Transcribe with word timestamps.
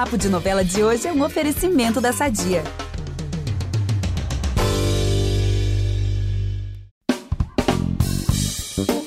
Papo 0.00 0.16
de 0.16 0.30
Novela 0.30 0.64
de 0.64 0.82
hoje 0.82 1.06
é 1.06 1.12
um 1.12 1.22
oferecimento 1.22 2.00
da 2.00 2.10
Sadia. 2.10 2.64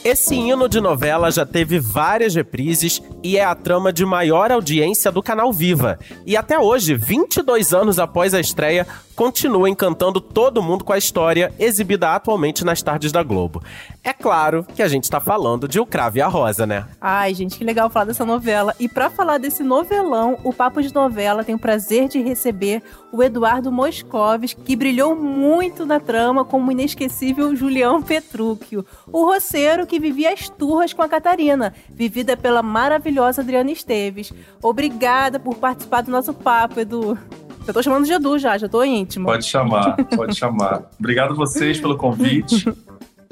Esse 0.06 0.36
hino 0.36 0.70
de 0.70 0.80
novela 0.80 1.32
já 1.32 1.48
teve 1.48 1.80
várias 1.80 2.36
reprises 2.36 3.02
e 3.24 3.38
é 3.38 3.44
a 3.44 3.56
trama 3.56 3.92
de 3.92 4.06
maior 4.06 4.52
audiência 4.52 5.12
do 5.12 5.24
canal 5.24 5.52
Viva. 5.52 5.98
E 6.28 6.38
até 6.38 6.60
hoje, 6.60 6.94
22 6.94 7.74
anos 7.74 7.98
após 7.98 8.36
a 8.36 8.40
estreia, 8.40 8.86
continua 9.16 9.70
encantando 9.70 10.20
todo 10.20 10.62
mundo 10.62 10.84
com 10.84 10.94
a 10.94 10.98
história 10.98 11.54
exibida 11.60 12.14
atualmente 12.14 12.66
nas 12.66 12.82
tardes 12.82 13.12
da 13.12 13.24
Globo. 13.24 13.64
É 14.04 14.12
claro 14.12 14.66
que 14.76 14.82
a 14.82 14.88
gente 14.88 15.10
tá 15.10 15.20
falando 15.20 15.68
de 15.68 15.80
O 15.80 15.86
Crave 15.86 16.20
e 16.20 16.22
a 16.22 16.28
Rosa, 16.28 16.66
né? 16.66 16.86
Ai, 17.00 17.34
gente, 17.34 17.58
que 17.58 17.64
legal 17.64 17.90
falar 17.90 18.06
dessa 18.06 18.26
novela. 18.26 18.76
E 18.80 18.90
para 18.90 19.10
falar 19.10 19.38
desse 19.38 19.64
novelão, 19.64 20.38
o 20.44 20.52
Papo 20.52 20.82
de 20.82 20.94
Novela 20.94 21.44
tem 21.44 21.56
o 21.56 21.60
prazer 21.60 22.08
de 22.08 22.22
receber 22.22 22.84
o 23.12 23.22
Eduardo 23.24 23.72
Moscovis, 23.72 24.54
que 24.54 24.76
brilhou 24.76 25.16
muito 25.16 25.86
na 25.86 26.00
trama 26.00 26.44
como 26.44 26.68
o 26.68 26.72
inesquecível 26.72 27.56
Julião 27.56 28.02
Petrúquio, 28.02 28.86
o 29.12 29.26
roceiro 29.26 29.86
que 29.86 30.00
vivia 30.00 30.34
as 30.34 30.50
turras 30.50 30.94
com 30.94 31.02
a 31.02 31.08
Catarina, 31.08 31.74
vivida 31.90 32.36
pela 32.36 32.62
maravilhosa 32.62 33.42
Adriana 33.42 33.72
Esteves. 33.72 34.34
Obrigada 34.62 35.40
por 35.40 35.56
participar 35.56 36.02
do 36.02 36.12
nosso 36.12 36.34
papo, 36.34 36.80
Edu. 36.80 37.18
Eu 37.66 37.74
tô 37.74 37.82
chamando 37.82 38.06
de 38.06 38.12
Edu 38.12 38.38
já, 38.38 38.58
já 38.58 38.68
tô 38.68 38.84
íntimo. 38.84 39.26
Pode 39.26 39.46
chamar, 39.46 39.96
pode 40.16 40.36
chamar. 40.36 40.90
Obrigado 41.00 41.36
vocês 41.36 41.80
pelo 41.80 41.98
convite. 41.98 42.66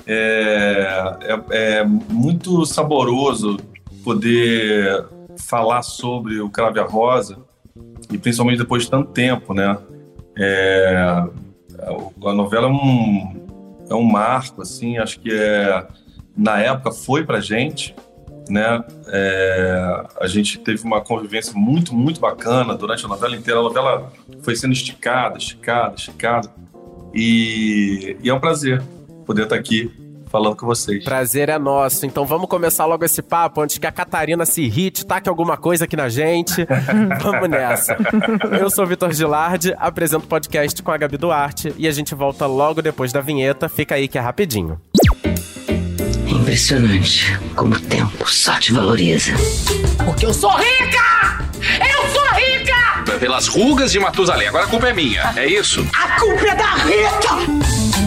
É, 0.07 1.17
é, 1.21 1.41
é, 1.51 1.83
muito 1.83 2.65
saboroso 2.65 3.57
poder 4.03 5.05
falar 5.37 5.83
sobre 5.83 6.39
o 6.39 6.49
Crave 6.49 6.79
a 6.79 6.85
Rosa 6.85 7.37
e 8.11 8.17
principalmente 8.17 8.57
depois 8.57 8.83
de 8.83 8.89
tanto 8.89 9.11
tempo, 9.11 9.53
né? 9.53 9.77
É, 10.37 11.23
a 12.25 12.33
novela 12.33 12.67
é 12.67 12.71
um, 12.71 13.47
é 13.89 13.95
um 13.95 14.03
marco, 14.03 14.61
assim, 14.61 14.97
acho 14.97 15.19
que 15.19 15.31
é, 15.31 15.85
na 16.35 16.59
época 16.59 16.91
foi 16.91 17.23
pra 17.23 17.39
gente, 17.39 17.95
né? 18.51 18.83
É, 19.07 20.03
a 20.19 20.27
gente 20.27 20.59
teve 20.59 20.83
uma 20.83 21.01
convivência 21.01 21.53
muito, 21.55 21.95
muito 21.95 22.19
bacana 22.19 22.75
durante 22.75 23.05
a 23.05 23.07
novela 23.07 23.35
inteira. 23.35 23.59
A 23.59 23.63
novela 23.63 24.11
foi 24.41 24.55
sendo 24.55 24.73
esticada, 24.73 25.37
esticada, 25.37 25.95
esticada. 25.95 26.49
E, 27.13 28.17
e 28.21 28.29
é 28.29 28.33
um 28.33 28.39
prazer 28.39 28.81
poder 29.25 29.43
estar 29.43 29.55
aqui 29.55 29.91
falando 30.31 30.55
com 30.55 30.65
vocês. 30.65 31.03
Prazer 31.03 31.49
é 31.49 31.59
nosso. 31.59 32.05
Então 32.05 32.25
vamos 32.25 32.47
começar 32.47 32.85
logo 32.85 33.03
esse 33.03 33.21
papo 33.21 33.61
antes 33.61 33.77
que 33.77 33.85
a 33.85 33.91
Catarina 33.91 34.45
se 34.45 34.61
irrite, 34.61 35.05
taque 35.05 35.27
alguma 35.27 35.57
coisa 35.57 35.83
aqui 35.83 35.97
na 35.97 36.07
gente. 36.07 36.65
vamos 37.21 37.49
nessa. 37.49 37.97
Eu 38.59 38.69
sou 38.69 38.85
o 38.85 38.87
Vitor 38.87 39.11
Gilardi, 39.11 39.75
apresento 39.77 40.23
o 40.25 40.27
podcast 40.27 40.81
com 40.81 40.91
a 40.91 40.97
Gabi 40.97 41.17
Duarte 41.17 41.73
e 41.77 41.87
a 41.87 41.91
gente 41.91 42.15
volta 42.15 42.45
logo 42.45 42.81
depois 42.81 43.11
da 43.11 43.19
vinheta. 43.19 43.67
Fica 43.67 43.95
aí 43.95 44.07
que 44.07 44.17
é 44.17 44.21
rapidinho. 44.21 44.79
Impressionante 46.51 47.39
como 47.55 47.75
o 47.75 47.79
tempo 47.79 48.29
só 48.29 48.59
te 48.59 48.73
valoriza. 48.73 49.31
Porque 50.03 50.25
eu 50.25 50.33
sou 50.33 50.51
rica! 50.51 51.47
Eu 51.79 52.09
sou 52.09 52.27
rica! 52.33 53.17
Pelas 53.21 53.47
rugas 53.47 53.89
de 53.89 54.01
Matusalém. 54.01 54.49
Agora 54.49 54.65
a 54.65 54.67
culpa 54.67 54.89
é 54.89 54.93
minha, 54.93 55.31
é 55.37 55.47
isso? 55.47 55.87
A 55.93 56.19
culpa 56.19 56.43
é 56.45 56.53
da 56.53 56.73
Rita! 56.75 58.01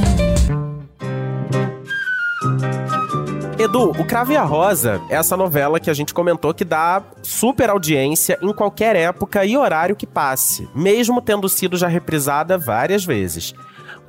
Edu, 3.59 3.93
o 3.93 4.05
Crave 4.05 4.35
e 4.35 4.37
a 4.37 4.45
Rosa 4.45 5.01
é 5.09 5.15
essa 5.15 5.39
novela 5.39 5.81
que 5.81 5.89
a 5.89 5.95
gente 5.95 6.13
comentou 6.13 6.53
que 6.53 6.67
dá 6.67 7.03
super 7.23 7.71
audiência 7.71 8.39
em 8.43 8.53
qualquer 8.53 8.95
época 8.95 9.43
e 9.47 9.57
horário 9.57 9.97
que 9.97 10.07
passe, 10.07 10.69
mesmo 10.75 11.23
tendo 11.23 11.49
sido 11.49 11.79
já 11.79 11.89
reprisada 11.89 12.59
várias 12.59 13.07
vezes. 13.07 13.55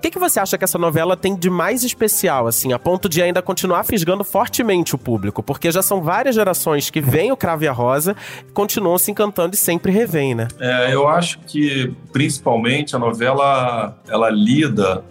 Que, 0.05 0.11
que 0.11 0.19
você 0.19 0.39
acha 0.39 0.55
que 0.55 0.63
essa 0.63 0.77
novela 0.77 1.17
tem 1.17 1.35
de 1.35 1.49
mais 1.49 1.83
especial, 1.83 2.45
assim, 2.45 2.71
a 2.71 2.77
ponto 2.77 3.09
de 3.09 3.23
ainda 3.23 3.41
continuar 3.41 3.83
fisgando 3.83 4.23
fortemente 4.23 4.93
o 4.93 4.99
público? 4.99 5.41
Porque 5.41 5.71
já 5.71 5.81
são 5.81 5.99
várias 5.99 6.35
gerações 6.35 6.91
que 6.91 7.01
veem 7.01 7.31
o 7.31 7.35
Crave 7.35 7.65
e 7.65 7.67
a 7.67 7.71
Rosa 7.71 8.15
continuam 8.53 8.99
se 8.99 9.09
encantando 9.09 9.55
e 9.55 9.57
sempre 9.57 9.91
revêm, 9.91 10.35
né? 10.35 10.47
É, 10.59 10.93
eu 10.93 11.07
acho 11.07 11.39
que, 11.39 11.91
principalmente, 12.13 12.95
a 12.95 12.99
novela, 12.99 13.99
ela 14.07 14.29
lida 14.29 15.03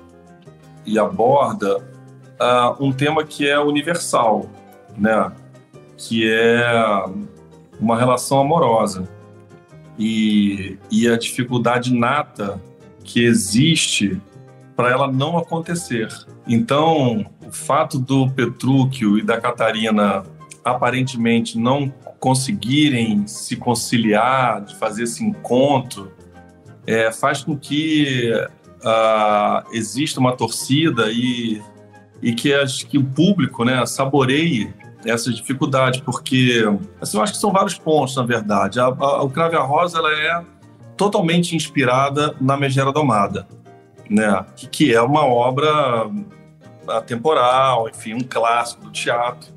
e 0.86 0.96
aborda 0.96 1.78
uh, 1.78 2.76
um 2.78 2.92
tema 2.92 3.24
que 3.24 3.48
é 3.48 3.58
universal, 3.58 4.48
né? 4.96 5.32
Que 5.96 6.30
é 6.30 7.04
uma 7.80 7.98
relação 7.98 8.38
amorosa. 8.38 9.08
E, 9.98 10.78
e 10.88 11.08
a 11.08 11.18
dificuldade 11.18 11.92
nata 11.92 12.62
que 13.02 13.24
existe 13.24 14.22
para 14.76 14.90
ela 14.90 15.10
não 15.10 15.38
acontecer. 15.38 16.08
Então, 16.46 17.24
o 17.46 17.52
fato 17.52 17.98
do 17.98 18.28
Petrúquio 18.30 19.18
e 19.18 19.22
da 19.22 19.40
Catarina 19.40 20.24
aparentemente 20.64 21.58
não 21.58 21.92
conseguirem 22.18 23.26
se 23.26 23.56
conciliar, 23.56 24.62
de 24.62 24.74
fazer 24.76 25.04
esse 25.04 25.22
encontro, 25.22 26.12
é, 26.86 27.12
faz 27.12 27.44
com 27.44 27.56
que 27.56 28.32
uh, 28.32 29.74
exista 29.74 30.20
uma 30.20 30.34
torcida 30.34 31.10
e, 31.10 31.62
e 32.22 32.34
que, 32.34 32.52
as, 32.52 32.82
que 32.82 32.96
o 32.96 33.04
público 33.04 33.64
né, 33.64 33.84
saboreie 33.86 34.72
essa 35.04 35.30
dificuldade, 35.30 36.02
porque 36.02 36.64
assim, 37.00 37.18
eu 37.18 37.22
acho 37.22 37.34
que 37.34 37.38
são 37.38 37.52
vários 37.52 37.76
pontos, 37.76 38.16
na 38.16 38.22
verdade. 38.22 38.80
A, 38.80 38.86
a, 38.86 39.22
o 39.22 39.28
Crave 39.28 39.56
a 39.56 39.62
Rosa 39.62 39.98
ela 39.98 40.10
é 40.10 40.42
totalmente 40.96 41.54
inspirada 41.54 42.34
na 42.40 42.56
Megera 42.56 42.90
Domada 42.90 43.46
né? 44.08 44.44
Que, 44.70 44.94
é 44.94 45.00
uma 45.00 45.26
obra 45.26 46.10
atemporal, 46.88 47.88
enfim, 47.88 48.14
um 48.14 48.20
clássico 48.20 48.84
do 48.84 48.90
teatro. 48.90 49.52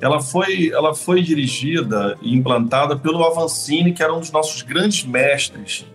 Ela 0.00 0.20
foi, 0.20 0.70
ela 0.70 0.94
foi 0.94 1.22
dirigida 1.22 2.16
e 2.22 2.34
implantada 2.34 2.96
pelo 2.96 3.22
Avancini, 3.24 3.92
que 3.92 4.02
era 4.02 4.14
um 4.14 4.20
dos 4.20 4.32
nossos 4.32 4.62
grandes 4.62 5.04
mestres, 5.04 5.86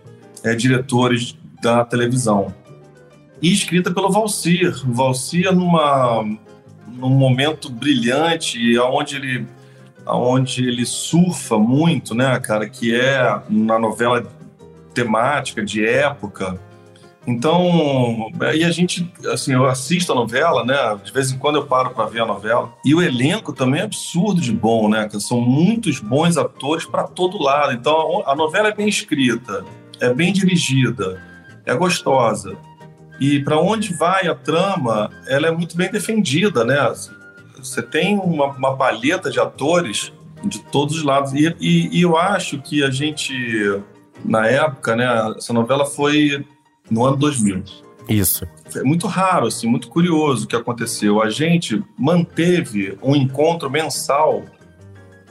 é, 0.44 0.54
diretores 0.54 1.36
da 1.60 1.84
televisão. 1.84 2.54
E 3.42 3.52
escrita 3.52 3.90
pelo 3.90 4.10
Valsir. 4.10 4.72
O 4.88 4.92
Valsir, 4.92 5.52
numa, 5.52 6.22
num 6.86 7.10
momento 7.10 7.70
brilhante, 7.70 8.78
onde 8.78 9.16
ele, 9.16 9.46
onde 10.06 10.66
ele 10.66 10.86
surfa 10.86 11.58
muito, 11.58 12.14
né, 12.14 12.38
cara, 12.38 12.68
que 12.68 12.94
é 12.94 13.40
na 13.50 13.78
novela 13.78 14.24
temática, 14.94 15.64
de 15.64 15.84
época, 15.84 16.58
então, 17.26 18.30
aí 18.40 18.62
a 18.62 18.70
gente, 18.70 19.12
assim, 19.32 19.52
eu 19.52 19.66
assisto 19.66 20.12
a 20.12 20.14
novela, 20.14 20.64
né? 20.64 20.76
De 21.02 21.10
vez 21.10 21.32
em 21.32 21.38
quando 21.38 21.56
eu 21.56 21.66
paro 21.66 21.90
para 21.90 22.06
ver 22.06 22.20
a 22.20 22.26
novela. 22.26 22.72
E 22.84 22.94
o 22.94 23.02
elenco 23.02 23.52
também 23.52 23.80
é 23.80 23.84
absurdo 23.84 24.40
de 24.40 24.52
bom, 24.52 24.88
né? 24.88 25.08
São 25.18 25.40
muitos 25.40 25.98
bons 25.98 26.36
atores 26.36 26.84
para 26.84 27.02
todo 27.02 27.42
lado. 27.42 27.72
Então, 27.72 28.22
a 28.24 28.36
novela 28.36 28.68
é 28.68 28.74
bem 28.74 28.88
escrita, 28.88 29.64
é 30.00 30.14
bem 30.14 30.32
dirigida, 30.32 31.20
é 31.64 31.74
gostosa. 31.74 32.56
E 33.18 33.40
para 33.40 33.58
onde 33.58 33.92
vai 33.94 34.28
a 34.28 34.34
trama, 34.34 35.10
ela 35.26 35.48
é 35.48 35.50
muito 35.50 35.76
bem 35.76 35.90
defendida, 35.90 36.64
né? 36.64 36.92
Você 37.58 37.82
tem 37.82 38.16
uma, 38.18 38.52
uma 38.52 38.76
palheta 38.76 39.30
de 39.30 39.40
atores 39.40 40.12
de 40.44 40.60
todos 40.60 40.98
os 40.98 41.02
lados. 41.02 41.32
E, 41.32 41.52
e, 41.58 41.98
e 41.98 42.02
eu 42.02 42.16
acho 42.16 42.58
que 42.58 42.84
a 42.84 42.90
gente, 42.90 43.34
na 44.24 44.46
época, 44.46 44.94
né? 44.94 45.34
Essa 45.36 45.52
novela 45.52 45.84
foi 45.84 46.46
no 46.90 47.04
ano 47.04 47.16
2000. 47.16 47.62
Isso. 48.08 48.46
É 48.74 48.82
muito 48.82 49.06
raro, 49.06 49.46
assim, 49.46 49.66
muito 49.66 49.88
curioso 49.88 50.44
o 50.44 50.48
que 50.48 50.56
aconteceu. 50.56 51.20
A 51.20 51.28
gente 51.28 51.82
manteve 51.98 52.96
um 53.02 53.16
encontro 53.16 53.70
mensal 53.70 54.44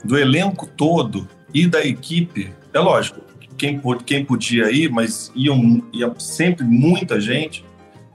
do 0.04 0.18
elenco 0.18 0.66
todo 0.66 1.26
e 1.54 1.66
da 1.66 1.84
equipe. 1.84 2.52
É 2.72 2.78
lógico, 2.78 3.20
quem, 3.56 3.80
quem 4.04 4.24
podia 4.24 4.70
ir, 4.70 4.90
mas 4.90 5.32
iam, 5.34 5.82
ia 5.92 6.12
sempre 6.18 6.64
muita 6.64 7.20
gente. 7.20 7.64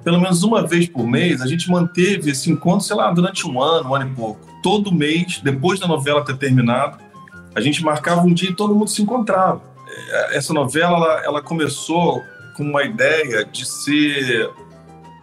Pelo 0.04 0.20
menos 0.20 0.44
uma 0.44 0.66
vez 0.66 0.88
por 0.88 1.08
mês, 1.08 1.42
a 1.42 1.48
gente 1.48 1.70
manteve 1.70 2.32
esse 2.32 2.52
encontro, 2.52 2.86
sei 2.86 2.96
lá, 2.96 3.12
durante 3.12 3.48
um 3.48 3.62
ano, 3.62 3.90
um 3.90 3.96
ano 3.96 4.10
e 4.12 4.16
pouco. 4.16 4.48
Todo 4.64 4.92
mês, 4.92 5.40
depois 5.44 5.80
da 5.80 5.88
novela 5.88 6.24
ter 6.24 6.38
terminado, 6.38 6.98
a 7.54 7.62
gente 7.62 7.84
marcava 7.84 8.22
um 8.22 8.34
dia 8.34 8.50
e 8.50 8.56
todo 8.56 8.76
mundo 8.76 8.90
se 8.90 9.02
encontrava. 9.02 9.62
É, 9.88 10.38
essa 10.38 10.54
novela, 10.54 10.96
ela, 10.96 11.26
ela 11.26 11.42
começou 11.42 12.24
com 12.62 12.70
uma 12.70 12.84
ideia 12.84 13.44
de 13.44 13.66
ser 13.66 14.52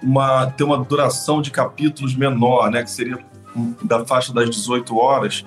uma 0.02 0.46
ter 0.46 0.64
uma 0.64 0.78
duração 0.78 1.40
de 1.40 1.52
capítulos 1.52 2.16
menor, 2.16 2.68
né, 2.68 2.82
que 2.82 2.90
seria 2.90 3.18
da 3.82 4.04
faixa 4.04 4.32
das 4.34 4.50
18 4.50 4.96
horas. 4.96 5.44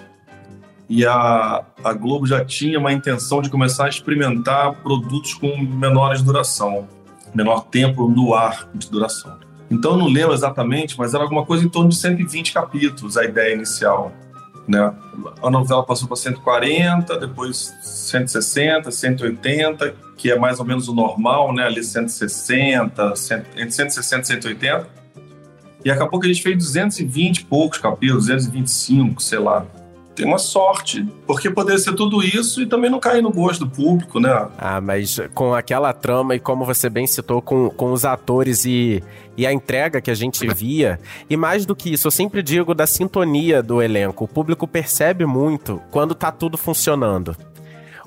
E 0.87 1.05
a, 1.05 1.63
a 1.83 1.93
Globo 1.93 2.25
já 2.25 2.43
tinha 2.43 2.79
uma 2.79 2.91
intenção 2.91 3.41
de 3.41 3.49
começar 3.49 3.85
a 3.85 3.89
experimentar 3.89 4.73
produtos 4.75 5.33
com 5.33 5.57
menores 5.57 6.21
duração, 6.21 6.87
menor 7.33 7.65
tempo 7.65 8.09
no 8.09 8.33
ar 8.33 8.69
de 8.73 8.89
duração. 8.89 9.37
Então 9.69 9.97
não 9.97 10.07
lembro 10.07 10.33
exatamente, 10.33 10.97
mas 10.97 11.13
era 11.13 11.23
alguma 11.23 11.45
coisa 11.45 11.65
em 11.65 11.69
torno 11.69 11.89
de 11.89 11.95
120 11.95 12.53
capítulos 12.53 13.17
a 13.17 13.23
ideia 13.23 13.53
inicial. 13.53 14.11
né? 14.67 14.93
A 15.41 15.49
novela 15.49 15.83
passou 15.85 16.07
para 16.07 16.17
140, 16.17 17.17
depois 17.19 17.73
160, 17.81 18.91
180, 18.91 20.10
que 20.21 20.29
é 20.29 20.37
mais 20.37 20.59
ou 20.59 20.65
menos 20.65 20.87
o 20.87 20.93
normal, 20.93 21.51
né? 21.51 21.63
Ali 21.63 21.83
160, 21.83 23.15
100, 23.15 23.37
entre 23.57 23.71
160 23.71 24.21
e 24.21 24.25
180. 24.27 24.87
E 25.83 25.89
acabou 25.89 26.19
que 26.19 26.27
a 26.27 26.31
gente 26.31 26.43
fez 26.43 26.55
220 26.57 27.39
e 27.39 27.45
poucos 27.45 27.79
capítulos, 27.79 28.27
225, 28.27 29.19
sei 29.19 29.39
lá 29.39 29.65
tem 30.13 30.25
uma 30.25 30.37
sorte, 30.37 31.07
porque 31.25 31.49
poderia 31.49 31.79
ser 31.79 31.95
tudo 31.95 32.21
isso 32.21 32.61
e 32.61 32.65
também 32.65 32.91
não 32.91 32.99
cair 32.99 33.23
no 33.23 33.31
gosto 33.31 33.65
do 33.65 33.71
público, 33.71 34.19
né? 34.19 34.49
Ah, 34.57 34.81
mas 34.81 35.19
com 35.33 35.55
aquela 35.55 35.93
trama 35.93 36.35
e 36.35 36.39
como 36.39 36.65
você 36.65 36.89
bem 36.89 37.07
citou, 37.07 37.41
com, 37.41 37.69
com 37.69 37.93
os 37.93 38.03
atores 38.03 38.65
e, 38.65 39.01
e 39.37 39.47
a 39.47 39.53
entrega 39.53 40.01
que 40.01 40.11
a 40.11 40.13
gente 40.13 40.45
via, 40.53 40.99
e 41.29 41.37
mais 41.37 41.65
do 41.65 41.75
que 41.75 41.93
isso, 41.93 42.07
eu 42.07 42.11
sempre 42.11 42.43
digo 42.43 42.75
da 42.75 42.85
sintonia 42.85 43.63
do 43.63 43.81
elenco. 43.81 44.25
O 44.25 44.27
público 44.27 44.67
percebe 44.67 45.25
muito 45.25 45.81
quando 45.89 46.13
tá 46.13 46.29
tudo 46.29 46.57
funcionando. 46.57 47.35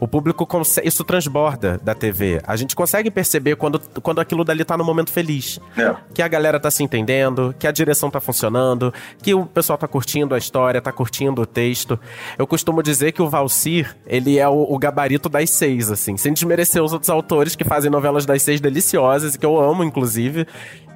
O 0.01 0.09
público 0.09 0.47
consegue, 0.47 0.89
isso 0.89 1.05
transborda 1.05 1.79
da 1.83 1.95
TV. 1.95 2.41
A 2.47 2.57
gente 2.57 2.75
consegue 2.75 3.11
perceber 3.11 3.57
quando, 3.57 3.81
quando 4.03 4.21
aquilo 4.21 4.45
dali 4.45 4.65
tá 4.65 4.77
no 4.77 4.85
momento 4.85 5.11
feliz. 5.11 5.61
É. 5.77 5.95
Que 6.13 6.23
a 6.23 6.29
galera 6.29 6.59
tá 6.59 6.71
se 6.71 6.83
entendendo, 6.83 7.55
que 7.59 7.67
a 7.67 7.73
direção 7.73 8.11
tá 8.11 8.21
funcionando, 8.21 8.93
que 9.23 9.35
o 9.35 9.47
pessoal 9.47 9.79
tá 9.79 9.87
curtindo 9.87 10.35
a 10.35 10.39
história, 10.39 10.81
tá 10.81 10.93
curtindo 10.93 11.43
o 11.43 11.47
texto. 11.47 11.99
Eu 12.39 12.47
costumo 12.47 12.83
dizer 12.83 13.13
que 13.13 13.23
o 13.23 13.29
Valcir, 13.29 13.97
ele 14.07 14.39
é 14.39 14.49
o, 14.49 14.67
o 14.69 14.79
gabarito 14.79 15.29
das 15.29 15.51
seis, 15.51 15.91
assim, 15.91 16.17
sem 16.17 16.33
desmerecer 16.33 16.83
os 16.83 16.93
outros 16.93 17.11
autores 17.11 17.55
que 17.57 17.65
fazem 17.65 17.91
novelas 17.91 18.27
das 18.27 18.43
seis 18.43 18.61
deliciosas, 18.61 19.35
e 19.35 19.39
que 19.39 19.47
eu 19.47 19.61
amo, 19.61 19.85
inclusive. 19.85 20.47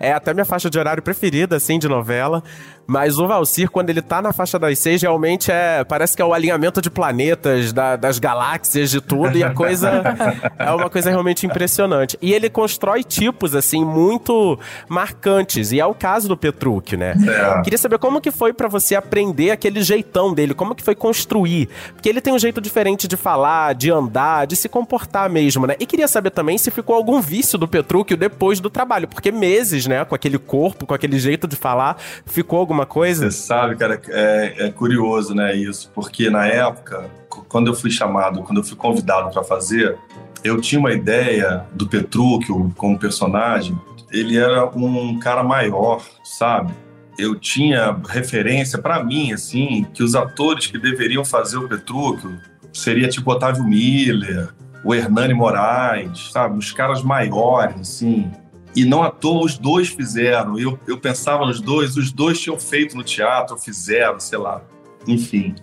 É 0.00 0.12
até 0.12 0.32
minha 0.32 0.44
faixa 0.44 0.70
de 0.70 0.78
horário 0.78 1.02
preferida, 1.02 1.56
assim, 1.56 1.78
de 1.78 1.88
novela. 1.88 2.42
Mas 2.86 3.18
o 3.18 3.26
Valcir, 3.26 3.70
quando 3.70 3.90
ele 3.90 4.00
tá 4.00 4.22
na 4.22 4.32
faixa 4.32 4.58
das 4.58 4.78
seis, 4.78 5.02
realmente 5.02 5.52
é. 5.52 5.84
Parece 5.84 6.16
que 6.16 6.22
é 6.22 6.24
o 6.24 6.32
alinhamento 6.32 6.80
de 6.80 6.88
planetas, 6.88 7.70
da, 7.70 7.96
das 7.96 8.18
galáxias, 8.18 8.90
de 8.90 8.98
tudo, 8.98 9.36
e 9.36 9.44
a 9.44 9.52
coisa 9.52 10.02
é 10.58 10.70
uma 10.70 10.88
coisa 10.88 11.10
realmente 11.10 11.44
impressionante. 11.44 12.16
E 12.22 12.32
ele 12.32 12.48
constrói 12.48 13.04
tipos, 13.04 13.54
assim, 13.54 13.84
muito 13.84 14.58
marcantes. 14.88 15.70
E 15.70 15.80
é 15.80 15.84
o 15.84 15.92
caso 15.92 16.28
do 16.28 16.36
Petrúquio, 16.36 16.96
né? 16.96 17.14
É. 17.28 17.62
Queria 17.62 17.76
saber 17.76 17.98
como 17.98 18.22
que 18.22 18.30
foi 18.30 18.54
para 18.54 18.68
você 18.68 18.94
aprender 18.94 19.50
aquele 19.50 19.82
jeitão 19.82 20.32
dele, 20.32 20.54
como 20.54 20.74
que 20.74 20.82
foi 20.82 20.94
construir. 20.94 21.68
Porque 21.92 22.08
ele 22.08 22.22
tem 22.22 22.32
um 22.32 22.38
jeito 22.38 22.58
diferente 22.58 23.06
de 23.06 23.18
falar, 23.18 23.74
de 23.74 23.90
andar, 23.90 24.46
de 24.46 24.56
se 24.56 24.66
comportar 24.66 25.28
mesmo, 25.28 25.66
né? 25.66 25.76
E 25.78 25.84
queria 25.84 26.08
saber 26.08 26.30
também 26.30 26.56
se 26.56 26.70
ficou 26.70 26.96
algum 26.96 27.20
vício 27.20 27.58
do 27.58 27.68
Petrúquio 27.68 28.16
depois 28.16 28.60
do 28.60 28.70
trabalho, 28.70 29.06
porque 29.06 29.30
meses, 29.30 29.86
né, 29.88 30.04
com 30.04 30.14
aquele 30.14 30.38
corpo, 30.38 30.86
com 30.86 30.94
aquele 30.94 31.18
jeito 31.18 31.48
de 31.48 31.56
falar, 31.56 31.96
ficou 32.26 32.58
alguma 32.58 32.86
coisa? 32.86 33.30
Você 33.30 33.38
sabe, 33.38 33.76
cara, 33.76 34.00
é, 34.08 34.66
é 34.66 34.70
curioso, 34.70 35.34
né, 35.34 35.54
isso, 35.56 35.90
porque 35.94 36.30
na 36.30 36.46
época, 36.46 37.10
quando 37.48 37.68
eu 37.68 37.74
fui 37.74 37.90
chamado, 37.90 38.42
quando 38.42 38.58
eu 38.58 38.64
fui 38.64 38.76
convidado 38.76 39.30
para 39.30 39.42
fazer, 39.42 39.96
eu 40.44 40.60
tinha 40.60 40.78
uma 40.78 40.92
ideia 40.92 41.64
do 41.72 41.86
Petrúquio 41.88 42.72
como 42.76 42.98
personagem. 42.98 43.76
Ele 44.10 44.38
era 44.38 44.66
um 44.66 45.18
cara 45.18 45.42
maior, 45.42 46.02
sabe? 46.24 46.72
Eu 47.18 47.34
tinha 47.34 48.00
referência 48.08 48.78
para 48.78 49.02
mim, 49.02 49.32
assim, 49.32 49.86
que 49.92 50.02
os 50.02 50.14
atores 50.14 50.66
que 50.66 50.78
deveriam 50.78 51.24
fazer 51.24 51.58
o 51.58 51.68
Petrúquio 51.68 52.38
seria 52.72 53.08
tipo 53.08 53.30
Otávio 53.30 53.64
Miller, 53.64 54.50
o 54.84 54.94
Hernani 54.94 55.34
Moraes, 55.34 56.30
sabe? 56.32 56.58
Os 56.58 56.72
caras 56.72 57.02
maiores, 57.02 57.80
assim. 57.80 58.30
E 58.78 58.84
não 58.84 59.02
à 59.02 59.10
toa 59.10 59.44
os 59.44 59.58
dois 59.58 59.88
fizeram. 59.88 60.56
Eu, 60.56 60.78
eu 60.86 60.96
pensava 60.96 61.44
nos 61.44 61.60
dois, 61.60 61.96
os 61.96 62.12
dois 62.12 62.40
tinham 62.40 62.56
feito 62.56 62.96
no 62.96 63.02
teatro, 63.02 63.58
fizeram, 63.58 64.20
sei 64.20 64.38
lá. 64.38 64.62
Enfim. 65.04 65.56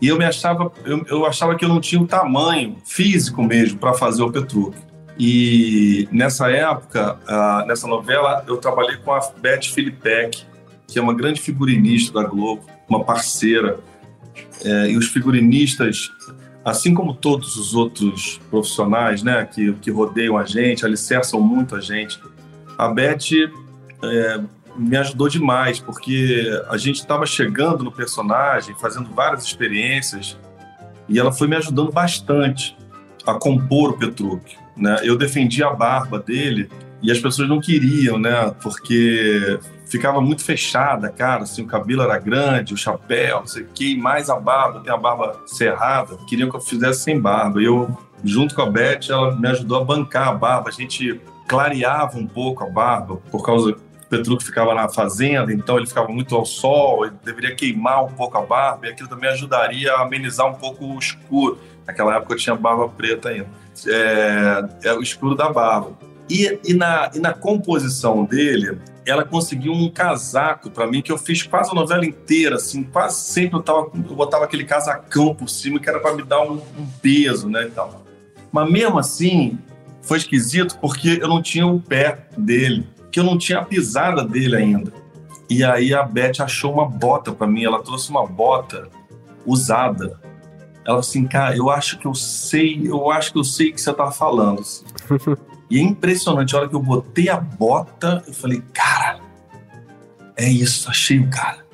E 0.00 0.06
eu 0.06 0.16
me 0.16 0.24
achava, 0.24 0.70
eu, 0.84 1.04
eu 1.08 1.26
achava 1.26 1.56
que 1.56 1.64
eu 1.64 1.68
não 1.68 1.80
tinha 1.80 2.00
o 2.00 2.06
tamanho 2.06 2.76
físico 2.84 3.42
mesmo 3.42 3.80
para 3.80 3.92
fazer 3.92 4.22
o 4.22 4.30
Petrúquio. 4.30 4.80
E 5.18 6.08
nessa 6.12 6.48
época, 6.48 7.18
ah, 7.26 7.64
nessa 7.66 7.88
novela, 7.88 8.44
eu 8.46 8.56
trabalhei 8.58 8.98
com 8.98 9.12
a 9.12 9.18
Beth 9.40 9.62
Filipek, 9.62 10.44
que 10.86 10.96
é 10.96 11.02
uma 11.02 11.12
grande 11.12 11.40
figurinista 11.40 12.22
da 12.22 12.28
Globo, 12.28 12.62
uma 12.88 13.02
parceira. 13.02 13.80
É, 14.64 14.90
e 14.92 14.96
os 14.96 15.08
figurinistas, 15.08 16.08
assim 16.64 16.94
como 16.94 17.14
todos 17.14 17.56
os 17.56 17.74
outros 17.74 18.40
profissionais 18.48 19.24
né, 19.24 19.44
que, 19.44 19.72
que 19.72 19.90
rodeiam 19.90 20.38
a 20.38 20.44
gente, 20.44 20.86
alicerçam 20.86 21.40
muito 21.40 21.74
a 21.74 21.80
gente, 21.80 22.20
a 22.78 22.88
Beth 22.88 23.50
é, 24.02 24.40
me 24.76 24.96
ajudou 24.96 25.28
demais, 25.28 25.78
porque 25.78 26.60
a 26.68 26.76
gente 26.76 26.96
estava 26.96 27.26
chegando 27.26 27.84
no 27.84 27.92
personagem, 27.92 28.74
fazendo 28.80 29.10
várias 29.10 29.44
experiências, 29.44 30.38
e 31.08 31.18
ela 31.18 31.32
foi 31.32 31.46
me 31.46 31.56
ajudando 31.56 31.92
bastante 31.92 32.76
a 33.26 33.34
compor 33.34 33.90
o 33.90 33.98
Petrúquio. 33.98 34.58
Né? 34.76 35.00
Eu 35.02 35.16
defendi 35.16 35.62
a 35.62 35.70
barba 35.70 36.18
dele 36.18 36.68
e 37.02 37.10
as 37.10 37.18
pessoas 37.18 37.48
não 37.48 37.60
queriam, 37.60 38.18
né? 38.18 38.54
Porque 38.62 39.58
ficava 39.86 40.20
muito 40.20 40.42
fechada, 40.42 41.10
cara, 41.10 41.42
assim, 41.42 41.62
o 41.62 41.66
cabelo 41.66 42.02
era 42.02 42.18
grande, 42.18 42.72
o 42.72 42.76
chapéu, 42.76 43.40
não 43.40 43.46
sei 43.46 43.62
o 43.62 43.68
que, 43.68 43.96
mais 43.96 44.30
a 44.30 44.36
barba, 44.36 44.80
tem 44.80 44.92
a 44.92 44.96
barba 44.96 45.38
cerrada, 45.46 46.16
queriam 46.26 46.48
que 46.48 46.56
eu 46.56 46.60
fizesse 46.60 47.02
sem 47.02 47.20
barba. 47.20 47.60
E 47.60 47.66
eu, 47.66 47.96
junto 48.24 48.54
com 48.54 48.62
a 48.62 48.70
Beth, 48.70 49.10
ela 49.10 49.36
me 49.36 49.46
ajudou 49.48 49.78
a 49.78 49.84
bancar 49.84 50.28
a 50.28 50.34
barba, 50.34 50.70
a 50.70 50.72
gente 50.72 51.20
clareava 51.46 52.18
um 52.18 52.26
pouco 52.26 52.64
a 52.64 52.68
barba, 52.68 53.16
por 53.30 53.44
causa 53.44 53.70
o 53.70 54.06
Petrúquio 54.08 54.46
ficava 54.46 54.74
na 54.74 54.88
fazenda, 54.88 55.52
então 55.52 55.76
ele 55.76 55.86
ficava 55.86 56.08
muito 56.08 56.34
ao 56.36 56.44
sol, 56.44 57.06
ele 57.06 57.14
deveria 57.24 57.54
queimar 57.54 58.04
um 58.04 58.12
pouco 58.12 58.36
a 58.38 58.42
barba, 58.42 58.86
e 58.86 58.90
aquilo 58.90 59.08
também 59.08 59.30
ajudaria 59.30 59.92
a 59.94 60.02
amenizar 60.02 60.46
um 60.46 60.54
pouco 60.54 60.84
o 60.84 60.98
escuro. 60.98 61.58
Naquela 61.86 62.16
época 62.16 62.34
eu 62.34 62.38
tinha 62.38 62.56
barba 62.56 62.88
preta 62.88 63.30
ainda. 63.30 63.48
É, 63.86 64.88
é 64.88 64.92
o 64.94 65.02
escuro 65.02 65.34
da 65.34 65.50
barba. 65.50 65.92
E, 66.28 66.58
e, 66.64 66.74
na, 66.74 67.10
e 67.14 67.18
na 67.18 67.32
composição 67.32 68.24
dele, 68.24 68.78
ela 69.06 69.24
conseguiu 69.24 69.72
um 69.72 69.90
casaco 69.90 70.70
para 70.70 70.86
mim 70.86 71.02
que 71.02 71.12
eu 71.12 71.18
fiz 71.18 71.42
quase 71.42 71.70
a 71.70 71.74
novela 71.74 72.06
inteira, 72.06 72.56
assim, 72.56 72.82
quase 72.82 73.20
sempre 73.20 73.58
eu, 73.58 73.62
tava, 73.62 73.90
eu 73.94 74.16
botava 74.16 74.44
aquele 74.44 74.64
casacão 74.64 75.34
por 75.34 75.48
cima 75.48 75.78
que 75.78 75.88
era 75.88 76.00
para 76.00 76.14
me 76.14 76.22
dar 76.22 76.42
um, 76.42 76.54
um, 76.54 76.86
peso, 77.02 77.48
né, 77.48 77.66
e 77.66 77.70
tal. 77.70 78.02
Mas 78.50 78.70
mesmo 78.70 78.98
assim, 78.98 79.58
foi 80.04 80.18
esquisito 80.18 80.78
porque 80.80 81.18
eu 81.20 81.28
não 81.28 81.42
tinha 81.42 81.66
o 81.66 81.80
pé 81.80 82.26
dele, 82.36 82.86
que 83.10 83.18
eu 83.18 83.24
não 83.24 83.36
tinha 83.36 83.58
a 83.58 83.64
pisada 83.64 84.24
dele 84.24 84.56
ainda. 84.56 84.92
E 85.48 85.64
aí 85.64 85.92
a 85.92 86.02
Beth 86.02 86.40
achou 86.40 86.72
uma 86.72 86.88
bota 86.88 87.32
para 87.32 87.46
mim, 87.46 87.64
ela 87.64 87.82
trouxe 87.82 88.10
uma 88.10 88.26
bota 88.26 88.88
usada. 89.44 90.20
Ela 90.86 91.00
assim, 91.00 91.26
cara, 91.26 91.56
eu 91.56 91.70
acho 91.70 91.98
que 91.98 92.06
eu 92.06 92.14
sei, 92.14 92.82
eu 92.84 93.10
acho 93.10 93.32
que 93.32 93.38
eu 93.38 93.44
sei 93.44 93.70
o 93.70 93.74
que 93.74 93.80
você 93.80 93.92
tá 93.92 94.10
falando. 94.10 94.60
Assim. 94.60 94.84
E 95.70 95.78
é 95.78 95.82
impressionante, 95.82 96.54
a 96.54 96.58
hora 96.58 96.68
que 96.68 96.74
eu 96.74 96.80
botei 96.80 97.30
a 97.30 97.40
bota, 97.40 98.22
eu 98.26 98.34
falei, 98.34 98.62
cara, 98.72 99.18
é 100.36 100.46
isso, 100.46 100.90
achei 100.90 101.18
o 101.18 101.28
cara. 101.30 101.64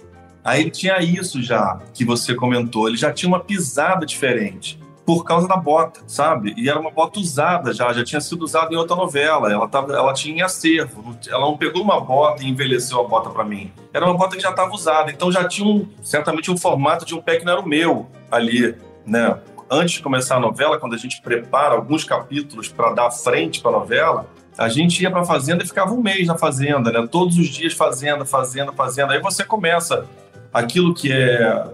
Aí 0.45 0.61
ele 0.61 0.71
tinha 0.71 1.02
isso 1.02 1.43
já, 1.43 1.83
que 1.93 2.04
você 2.04 2.35
comentou, 2.35 2.88
ele 2.88 2.97
já 2.97 3.12
tinha 3.12 3.28
uma 3.28 3.40
pisada 3.40 4.07
diferente 4.07 4.79
por 5.11 5.25
causa 5.25 5.49
da 5.49 5.57
bota, 5.57 6.00
sabe? 6.07 6.55
E 6.57 6.71
era 6.71 6.79
uma 6.79 6.93
bota 6.93 7.19
usada 7.19 7.73
já, 7.73 7.93
já 7.93 8.05
tinha 8.05 8.21
sido 8.21 8.45
usada 8.45 8.73
em 8.73 8.76
outra 8.76 8.95
novela, 8.95 9.50
ela, 9.50 9.67
tava, 9.67 9.93
ela 9.93 10.12
tinha 10.12 10.45
acervo, 10.45 11.17
ela 11.26 11.40
não 11.40 11.57
pegou 11.57 11.83
uma 11.83 12.00
bota 12.00 12.45
e 12.45 12.49
envelheceu 12.49 13.00
a 13.00 13.09
bota 13.09 13.29
para 13.29 13.43
mim. 13.43 13.73
Era 13.93 14.05
uma 14.05 14.17
bota 14.17 14.37
que 14.37 14.43
já 14.43 14.50
estava 14.50 14.73
usada, 14.73 15.11
então 15.11 15.33
já 15.33 15.49
tinha 15.49 15.67
um, 15.67 15.88
certamente 16.00 16.49
um 16.49 16.57
formato 16.57 17.05
de 17.05 17.12
um 17.12 17.21
pé 17.21 17.38
que 17.38 17.45
não 17.45 17.55
era 17.55 17.61
o 17.61 17.69
meu 17.69 18.07
ali, 18.31 18.76
né? 19.05 19.37
antes 19.69 19.97
de 19.97 20.02
começar 20.02 20.37
a 20.37 20.40
novela, 20.40 20.79
quando 20.79 20.95
a 20.95 20.99
gente 20.99 21.21
prepara 21.21 21.75
alguns 21.75 22.05
capítulos 22.05 22.69
para 22.69 22.93
dar 22.93 23.11
frente 23.11 23.61
para 23.61 23.73
a 23.73 23.81
novela, 23.81 24.26
a 24.57 24.69
gente 24.69 25.02
ia 25.02 25.11
para 25.11 25.23
a 25.23 25.25
fazenda 25.25 25.64
e 25.64 25.67
ficava 25.67 25.93
um 25.93 26.00
mês 26.00 26.29
na 26.29 26.38
fazenda, 26.38 26.93
né? 26.93 27.05
Todos 27.11 27.37
os 27.37 27.49
dias 27.49 27.73
fazenda, 27.73 28.25
fazenda, 28.25 28.73
fazenda. 28.73 29.12
Aí 29.12 29.21
você 29.21 29.45
começa 29.45 30.07
aquilo 30.52 30.95
que 30.95 31.12
é 31.12 31.67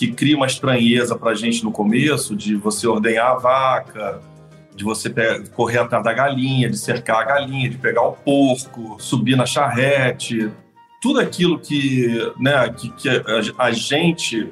que 0.00 0.10
cria 0.12 0.34
uma 0.34 0.46
estranheza 0.46 1.14
para 1.14 1.32
a 1.32 1.34
gente 1.34 1.62
no 1.62 1.70
começo, 1.70 2.34
de 2.34 2.56
você 2.56 2.86
ordenhar 2.86 3.32
a 3.32 3.34
vaca, 3.34 4.22
de 4.74 4.82
você 4.82 5.12
correr 5.54 5.76
atrás 5.76 6.02
da 6.02 6.10
galinha, 6.10 6.70
de 6.70 6.78
cercar 6.78 7.20
a 7.20 7.24
galinha, 7.24 7.68
de 7.68 7.76
pegar 7.76 8.00
o 8.04 8.12
porco, 8.12 8.96
subir 8.98 9.36
na 9.36 9.44
charrete, 9.44 10.50
tudo 11.02 11.20
aquilo 11.20 11.58
que, 11.58 12.32
né, 12.38 12.66
que, 12.70 12.88
que 12.92 13.10
a, 13.58 13.72
gente 13.72 14.50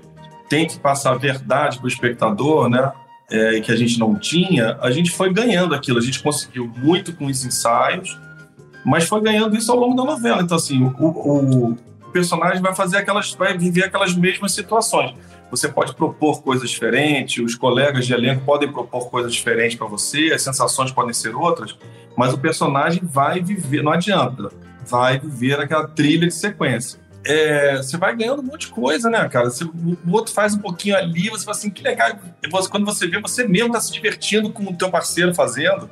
tem 0.51 0.67
que 0.67 0.79
passar 0.79 1.13
a 1.13 1.17
verdade 1.17 1.79
para 1.79 1.87
o 1.87 1.89
espectador, 1.89 2.69
né? 2.69 2.93
É, 3.31 3.61
que 3.61 3.73
a 3.73 3.77
gente 3.77 3.99
não 3.99 4.19
tinha, 4.19 4.77
a 4.83 4.91
gente 4.91 5.11
foi 5.11 5.33
ganhando 5.33 5.75
aquilo. 5.75 5.97
A 5.99 6.03
gente 6.03 6.23
conseguiu 6.23 6.71
muito 6.77 7.15
com 7.15 7.25
os 7.25 7.43
ensaios, 7.43 8.21
mas 8.85 9.09
foi 9.09 9.23
ganhando 9.23 9.57
isso 9.57 9.73
ao 9.73 9.79
longo 9.79 9.97
da 9.97 10.05
novela. 10.05 10.43
Então, 10.43 10.59
assim, 10.59 10.83
o, 10.83 11.07
o, 11.07 11.71
o 11.73 12.11
personagem 12.13 12.61
vai 12.61 12.75
fazer 12.75 12.99
aquelas, 12.99 13.33
vai 13.33 13.57
viver 13.57 13.85
aquelas 13.85 14.15
mesmas 14.15 14.53
situações. 14.53 15.15
Você 15.51 15.69
pode 15.69 15.95
propor 15.95 16.43
coisas 16.43 16.69
diferentes, 16.69 17.43
os 17.43 17.55
colegas 17.55 18.07
de 18.07 18.13
elenco 18.13 18.45
podem 18.45 18.71
propor 18.71 19.09
coisas 19.09 19.33
diferentes 19.33 19.77
para 19.77 19.87
você, 19.87 20.33
as 20.35 20.43
sensações 20.43 20.93
podem 20.93 21.15
ser 21.15 21.35
outras, 21.35 21.77
mas 22.17 22.35
o 22.35 22.39
personagem 22.39 23.01
vai 23.03 23.41
viver, 23.41 23.83
não 23.83 23.93
adianta, 23.93 24.51
vai 24.87 25.19
viver 25.19 25.59
aquela 25.59 25.89
trilha 25.89 26.27
de 26.27 26.35
sequência. 26.35 27.01
é, 27.25 27.77
você 27.77 27.97
vai 27.97 28.17
ganhando 28.17 28.41
um 28.41 28.45
monte 28.45 28.67
de 28.67 28.73
coisa, 28.73 29.11
né, 29.11 29.29
cara? 29.29 29.51
Você, 29.51 29.65
o 29.65 30.11
outro 30.11 30.33
faz 30.33 30.55
um 30.55 30.59
pouquinho 30.59 30.97
ali, 30.97 31.29
você 31.29 31.45
fala 31.45 31.57
assim, 31.57 31.69
que 31.71 31.83
legal. 31.83 32.11
Quando 32.71 32.87
você 32.87 33.07
vê, 33.07 33.21
você 33.21 33.47
mesmo 33.47 33.73
tá 33.73 33.81
se 33.81 33.93
divertindo 33.93 34.51
com 34.51 34.63
o 34.65 34.75
teu 34.75 34.91
parceiro 34.91 35.35
fazendo. 35.35 35.91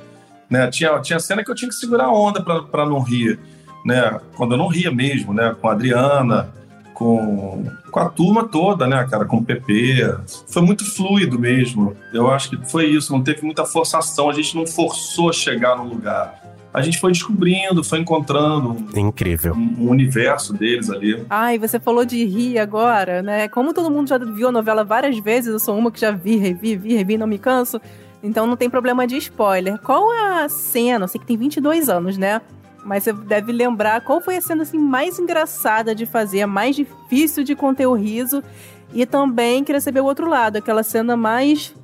Né? 0.49 0.67
Tinha, 0.69 0.99
tinha 0.99 1.19
cena 1.19 1.43
que 1.43 1.51
eu 1.51 1.55
tinha 1.55 1.69
que 1.69 1.75
segurar 1.75 2.05
a 2.05 2.11
onda 2.11 2.41
para 2.41 2.85
não 2.85 3.01
rir. 3.01 3.39
Né? 3.85 4.19
Quando 4.35 4.53
eu 4.53 4.57
não 4.57 4.67
ria 4.67 4.91
mesmo, 4.91 5.33
né? 5.33 5.55
Com 5.61 5.69
a 5.69 5.73
Adriana, 5.73 6.53
com, 6.97 7.63
com 7.91 7.99
a 7.99 8.09
turma 8.09 8.47
toda, 8.47 8.87
né, 8.87 9.05
cara? 9.07 9.23
Com 9.23 9.37
o 9.37 9.45
PP. 9.45 10.17
Foi 10.47 10.63
muito 10.63 10.83
fluido 10.95 11.37
mesmo. 11.37 11.95
Eu 12.11 12.31
acho 12.31 12.49
que 12.49 12.71
foi 12.71 12.87
isso, 12.87 13.13
não 13.13 13.21
teve 13.21 13.43
muita 13.43 13.65
forçação, 13.65 14.31
a 14.31 14.33
gente 14.33 14.55
não 14.55 14.65
forçou 14.65 15.29
a 15.29 15.33
chegar 15.33 15.77
no 15.77 15.83
lugar 15.83 16.47
a 16.73 16.81
gente 16.81 16.99
foi 16.99 17.11
descobrindo, 17.11 17.83
foi 17.83 17.97
encontrando. 17.97 18.75
Incrível. 18.95 19.55
Um, 19.55 19.85
um 19.85 19.89
universo 19.89 20.53
deles 20.53 20.91
ali. 20.91 21.25
Ai, 21.27 21.57
você 21.57 21.79
falou 21.79 22.05
de 22.05 22.23
rir 22.23 22.59
agora, 22.59 23.23
né? 23.23 23.47
Como 23.47 23.73
todo 23.73 23.89
mundo 23.89 24.07
já 24.09 24.19
viu 24.19 24.49
a 24.49 24.51
novela 24.51 24.83
várias 24.83 25.17
vezes, 25.17 25.51
eu 25.51 25.59
sou 25.59 25.75
uma 25.75 25.89
que 25.89 25.99
já 25.99 26.11
vi, 26.11 26.35
revi, 26.35 26.75
vi, 26.75 26.93
revi, 26.93 27.17
não 27.17 27.25
me 27.25 27.39
canso. 27.39 27.81
Então 28.21 28.45
não 28.45 28.55
tem 28.55 28.69
problema 28.69 29.07
de 29.07 29.17
spoiler. 29.17 29.79
Qual 29.79 30.11
a 30.11 30.47
cena? 30.49 31.05
Eu 31.05 31.07
sei 31.07 31.19
que 31.19 31.25
tem 31.25 31.37
22 31.37 31.89
anos, 31.89 32.15
né? 32.15 32.41
Mas 32.83 33.03
você 33.03 33.13
deve 33.13 33.51
lembrar 33.51 34.01
qual 34.01 34.21
foi 34.21 34.37
a 34.37 34.41
cena 34.41 34.63
assim 34.63 34.77
mais 34.77 35.19
engraçada 35.19 35.93
de 35.93 36.05
fazer, 36.05 36.41
a 36.41 36.47
mais 36.47 36.75
difícil 36.75 37.43
de 37.43 37.55
conter 37.55 37.87
o 37.87 37.93
riso. 37.93 38.43
E 38.93 39.05
também 39.05 39.63
queria 39.63 39.81
saber 39.81 39.99
o 39.99 40.05
outro 40.05 40.29
lado, 40.29 40.57
aquela 40.57 40.83
cena 40.83 41.17
mais 41.17 41.75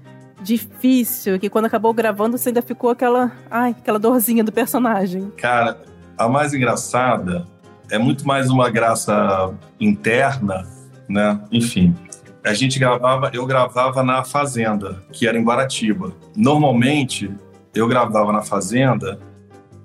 difícil, 0.42 1.40
que 1.40 1.50
quando 1.50 1.66
acabou 1.66 1.94
gravando 1.94 2.38
você 2.38 2.50
ainda 2.50 2.62
ficou 2.62 2.90
aquela, 2.90 3.32
ai, 3.50 3.72
aquela 3.72 3.98
dorzinha 3.98 4.44
do 4.44 4.52
personagem. 4.52 5.32
Cara, 5.38 5.82
a 6.18 6.28
mais 6.28 6.54
engraçada 6.54 7.46
é 7.90 7.98
muito 7.98 8.28
mais 8.28 8.50
uma 8.50 8.70
graça 8.70 9.54
interna, 9.80 10.68
né? 11.08 11.40
Enfim, 11.52 11.96
a 12.44 12.54
gente 12.54 12.78
gravava, 12.78 13.32
eu 13.34 13.46
gravava 13.46 14.04
na 14.04 14.24
fazenda, 14.24 15.02
que 15.12 15.28
era 15.28 15.38
em 15.38 15.44
Guaratiba. 15.44 16.14
Normalmente, 16.36 17.32
eu 17.74 17.88
gravava 17.88 18.32
na 18.32 18.42
fazenda 18.42 19.20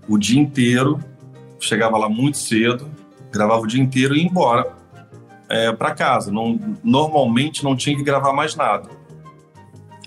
o 0.08 0.16
dia 0.16 0.40
inteiro, 0.40 0.98
chegava 1.60 1.98
lá 1.98 2.08
muito 2.08 2.38
cedo, 2.38 2.90
gravava 3.30 3.60
o 3.60 3.66
dia 3.66 3.82
inteiro 3.82 4.14
e 4.14 4.20
ia 4.20 4.26
embora 4.26 4.72
é, 5.48 5.72
para 5.72 5.94
casa. 5.94 6.32
Não, 6.32 6.58
normalmente 6.82 7.62
não 7.62 7.76
tinha 7.76 7.96
que 7.96 8.02
gravar 8.02 8.32
mais 8.32 8.54
nada. 8.56 8.98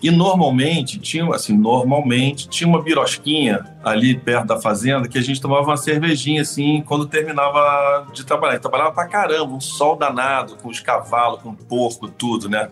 E 0.01 0.10
normalmente 0.10 1.00
tinha, 1.00 1.27
assim, 1.29 1.55
normalmente 1.55 2.50
tinha 2.50 2.67
uma 2.67 2.81
birosquinha 2.81 3.63
ali 3.84 4.17
perto 4.17 4.48
da 4.48 4.60
fazenda 4.60 5.08
que 5.08 5.17
a 5.17 5.22
gente 5.22 5.39
tomava 5.39 5.67
uma 5.67 5.77
cervejinha 5.77 6.41
assim 6.41 6.81
quando 6.88 7.05
terminava 7.05 8.08
de 8.12 8.25
trabalhar. 8.25 8.55
E 8.55 8.60
trabalhava 8.60 8.91
pra 8.91 9.05
caramba, 9.05 9.53
um 9.53 9.62
sol 9.62 9.96
danado, 9.96 10.58
com 10.58 10.70
os 10.70 10.79
cavalos, 10.79 11.43
com 11.43 11.50
o 11.50 11.55
porco, 11.55 12.08
tudo, 12.08 12.50
né? 12.50 12.70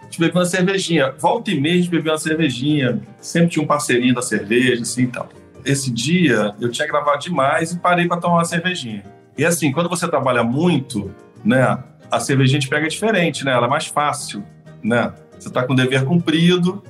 A 0.00 0.04
gente 0.04 0.20
bebia 0.20 0.40
uma 0.40 0.46
cervejinha. 0.46 1.12
Volta 1.18 1.50
e 1.50 1.60
meia 1.60 1.74
a 1.74 1.78
gente 1.78 1.90
bebia 1.90 2.12
uma 2.12 2.18
cervejinha. 2.18 3.02
Sempre 3.20 3.48
tinha 3.48 3.64
um 3.64 3.66
parceirinho 3.66 4.14
da 4.14 4.22
cerveja, 4.22 4.82
assim 4.82 5.02
e 5.02 5.08
tal. 5.08 5.28
Esse 5.64 5.90
dia 5.90 6.54
eu 6.60 6.70
tinha 6.70 6.86
gravado 6.88 7.18
demais 7.18 7.72
e 7.72 7.78
parei 7.78 8.06
para 8.06 8.20
tomar 8.20 8.34
uma 8.34 8.44
cervejinha. 8.44 9.04
E 9.36 9.44
assim, 9.44 9.72
quando 9.72 9.88
você 9.88 10.08
trabalha 10.08 10.42
muito, 10.42 11.14
né? 11.44 11.78
A 12.10 12.20
cervejinha 12.20 12.60
te 12.60 12.68
pega 12.68 12.88
diferente, 12.88 13.44
né? 13.44 13.52
Ela 13.52 13.66
é 13.66 13.70
mais 13.70 13.86
fácil, 13.86 14.44
né? 14.82 15.12
Você 15.38 15.48
está 15.48 15.64
com 15.64 15.72
o 15.72 15.76
dever 15.76 16.04
cumprido, 16.04 16.82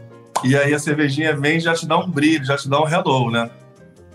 e 0.44 0.56
aí 0.56 0.74
a 0.74 0.78
cervejinha 0.78 1.36
vem 1.36 1.58
e 1.58 1.60
já 1.60 1.74
te 1.74 1.86
dá 1.86 1.96
um 1.96 2.10
brilho, 2.10 2.44
já 2.44 2.56
te 2.56 2.68
dá 2.68 2.82
um 2.82 2.88
hello, 2.88 3.30
né? 3.30 3.48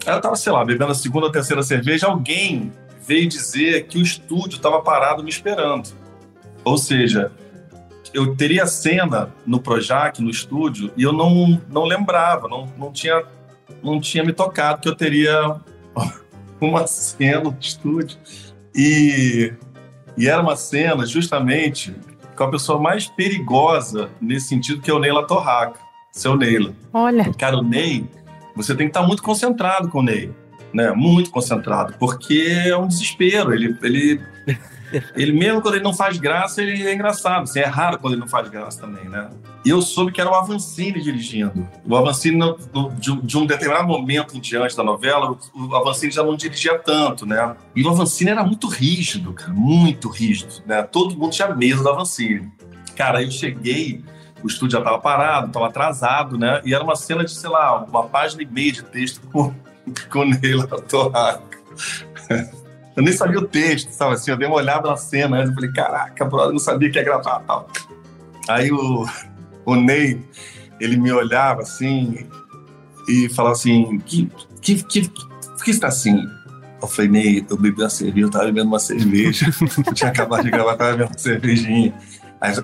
Eu 0.06 0.22
tava, 0.22 0.36
sei 0.36 0.52
lá, 0.52 0.64
bebendo 0.64 0.92
a 0.92 0.96
segunda 0.96 1.26
ou 1.26 1.32
terceira 1.32 1.64
cerveja, 1.64 2.08
alguém 2.08 2.72
veio 3.06 3.28
dizer 3.28 3.88
que 3.88 3.98
o 3.98 4.02
estúdio 4.02 4.58
estava 4.58 4.82
parado 4.82 5.24
me 5.24 5.30
esperando. 5.30 5.90
Ou 6.64 6.78
seja, 6.78 7.32
eu 8.14 8.36
teria 8.36 8.66
cena 8.66 9.32
no 9.46 9.60
Projac, 9.60 10.22
no 10.22 10.30
estúdio, 10.30 10.92
e 10.98 11.04
eu 11.04 11.14
não, 11.14 11.62
não 11.70 11.86
lembrava, 11.86 12.48
não, 12.48 12.68
não, 12.78 12.92
tinha, 12.92 13.24
não 13.92 14.00
tinha 14.00 14.24
me 14.24 14.34
tocado 14.34 14.82
que 14.82 14.90
eu 14.90 14.96
teria 14.96 15.56
uma 16.60 16.86
cena 16.86 17.42
no 17.42 17.58
estúdio. 17.60 18.18
E, 18.76 19.54
e 20.18 20.28
era 20.28 20.42
uma 20.42 20.56
cena 20.56 21.06
justamente 21.06 21.96
com 22.36 22.44
a 22.44 22.52
pessoa 22.52 22.80
mais 22.80 23.08
perigosa 23.08 24.10
nesse 24.22 24.50
sentido, 24.50 24.82
que 24.82 24.92
é 24.92 24.94
o 24.94 25.00
Neila 25.00 25.26
Torraca, 25.26 25.80
seu 26.12 26.36
Neila. 26.36 26.74
Olha. 26.94 27.34
Cara, 27.34 27.58
o 27.58 27.64
Ney, 27.64 28.06
você 28.56 28.76
tem 28.76 28.88
que 28.88 28.92
estar 28.92 29.06
muito 29.06 29.24
concentrado 29.24 29.90
com 29.90 30.00
o 30.00 30.04
Ney, 30.04 30.32
né? 30.72 30.92
Muito 30.92 31.32
concentrado, 31.32 31.96
porque 31.98 32.46
é 32.66 32.78
um 32.78 32.88
desespero. 32.88 33.54
Ele, 33.54 33.76
ele, 33.82 34.22
ele 35.16 35.32
mesmo 35.32 35.62
quando 35.62 35.76
ele 35.76 35.84
não 35.84 35.94
faz 35.94 36.18
graça, 36.18 36.62
ele 36.62 36.88
é 36.88 36.94
engraçado. 36.94 37.44
Assim, 37.44 37.60
é 37.60 37.66
raro 37.66 38.00
quando 38.00 38.14
ele 38.14 38.22
não 38.22 38.28
faz 38.28 38.50
graça 38.50 38.80
também, 38.80 39.08
né? 39.10 39.30
E 39.66 39.70
eu 39.70 39.82
soube 39.82 40.12
que 40.12 40.22
era 40.22 40.30
o 40.30 40.34
Avancini 40.34 41.02
dirigindo. 41.02 41.68
O 41.86 41.96
Avancini, 41.96 42.40
de, 42.98 43.38
um 43.38 43.46
determinado 43.46 43.88
momento 43.88 44.38
em 44.38 44.40
diante 44.40 44.76
da 44.78 44.84
novela, 44.84 45.38
o 45.54 45.76
Avancini 45.76 46.12
já 46.12 46.24
não 46.24 46.36
dirigia 46.36 46.80
tanto, 46.80 47.26
né? 47.26 47.56
E 47.76 47.84
o 47.84 47.90
Avancini 47.90 48.32
era 48.32 48.44
muito 48.44 48.68
rígido, 48.68 49.34
cara, 49.34 49.52
muito 49.52 50.10
rígido, 50.10 50.64
né? 50.66 50.84
Todo 50.84 51.18
mundo 51.18 51.32
tinha 51.32 51.54
medo 51.54 51.84
do 51.84 51.90
Avancini. 51.90 52.52
Cara, 52.96 53.22
eu 53.22 53.30
cheguei, 53.30 54.04
o 54.42 54.48
estúdio 54.48 54.74
já 54.74 54.80
estava 54.80 55.00
parado, 55.00 55.48
estava 55.48 55.68
atrasado, 55.68 56.38
né? 56.38 56.62
E 56.64 56.74
era 56.74 56.84
uma 56.84 56.96
cena 56.96 57.26
de, 57.26 57.32
sei 57.32 57.50
lá, 57.50 57.84
uma 57.84 58.04
página 58.04 58.44
e 58.44 58.46
meia 58.46 58.72
de 58.72 58.84
texto 58.84 59.22
com, 59.32 59.54
com 60.10 60.26
Neila 60.26 60.68
Torraca. 60.68 61.58
Eu 62.98 63.04
nem 63.04 63.14
sabia 63.14 63.38
o 63.38 63.48
texto, 63.48 63.92
sabe 63.92 64.16
assim? 64.16 64.32
Eu 64.32 64.38
dei 64.38 64.48
uma 64.48 64.58
olhada 64.58 64.90
na 64.90 64.98
cena, 64.98 65.44
eu 65.44 65.54
falei, 65.54 65.72
caraca, 65.72 66.26
brother, 66.26 66.52
não 66.52 66.60
sabia 66.60 66.90
que 66.90 66.98
ia 66.98 67.04
gravar 67.04 67.42
tal. 67.42 67.70
Aí 68.50 68.72
o, 68.72 69.06
o 69.64 69.76
Ney, 69.76 70.20
ele 70.80 70.98
me 70.98 71.12
olhava 71.12 71.62
assim 71.62 72.28
e 73.08 73.30
falava 73.30 73.54
assim: 73.54 74.00
que, 74.00 74.32
que, 74.60 74.84
que, 74.84 75.12
que 75.64 75.70
está 75.70 75.90
assim? 75.90 76.20
Eu 76.82 76.88
falei, 76.88 77.12
Ney, 77.12 77.46
eu 77.48 77.56
bebi 77.56 77.84
uma 77.84 77.90
cerveja, 77.90 78.26
eu 78.26 78.32
tava 78.32 78.46
bebendo 78.46 78.68
uma 78.68 78.80
cerveja. 78.80 79.46
eu 79.86 79.94
tinha 79.94 80.10
acabado 80.10 80.44
de 80.44 80.50
gravar, 80.50 80.76
tava 80.76 80.92
bebendo 80.94 81.12
uma 81.12 81.20
cervejinha. 81.20 81.94
Aí 82.42 82.56
eu 82.56 82.64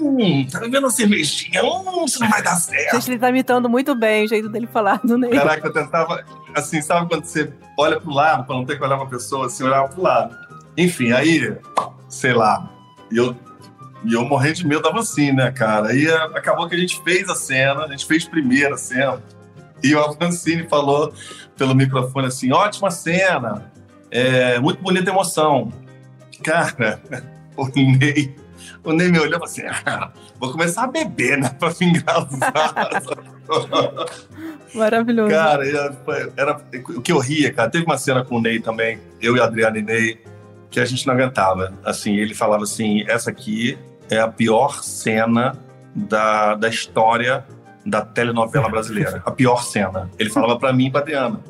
hum, 0.00 0.46
tá 0.50 0.60
bebendo 0.60 0.86
uma 0.86 0.90
cervejinha, 0.90 1.62
hum, 1.64 2.04
isso 2.04 2.20
não 2.20 2.28
vai 2.28 2.42
dar 2.42 2.56
certo. 2.56 2.94
Gente, 2.94 3.10
ele 3.10 3.18
tá 3.18 3.28
imitando 3.30 3.68
muito 3.68 3.94
bem 3.94 4.24
o 4.24 4.28
jeito 4.28 4.48
dele 4.48 4.66
falar 4.66 5.00
do 5.04 5.16
Ney. 5.16 5.30
Caraca, 5.30 5.66
eu 5.66 5.72
tentava, 5.72 6.24
assim, 6.54 6.80
sabe 6.82 7.08
quando 7.08 7.24
você 7.24 7.52
olha 7.78 8.00
pro 8.00 8.12
lado, 8.12 8.44
pra 8.44 8.54
não 8.54 8.64
ter 8.64 8.76
que 8.76 8.84
olhar 8.84 8.96
pra 8.96 9.06
pessoa, 9.06 9.46
assim, 9.46 9.64
olhava 9.64 9.88
pro 9.88 10.02
lado. 10.02 10.36
Enfim, 10.76 11.12
aí, 11.12 11.56
sei 12.08 12.32
lá, 12.32 12.70
eu 13.10 13.36
e 14.04 14.12
eu 14.12 14.24
morrendo 14.24 14.56
de 14.56 14.66
medo 14.66 14.82
da 14.82 14.90
Avancini, 14.90 15.32
né, 15.32 15.50
cara? 15.50 15.88
Aí 15.88 16.06
eh, 16.06 16.22
acabou 16.34 16.68
que 16.68 16.74
a 16.74 16.78
gente 16.78 17.02
fez 17.02 17.28
a 17.28 17.34
cena, 17.34 17.84
a 17.84 17.88
gente 17.88 18.04
fez 18.04 18.24
primeiro 18.26 18.74
a 18.74 18.76
cena. 18.76 19.22
E 19.82 19.94
o 19.94 20.00
Avancini 20.00 20.68
falou 20.68 21.12
pelo 21.56 21.74
microfone 21.74 22.26
assim: 22.26 22.52
ótima 22.52 22.90
cena, 22.90 23.72
é, 24.10 24.58
muito 24.58 24.82
bonita 24.82 25.10
emoção. 25.10 25.72
Cara, 26.42 27.00
o 27.56 27.66
Ney, 27.66 28.36
o 28.82 28.92
Ney 28.92 29.10
me 29.10 29.18
olhou 29.18 29.30
e 29.30 29.32
falou 29.32 29.46
assim: 29.46 29.62
ah, 29.86 30.10
vou 30.38 30.52
começar 30.52 30.84
a 30.84 30.86
beber, 30.86 31.38
né, 31.38 31.48
pra 31.58 31.68
vingar 31.70 32.26
Maravilhoso. 34.74 35.30
Cara, 35.30 35.68
era, 35.68 35.96
era, 36.36 36.60
o 36.96 37.00
que 37.00 37.12
eu 37.12 37.18
ria, 37.18 37.52
cara. 37.52 37.70
Teve 37.70 37.84
uma 37.84 37.96
cena 37.96 38.24
com 38.24 38.36
o 38.36 38.40
Ney 38.40 38.60
também, 38.60 38.98
eu 39.20 39.36
e 39.36 39.40
a 39.40 39.44
Adriana 39.44 39.78
e 39.78 39.82
Ney, 39.82 40.20
que 40.70 40.80
a 40.80 40.84
gente 40.84 41.06
não 41.06 41.14
aguentava. 41.14 41.72
Assim, 41.84 42.16
ele 42.16 42.34
falava 42.34 42.64
assim: 42.64 43.04
essa 43.08 43.30
aqui 43.30 43.78
é 44.10 44.18
a 44.18 44.28
pior 44.28 44.82
cena 44.82 45.56
da, 45.94 46.54
da 46.54 46.68
história 46.68 47.44
da 47.86 48.02
telenovela 48.02 48.68
brasileira. 48.68 49.22
A 49.24 49.30
pior 49.30 49.62
cena. 49.62 50.10
Ele 50.18 50.30
falava 50.30 50.58
para 50.58 50.72
mim 50.72 50.86
e 50.86 50.90
pra 50.90 51.00
Adriana. 51.00 51.40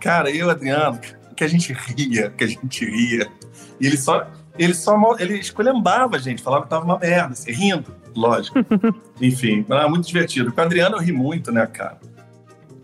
Cara, 0.00 0.30
eu 0.30 0.48
e 0.48 0.50
Adriana, 0.50 0.98
que 1.36 1.44
a 1.44 1.48
gente 1.48 1.72
ria, 1.72 2.30
que 2.30 2.44
a 2.44 2.46
gente 2.46 2.84
ria. 2.84 3.28
E 3.80 3.86
ele 3.86 3.96
só. 3.96 4.26
Ele 4.58 4.74
só 4.74 4.96
ele 5.18 5.38
escolhambava 5.38 6.16
a 6.16 6.18
gente, 6.18 6.42
falava 6.42 6.64
que 6.64 6.70
tava 6.70 6.84
uma 6.84 6.98
merda, 6.98 7.32
assim, 7.32 7.50
rindo, 7.50 7.94
lógico. 8.14 8.58
Enfim, 9.20 9.64
era 9.68 9.88
muito 9.88 10.06
divertido. 10.06 10.52
Com 10.52 10.60
a 10.60 10.64
Adriana 10.64 10.96
eu 10.96 11.00
ri 11.00 11.12
muito, 11.12 11.50
né, 11.50 11.66
cara? 11.66 11.98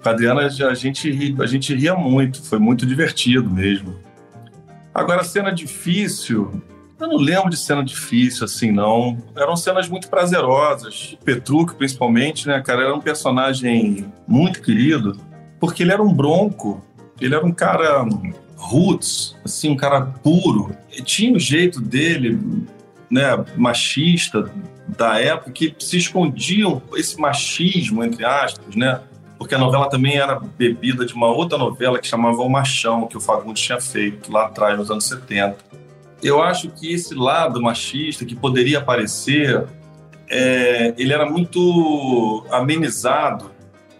Com 0.02 0.08
a 0.08 0.12
Adriana 0.12 0.40
a 0.42 0.74
gente, 0.74 1.36
a 1.38 1.46
gente 1.46 1.74
ria 1.74 1.94
muito, 1.94 2.42
foi 2.42 2.58
muito 2.58 2.84
divertido 2.84 3.48
mesmo. 3.48 3.96
Agora, 4.92 5.22
cena 5.22 5.52
difícil, 5.52 6.60
eu 7.00 7.08
não 7.08 7.16
lembro 7.16 7.48
de 7.48 7.56
cena 7.56 7.82
difícil, 7.82 8.44
assim, 8.44 8.70
não. 8.70 9.16
Eram 9.34 9.56
cenas 9.56 9.88
muito 9.88 10.08
prazerosas. 10.08 11.16
O 11.20 11.24
Petrúquio, 11.24 11.76
principalmente, 11.76 12.46
né, 12.46 12.60
cara, 12.60 12.82
era 12.82 12.94
um 12.94 13.00
personagem 13.00 14.12
muito 14.28 14.60
querido, 14.60 15.18
porque 15.58 15.82
ele 15.82 15.92
era 15.92 16.02
um 16.02 16.12
bronco, 16.12 16.84
ele 17.18 17.34
era 17.34 17.44
um 17.44 17.52
cara 17.52 18.04
roots, 18.60 19.36
assim, 19.44 19.70
um 19.70 19.76
cara 19.76 20.00
puro. 20.02 20.76
E 20.92 21.02
tinha 21.02 21.34
o 21.34 21.38
jeito 21.38 21.80
dele, 21.80 22.38
né, 23.10 23.44
machista 23.56 24.50
da 24.86 25.18
época, 25.18 25.50
que 25.50 25.74
se 25.78 25.96
escondiam 25.96 26.82
esse 26.94 27.18
machismo, 27.20 28.04
entre 28.04 28.24
aspas, 28.24 28.74
né? 28.74 29.00
Porque 29.38 29.54
a 29.54 29.58
novela 29.58 29.88
também 29.88 30.18
era 30.18 30.38
bebida 30.38 31.06
de 31.06 31.14
uma 31.14 31.28
outra 31.28 31.56
novela 31.56 31.98
que 31.98 32.06
chamava 32.06 32.42
O 32.42 32.48
Machão, 32.48 33.06
que 33.06 33.16
o 33.16 33.20
Fagundes 33.20 33.62
tinha 33.62 33.80
feito 33.80 34.30
lá 34.30 34.46
atrás, 34.46 34.76
nos 34.78 34.90
anos 34.90 35.04
70 35.04 35.70
eu 36.22 36.42
acho 36.42 36.70
que 36.70 36.92
esse 36.92 37.14
lado 37.14 37.60
machista 37.62 38.24
que 38.24 38.34
poderia 38.34 38.78
aparecer, 38.78 39.64
é, 40.28 40.94
ele 40.98 41.12
era 41.12 41.28
muito 41.28 42.44
amenizado 42.50 43.50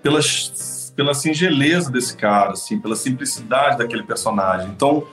pelas, 0.03 0.53
pela 0.95 1.15
singeleza 1.15 1.91
desse 1.91 2.17
cara, 2.17 2.53
assim, 2.53 2.79
pela 2.79 2.97
simplicidade 2.97 3.79
daquele 3.79 4.03
personagem. 4.03 4.69
Então, 4.71 5.05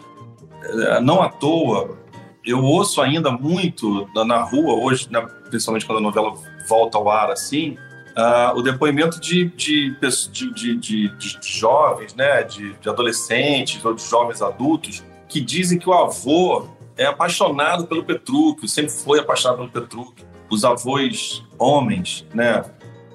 é, 0.64 1.00
não 1.00 1.22
à 1.22 1.30
toa, 1.30 1.98
eu 2.46 2.64
ouço 2.64 3.02
ainda 3.02 3.32
muito 3.32 4.10
na, 4.14 4.42
rua 4.44 4.74
hoje, 4.74 5.08
né, 5.12 5.22
principalmente 5.50 5.86
quando 5.86 6.00
a 6.00 6.02
novela 6.02 6.34
volta 6.68 6.98
ao 6.98 7.10
ar 7.10 7.30
assim, 7.30 7.78
uh, 8.18 8.58
o 8.58 8.62
depoimento 8.62 9.20
de, 9.20 9.46
de, 9.46 9.96
de, 10.32 10.78
de, 10.78 11.10
de 11.10 11.38
jovens, 11.42 12.16
né, 12.16 12.44
de, 12.44 12.74
de 12.74 12.90
adolescentes 12.90 13.84
ou 13.84 13.94
de 13.94 14.04
jovens 14.04 14.42
adultos 14.42 15.04
que 15.28 15.42
dizem 15.42 15.78
que 15.78 15.90
o 15.90 15.94
avô 15.94 16.68
é 16.98 17.06
apaixonado 17.06 17.86
pelo 17.86 18.04
Petrúquio, 18.04 18.68
sempre 18.68 18.92
foi 18.92 19.20
apaixonado 19.20 19.58
pelo 19.58 19.70
Petrúquio. 19.70 20.26
Os 20.50 20.64
avós 20.64 21.44
homens, 21.60 22.26
né, 22.34 22.64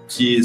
que, 0.09 0.39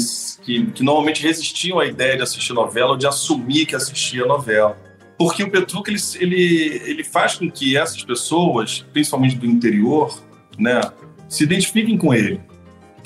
que, 0.48 0.64
que, 0.70 0.82
normalmente 0.82 1.22
resistiam 1.22 1.78
à 1.78 1.84
ideia 1.84 2.16
de 2.16 2.22
assistir 2.22 2.54
novela 2.54 2.92
ou 2.92 2.96
de 2.96 3.06
assumir 3.06 3.66
que 3.66 3.76
assistia 3.76 4.24
novela. 4.24 4.78
Porque 5.18 5.42
o 5.42 5.50
Petrúquio, 5.50 5.92
ele, 5.92 6.00
ele, 6.20 6.82
ele 6.86 7.04
faz 7.04 7.34
com 7.34 7.50
que 7.50 7.76
essas 7.76 8.02
pessoas, 8.02 8.86
principalmente 8.90 9.36
do 9.36 9.44
interior, 9.44 10.22
né, 10.58 10.80
se 11.28 11.44
identifiquem 11.44 11.98
com 11.98 12.14
ele. 12.14 12.40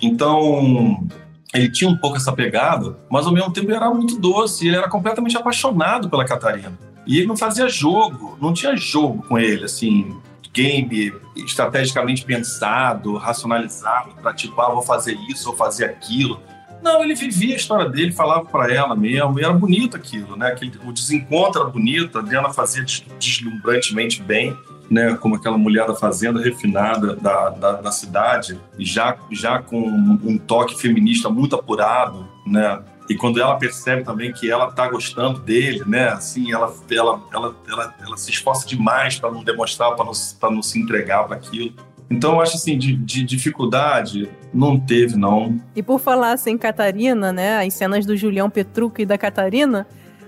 Então, 0.00 1.04
ele 1.52 1.68
tinha 1.72 1.90
um 1.90 1.96
pouco 1.96 2.16
essa 2.16 2.32
pegada, 2.32 2.96
mas 3.10 3.26
ao 3.26 3.32
mesmo 3.32 3.52
tempo 3.52 3.66
ele 3.66 3.76
era 3.76 3.90
muito 3.92 4.20
doce, 4.20 4.68
ele 4.68 4.76
era 4.76 4.88
completamente 4.88 5.36
apaixonado 5.36 6.08
pela 6.08 6.24
Catarina. 6.24 6.78
E 7.04 7.18
ele 7.18 7.26
não 7.26 7.36
fazia 7.36 7.68
jogo, 7.68 8.38
não 8.40 8.52
tinha 8.52 8.76
jogo 8.76 9.24
com 9.26 9.36
ele, 9.36 9.64
assim, 9.64 10.16
game 10.52 11.12
estrategicamente 11.34 12.24
pensado, 12.24 13.16
racionalizado, 13.16 14.14
para 14.22 14.32
tipo, 14.32 14.60
ah, 14.60 14.70
vou 14.70 14.82
fazer 14.82 15.18
isso, 15.28 15.46
vou 15.46 15.56
fazer 15.56 15.86
aquilo. 15.86 16.40
Não, 16.82 17.02
ele 17.02 17.14
vivia 17.14 17.54
a 17.54 17.56
história 17.56 17.88
dele, 17.88 18.12
falava 18.12 18.44
para 18.44 18.72
ela 18.74 18.96
mesmo, 18.96 19.38
e 19.38 19.44
era 19.44 19.52
bonito 19.52 19.96
aquilo, 19.96 20.36
né? 20.36 20.48
Aquele, 20.48 20.72
o 20.84 20.92
desencontro 20.92 21.62
era 21.62 21.70
bonito, 21.70 22.18
a 22.18 22.20
Adriana 22.20 22.52
fazia 22.52 22.84
deslumbrantemente 23.18 24.20
bem, 24.20 24.56
né? 24.90 25.14
Como 25.14 25.36
aquela 25.36 25.56
mulher 25.56 25.86
da 25.86 25.94
fazenda 25.94 26.42
refinada 26.42 27.14
da, 27.14 27.50
da, 27.50 27.72
da 27.74 27.92
cidade, 27.92 28.60
já, 28.78 29.16
já 29.30 29.60
com 29.60 29.80
um 29.80 30.36
toque 30.36 30.76
feminista 30.76 31.30
muito 31.30 31.54
apurado, 31.54 32.28
né? 32.44 32.82
E 33.08 33.14
quando 33.14 33.40
ela 33.40 33.56
percebe 33.56 34.04
também 34.04 34.32
que 34.32 34.50
ela 34.50 34.70
tá 34.72 34.88
gostando 34.88 35.38
dele, 35.40 35.82
né? 35.86 36.08
Assim, 36.08 36.52
ela, 36.52 36.74
ela, 36.90 37.20
ela, 37.32 37.56
ela, 37.68 37.94
ela 38.00 38.16
se 38.16 38.30
esforça 38.30 38.66
demais 38.66 39.18
para 39.20 39.30
não 39.30 39.44
demonstrar, 39.44 39.94
para 39.94 40.04
não, 40.04 40.12
não 40.50 40.62
se 40.62 40.80
entregar 40.80 41.24
para 41.24 41.36
aquilo. 41.36 41.74
Então, 42.12 42.34
eu 42.34 42.40
acho 42.40 42.56
assim, 42.56 42.76
de, 42.76 42.94
de, 42.94 43.24
dificuldade, 43.24 44.28
não 44.52 44.78
teve, 44.78 45.16
não. 45.16 45.58
E 45.74 45.82
por 45.82 45.98
falar 45.98 46.32
assim, 46.32 46.58
Catarina, 46.58 47.32
né? 47.32 47.64
As 47.64 47.74
cenas 47.74 48.04
do 48.04 48.16
Julião 48.16 48.50
Petrucco 48.50 49.00
e 49.00 49.06
da 49.06 49.16
Catarina, 49.16 49.86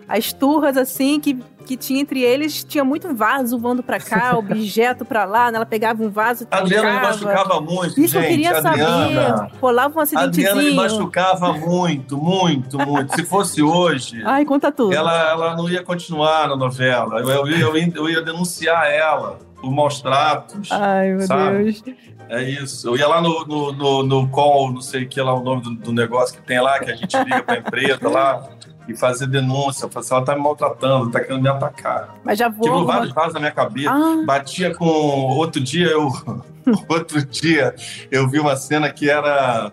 as 0.08 0.32
turras, 0.32 0.76
assim, 0.78 1.20
que, 1.20 1.38
que 1.66 1.76
tinha 1.76 2.00
entre 2.00 2.22
eles, 2.22 2.64
tinha 2.64 2.84
muito 2.84 3.14
vaso 3.14 3.58
voando 3.58 3.82
pra 3.82 4.00
cá, 4.00 4.36
objeto 4.38 5.04
pra 5.04 5.26
lá, 5.26 5.50
né? 5.50 5.56
Ela 5.56 5.66
pegava 5.66 6.02
um 6.02 6.10
vaso 6.10 6.44
e 6.44 6.46
A 6.50 6.58
Adriana 6.58 6.92
me 6.92 7.00
machucava 7.00 7.60
muito, 7.60 8.00
Isso 8.00 8.14
gente. 8.14 8.24
eu 8.24 8.30
queria 8.30 8.56
Adriana, 8.56 9.36
saber. 9.36 9.52
Rolava 9.60 9.98
um 9.98 10.00
acidentezinho. 10.00 10.50
Adriana 10.50 10.70
me 10.70 10.76
machucava 10.76 11.52
muito, 11.52 12.16
muito, 12.16 12.78
muito. 12.78 13.14
Se 13.14 13.24
fosse 13.24 13.62
hoje... 13.62 14.22
Ai, 14.26 14.44
conta 14.46 14.72
tudo. 14.72 14.94
Ela, 14.94 15.30
ela 15.30 15.56
não 15.56 15.68
ia 15.68 15.82
continuar 15.82 16.48
na 16.48 16.56
novela. 16.56 17.20
Eu, 17.20 17.28
eu, 17.28 17.46
eu, 17.46 17.76
ia, 17.76 17.92
eu 17.94 18.08
ia 18.08 18.22
denunciar 18.22 18.90
ela 18.90 19.38
por 19.64 19.72
maus 19.72 20.00
tratos. 20.00 20.70
Ai, 20.70 21.12
meu 21.12 21.26
sabe? 21.26 21.64
Deus. 21.64 21.82
É 22.28 22.42
isso. 22.42 22.88
Eu 22.88 22.96
ia 22.96 23.06
lá 23.06 23.20
no, 23.20 23.44
no, 23.46 23.72
no, 23.72 24.02
no 24.02 24.28
call, 24.28 24.72
não 24.72 24.80
sei 24.80 25.04
o 25.04 25.08
que 25.08 25.20
lá, 25.20 25.34
o 25.34 25.42
nome 25.42 25.62
do, 25.62 25.74
do 25.74 25.92
negócio 25.92 26.36
que 26.36 26.46
tem 26.46 26.60
lá, 26.60 26.78
que 26.78 26.90
a 26.90 26.96
gente 26.96 27.16
liga 27.16 27.42
pra 27.42 27.58
empresa 27.58 28.08
lá 28.08 28.48
e 28.88 28.96
fazer 28.96 29.26
denúncia. 29.26 29.88
Falar 29.88 30.04
assim, 30.04 30.14
ela 30.14 30.24
tá 30.24 30.34
me 30.34 30.42
maltratando, 30.42 31.10
tá 31.10 31.20
querendo 31.20 31.42
me 31.42 31.48
atacar. 31.48 32.14
Mas 32.22 32.38
já 32.38 32.48
vou. 32.48 32.62
Tirou 32.62 32.86
vários 32.86 33.12
vasos 33.12 33.34
na 33.34 33.40
minha 33.40 33.52
cabeça. 33.52 33.90
Ah. 33.90 34.22
Batia 34.26 34.74
com. 34.74 34.86
Outro 34.86 35.60
dia 35.62 35.86
eu. 35.86 36.08
Outro 36.88 37.24
dia 37.24 37.74
eu 38.10 38.28
vi 38.28 38.38
uma 38.38 38.56
cena 38.56 38.90
que 38.90 39.08
era. 39.08 39.72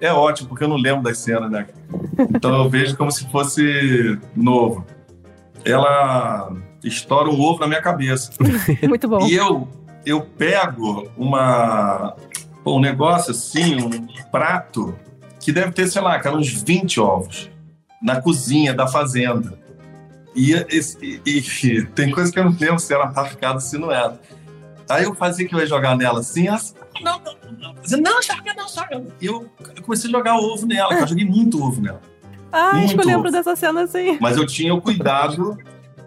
É 0.00 0.10
ótimo, 0.10 0.48
porque 0.48 0.64
eu 0.64 0.68
não 0.68 0.76
lembro 0.76 1.02
das 1.02 1.18
cenas, 1.18 1.50
né? 1.50 1.66
Então 2.18 2.54
eu 2.56 2.70
vejo 2.70 2.96
como 2.96 3.10
se 3.10 3.30
fosse 3.30 4.18
novo. 4.34 4.86
Ela 5.62 6.50
estoura 6.82 7.28
um 7.30 7.40
ovo 7.40 7.60
na 7.60 7.66
minha 7.66 7.82
cabeça. 7.82 8.32
Muito 8.88 9.08
bom. 9.08 9.26
E 9.26 9.34
eu, 9.34 9.68
eu 10.06 10.20
pego 10.22 11.08
uma, 11.16 12.14
um 12.64 12.80
negócio 12.80 13.30
assim, 13.32 13.76
um 13.76 13.90
prato, 14.30 14.94
que 15.38 15.52
deve 15.52 15.72
ter, 15.72 15.88
sei 15.88 16.02
lá, 16.02 16.18
cara, 16.18 16.36
uns 16.36 16.48
20 16.62 17.00
ovos, 17.00 17.50
na 18.02 18.20
cozinha 18.20 18.72
da 18.74 18.86
fazenda. 18.86 19.58
E, 20.34 20.52
e- 20.54 21.22
e 21.26 21.82
tem 21.86 22.10
coisa 22.10 22.32
que 22.32 22.38
eu 22.38 22.44
não 22.44 22.56
lembro 22.58 22.78
se 22.78 22.94
era 22.94 23.10
marcado, 23.10 23.60
se 23.60 23.76
não 23.76 23.90
era. 23.90 24.20
Aí 24.88 25.04
eu 25.04 25.14
fazia 25.14 25.46
que 25.46 25.54
eu 25.54 25.58
ia 25.60 25.66
jogar 25.66 25.96
nela 25.96 26.20
assim, 26.20 26.46
ela 26.48 26.56
assim, 26.56 26.74
não, 27.02 27.18
não, 27.20 27.34
não, 27.58 27.74
não, 27.74 28.00
não, 28.00 28.22
joga, 28.22 28.54
não, 28.54 28.68
joga. 28.68 29.06
E 29.20 29.26
eu, 29.26 29.46
comecei 29.82 30.08
a 30.08 30.12
jogar 30.12 30.36
ovo 30.36 30.66
nela, 30.66 30.94
eu 30.94 31.06
joguei 31.06 31.24
muito 31.24 31.62
ovo 31.64 31.80
nela. 31.80 32.00
Ah, 32.52 32.70
acho 32.72 32.94
que 32.96 33.00
eu 33.00 33.06
lembro 33.06 33.30
dessa 33.30 33.54
cena 33.54 33.82
assim. 33.82 34.18
Mas 34.20 34.36
eu 34.36 34.44
tinha 34.46 34.74
o 34.74 34.80
cuidado, 34.80 35.56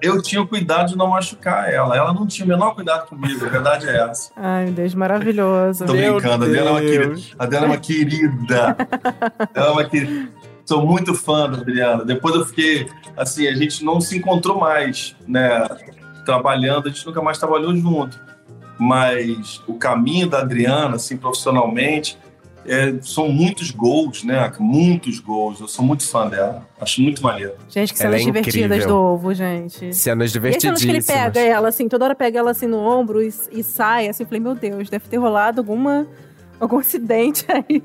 eu 0.03 0.21
tinha 0.21 0.41
o 0.41 0.47
cuidado 0.47 0.89
de 0.89 0.97
não 0.97 1.07
machucar 1.07 1.71
ela. 1.73 1.95
Ela 1.95 2.13
não 2.13 2.27
tinha 2.27 2.45
o 2.45 2.49
menor 2.49 2.75
cuidado 2.75 3.07
comigo, 3.07 3.45
a 3.45 3.49
verdade 3.49 3.87
é 3.87 3.97
essa. 3.97 4.31
Ai, 4.35 4.65
meu 4.65 4.73
Deus, 4.73 4.93
maravilhoso. 4.93 5.85
Tô 5.85 5.93
Meu 5.93 6.15
brincando, 6.15 6.43
a 6.43 6.47
Adriana 6.47 6.69
é 6.69 6.71
uma 6.71 6.81
querida. 6.81 7.07
Deus. 7.07 7.35
A 7.39 7.43
Adriana 7.43 7.65
é 7.65 7.69
uma 7.69 7.77
querida. 7.77 8.77
Ela 9.55 9.67
é 9.67 9.71
uma 9.71 9.83
querida. 9.85 10.29
Sou 10.65 10.85
muito 10.85 11.13
fã 11.13 11.49
da 11.49 11.57
Adriana. 11.57 12.03
Depois 12.03 12.35
eu 12.35 12.45
fiquei, 12.45 12.89
assim, 13.15 13.47
a 13.47 13.55
gente 13.55 13.83
não 13.83 14.01
se 14.01 14.17
encontrou 14.17 14.59
mais, 14.59 15.15
né? 15.25 15.65
Trabalhando, 16.25 16.87
a 16.87 16.89
gente 16.89 17.05
nunca 17.05 17.21
mais 17.21 17.37
trabalhou 17.37 17.73
junto. 17.75 18.19
Mas 18.77 19.61
o 19.67 19.75
caminho 19.75 20.27
da 20.27 20.39
Adriana, 20.39 20.95
assim, 20.95 21.15
profissionalmente, 21.15 22.17
é, 22.65 22.93
são 23.01 23.29
muitos 23.29 23.71
gols, 23.71 24.23
né? 24.23 24.51
Muitos 24.59 25.19
gols. 25.19 25.59
Eu 25.59 25.67
sou 25.67 25.83
muito 25.83 26.07
fã 26.07 26.27
dela. 26.27 26.67
Acho 26.79 27.01
muito 27.01 27.21
maneiro. 27.23 27.53
Gente, 27.69 27.93
que 27.93 28.01
Ela 28.01 28.11
cenas 28.17 28.21
é 28.21 28.25
divertidas 28.25 28.77
incrível. 28.77 28.87
do 28.87 28.95
ovo, 28.95 29.33
gente. 29.33 29.93
Cenas 29.93 30.33
E 30.33 30.47
as 30.47 30.61
cenas 30.61 30.81
que 30.81 30.87
ele 30.87 30.99
divertidíssimas. 30.99 31.03
pega 31.33 31.39
ela, 31.39 31.67
assim, 31.69 31.87
toda 31.87 32.05
hora 32.05 32.15
pega 32.15 32.39
ela 32.39 32.51
assim 32.51 32.67
no 32.67 32.77
ombro 32.77 33.21
e, 33.21 33.33
e 33.51 33.63
sai, 33.63 34.07
assim, 34.07 34.23
eu 34.23 34.27
falei, 34.27 34.41
meu 34.41 34.55
Deus, 34.55 34.89
deve 34.89 35.07
ter 35.07 35.17
rolado 35.17 35.61
alguma, 35.61 36.07
algum 36.59 36.77
acidente 36.79 37.45
aí. 37.49 37.81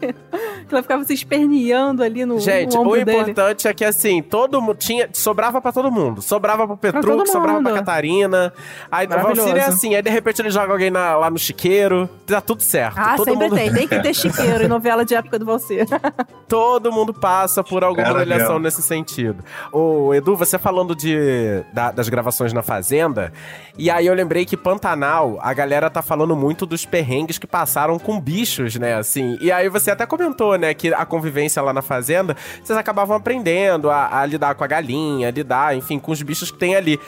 Que 0.68 0.74
ela 0.74 0.82
ficava 0.82 1.04
se 1.04 1.12
esperneando 1.14 2.02
ali 2.02 2.24
no, 2.24 2.38
Gente, 2.38 2.74
no 2.74 2.80
o 2.80 2.86
ombro 2.86 3.04
dele. 3.04 3.18
importante 3.18 3.66
é 3.68 3.74
que 3.74 3.84
assim, 3.84 4.22
todo 4.22 4.60
mundo 4.60 4.76
tinha. 4.76 5.08
Sobrava 5.12 5.60
pra 5.60 5.72
todo 5.72 5.90
mundo. 5.90 6.20
Sobrava 6.22 6.66
pro 6.66 6.76
Petruc, 6.76 7.26
sobrava 7.28 7.60
pra. 7.62 7.72
Catarina. 7.74 8.52
Aí 8.90 9.06
o 9.06 9.56
é 9.56 9.64
assim, 9.64 9.94
aí 9.94 10.02
de 10.02 10.10
repente 10.10 10.40
ele 10.42 10.50
joga 10.50 10.72
alguém 10.72 10.90
na- 10.90 11.16
lá 11.16 11.30
no 11.30 11.38
chiqueiro. 11.38 12.08
Tá 12.26 12.40
tudo 12.40 12.62
certo. 12.62 12.96
Ah, 12.98 13.16
todo 13.16 13.24
sempre 13.30 13.44
mundo, 13.48 13.56
tem. 13.56 13.72
Tem 13.72 13.88
que 13.88 13.98
ter 14.00 14.14
chiqueiro 14.14 14.64
em 14.64 14.68
novela 14.68 15.04
de 15.04 15.14
época 15.14 15.38
do 15.38 15.44
Valser. 15.44 15.86
Todo 16.48 16.90
mundo 16.90 17.12
passa 17.12 17.62
por 17.62 17.84
alguma 17.84 18.10
humilhação 18.12 18.48
mesmo. 18.54 18.60
nesse 18.60 18.82
sentido. 18.82 19.44
Ô, 19.72 20.14
Edu, 20.14 20.34
você 20.36 20.58
falando 20.58 20.94
de, 20.94 21.62
da- 21.72 21.90
das 21.90 22.08
gravações 22.08 22.52
na 22.52 22.62
Fazenda, 22.62 23.32
e 23.76 23.90
aí 23.90 24.06
eu 24.06 24.14
lembrei 24.14 24.44
que 24.44 24.56
Pantanal, 24.56 25.38
a 25.42 25.52
galera 25.52 25.90
tá 25.90 26.00
falando 26.02 26.34
muito 26.34 26.64
dos 26.66 26.84
perrengues 26.86 27.38
que 27.38 27.46
passaram 27.46 27.98
com 27.98 28.18
bichos, 28.20 28.76
né, 28.76 28.94
assim. 28.94 29.36
E 29.40 29.52
aí 29.52 29.68
você 29.68 29.90
até 29.90 30.06
comentou, 30.06 30.57
né, 30.58 30.74
que 30.74 30.92
a 30.92 31.06
convivência 31.06 31.62
lá 31.62 31.72
na 31.72 31.82
Fazenda, 31.82 32.36
vocês 32.62 32.76
acabavam 32.78 33.16
aprendendo 33.16 33.90
a, 33.90 34.20
a 34.20 34.26
lidar 34.26 34.54
com 34.54 34.64
a 34.64 34.66
galinha, 34.66 35.28
a 35.28 35.30
lidar, 35.30 35.76
enfim, 35.76 35.98
com 35.98 36.12
os 36.12 36.20
bichos 36.22 36.50
que 36.50 36.58
tem 36.58 36.76
ali. 36.76 36.98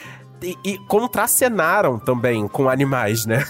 E, 0.43 0.57
e 0.65 0.79
contracenaram 0.87 1.99
também 1.99 2.49
com 2.49 2.71
animais, 2.71 3.27
né? 3.27 3.45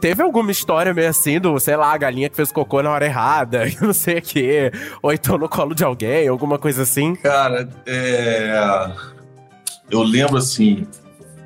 Teve 0.00 0.22
alguma 0.22 0.50
história 0.50 0.92
meio 0.92 1.08
assim 1.08 1.38
do, 1.38 1.58
sei 1.60 1.76
lá, 1.76 1.92
a 1.92 1.96
galinha 1.96 2.28
que 2.28 2.36
fez 2.36 2.50
cocô 2.50 2.82
na 2.82 2.90
hora 2.90 3.06
errada, 3.06 3.68
e 3.68 3.76
não 3.80 3.92
sei 3.92 4.18
o 4.18 4.22
quê, 4.22 4.72
ou 5.00 5.12
então 5.12 5.38
no 5.38 5.48
colo 5.48 5.74
de 5.74 5.84
alguém, 5.84 6.26
alguma 6.26 6.58
coisa 6.58 6.82
assim? 6.82 7.14
Cara, 7.14 7.68
é... 7.86 8.90
eu 9.90 10.02
lembro 10.02 10.36
assim 10.36 10.86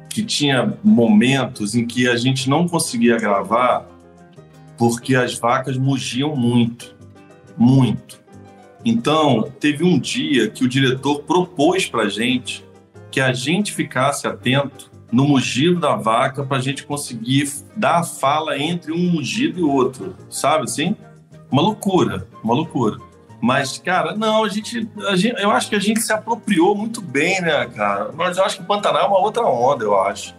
que 0.08 0.24
tinha 0.24 0.72
momentos 0.82 1.74
em 1.74 1.86
que 1.86 2.08
a 2.08 2.16
gente 2.16 2.50
não 2.50 2.66
conseguia 2.66 3.16
gravar 3.16 3.86
porque 4.76 5.14
as 5.14 5.38
vacas 5.38 5.76
mugiam 5.76 6.34
muito, 6.34 6.96
muito. 7.58 8.20
Então, 8.84 9.50
teve 9.58 9.84
um 9.84 9.98
dia 9.98 10.48
que 10.48 10.64
o 10.64 10.68
diretor 10.68 11.22
propôs 11.22 11.86
pra 11.86 12.08
gente 12.08 12.64
que 13.10 13.20
a 13.20 13.32
gente 13.32 13.72
ficasse 13.72 14.26
atento 14.26 14.90
no 15.10 15.26
mugido 15.26 15.80
da 15.80 15.96
vaca 15.96 16.44
pra 16.44 16.60
gente 16.60 16.84
conseguir 16.84 17.50
dar 17.74 18.00
a 18.00 18.02
fala 18.04 18.58
entre 18.58 18.92
um 18.92 18.98
mugido 19.10 19.58
e 19.58 19.62
outro, 19.62 20.14
sabe 20.28 20.64
assim? 20.64 20.94
Uma 21.50 21.62
loucura, 21.62 22.26
uma 22.44 22.54
loucura. 22.54 22.98
Mas, 23.40 23.78
cara, 23.78 24.14
não, 24.14 24.44
a 24.44 24.48
gente, 24.48 24.86
a 25.08 25.16
gente- 25.16 25.40
Eu 25.40 25.50
acho 25.50 25.68
que 25.70 25.76
a 25.76 25.80
gente 25.80 26.00
se 26.00 26.12
apropriou 26.12 26.74
muito 26.74 27.00
bem, 27.00 27.40
né, 27.40 27.66
cara? 27.66 28.10
Mas 28.14 28.36
eu 28.36 28.44
acho 28.44 28.56
que 28.56 28.62
o 28.62 28.66
Pantanal 28.66 29.04
é 29.04 29.06
uma 29.06 29.18
outra 29.18 29.44
onda, 29.46 29.84
eu 29.84 29.98
acho. 29.98 30.34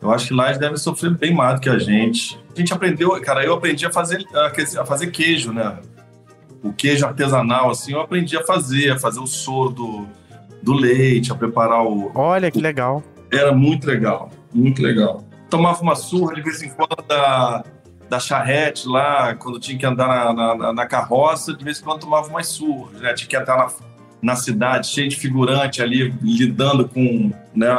Eu 0.00 0.10
acho 0.10 0.28
que 0.28 0.34
lá 0.34 0.46
eles 0.46 0.58
devem 0.58 0.76
sofrer 0.76 1.10
bem 1.16 1.32
mais 1.34 1.54
do 1.56 1.60
que 1.60 1.68
a 1.68 1.78
gente. 1.78 2.38
A 2.54 2.58
gente 2.58 2.72
aprendeu, 2.72 3.10
cara, 3.20 3.44
eu 3.44 3.54
aprendi 3.54 3.84
a 3.86 3.92
fazer, 3.92 4.24
a 4.34 4.84
fazer 4.84 5.08
queijo, 5.08 5.52
né? 5.52 5.78
O 6.62 6.72
queijo 6.72 7.06
artesanal, 7.06 7.70
assim, 7.70 7.92
eu 7.92 8.00
aprendi 8.00 8.36
a 8.36 8.44
fazer, 8.44 8.90
a 8.90 8.98
fazer 8.98 9.20
o 9.20 9.26
soro 9.26 9.70
do, 9.70 10.06
do 10.62 10.72
leite, 10.72 11.30
a 11.30 11.34
preparar 11.34 11.84
o. 11.84 12.10
Olha 12.14 12.50
que 12.50 12.60
legal. 12.60 13.02
Era 13.30 13.52
muito 13.52 13.86
legal, 13.86 14.30
muito 14.52 14.82
legal. 14.82 15.24
Tomava 15.48 15.80
uma 15.82 15.94
surra 15.94 16.34
de 16.34 16.42
vez 16.42 16.62
em 16.62 16.68
quando 16.70 16.96
da, 17.06 17.64
da 18.08 18.18
charrete 18.18 18.88
lá, 18.88 19.34
quando 19.34 19.60
tinha 19.60 19.78
que 19.78 19.86
andar 19.86 20.34
na, 20.34 20.54
na, 20.56 20.72
na 20.72 20.86
carroça, 20.86 21.54
de 21.54 21.64
vez 21.64 21.80
em 21.80 21.84
quando 21.84 22.00
tomava 22.00 22.28
umas 22.28 22.48
surras, 22.48 23.00
né? 23.00 23.14
Tinha 23.14 23.28
que 23.28 23.36
entrar 23.36 23.56
na, 23.56 23.68
na 24.20 24.36
cidade, 24.36 24.88
cheio 24.88 25.08
de 25.08 25.16
figurante 25.16 25.80
ali, 25.80 26.14
lidando 26.22 26.88
com, 26.88 27.32
né, 27.54 27.76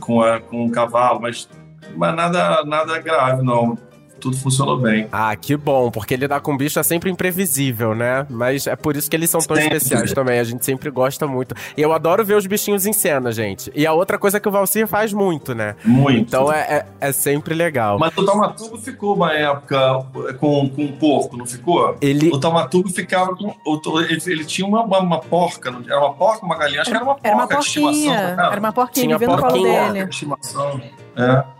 com, 0.00 0.22
a, 0.22 0.40
com 0.40 0.66
o 0.66 0.70
cavalo, 0.70 1.20
mas, 1.20 1.48
mas 1.96 2.14
nada, 2.14 2.64
nada 2.64 2.98
grave, 3.00 3.42
não 3.42 3.76
tudo 4.20 4.36
funcionou 4.36 4.76
bem. 4.78 5.08
Ah, 5.10 5.34
que 5.34 5.56
bom, 5.56 5.90
porque 5.90 6.14
lidar 6.16 6.40
com 6.40 6.56
bicho 6.56 6.78
é 6.78 6.82
sempre 6.82 7.10
imprevisível, 7.10 7.94
né? 7.94 8.26
Mas 8.28 8.66
é 8.66 8.76
por 8.76 8.96
isso 8.96 9.08
que 9.10 9.16
eles 9.16 9.30
são 9.30 9.40
tão 9.40 9.56
Sempre. 9.56 9.76
especiais 9.78 10.12
também. 10.12 10.38
A 10.38 10.44
gente 10.44 10.64
sempre 10.64 10.90
gosta 10.90 11.26
muito. 11.26 11.54
E 11.76 11.82
eu 11.82 11.92
adoro 11.92 12.24
ver 12.24 12.34
os 12.36 12.46
bichinhos 12.46 12.86
em 12.86 12.92
cena, 12.92 13.32
gente. 13.32 13.70
E 13.74 13.86
a 13.86 13.92
outra 13.92 14.18
coisa 14.18 14.38
que 14.38 14.48
o 14.48 14.52
Valcir 14.52 14.86
faz 14.86 15.12
muito, 15.12 15.54
né? 15.54 15.74
Muito. 15.84 16.18
Então 16.20 16.52
é, 16.52 16.60
é, 17.00 17.08
é 17.08 17.12
sempre 17.12 17.54
legal. 17.54 17.98
Mas 17.98 18.16
o 18.16 18.24
Taumaturgo 18.24 18.78
ficou 18.78 19.14
uma 19.16 19.32
época 19.32 20.04
com, 20.38 20.68
com 20.68 20.82
um 20.84 20.92
porco, 20.92 21.36
não 21.36 21.46
ficou? 21.46 21.96
Ele. 22.00 22.30
O 22.30 22.38
Taumaturgo 22.38 22.88
ficava 22.90 23.34
com. 23.34 23.54
Ele, 24.00 24.20
ele 24.26 24.44
tinha 24.44 24.66
uma, 24.66 24.82
uma, 24.82 24.98
uma 25.00 25.18
porca, 25.20 25.70
não- 25.70 25.82
era 25.86 25.98
uma 25.98 26.12
porca, 26.12 26.44
uma 26.44 26.56
galinha? 26.58 26.82
Acho 26.82 26.90
que 26.90 26.96
era 26.96 27.04
uma 27.04 27.14
porca 27.14 27.28
Era 27.28 27.36
uma 27.36 27.46
porquinha. 27.48 28.14
Era 28.20 28.60
uma 28.60 28.72
porquinha, 28.72 29.02
Tinha 29.04 29.14
ele 29.16 29.18
veio 29.18 29.30
no 29.32 29.38
colo 29.38 29.52
porquinha. 29.52 29.78
Porca 29.78 29.92
dele. 29.92 30.04
de 30.04 30.10
estimação. 30.10 30.80
É. 31.16 31.59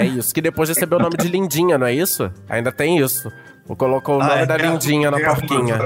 É 0.00 0.04
isso, 0.06 0.34
que 0.34 0.40
depois 0.40 0.68
recebeu 0.68 0.98
o 0.98 1.02
nome 1.02 1.16
de 1.16 1.28
Lindinha, 1.28 1.76
não 1.78 1.86
é 1.86 1.92
isso? 1.92 2.30
Ainda 2.48 2.70
tem 2.72 2.98
isso. 2.98 3.30
Ou 3.68 3.74
colocou 3.76 4.16
o 4.16 4.18
nome 4.18 4.32
Ah, 4.32 4.38
é 4.40 4.46
da 4.46 4.56
mesmo? 4.58 4.72
Lindinha 4.72 5.10
na 5.10 5.18
É 5.18 5.24
porquinha. 5.24 5.78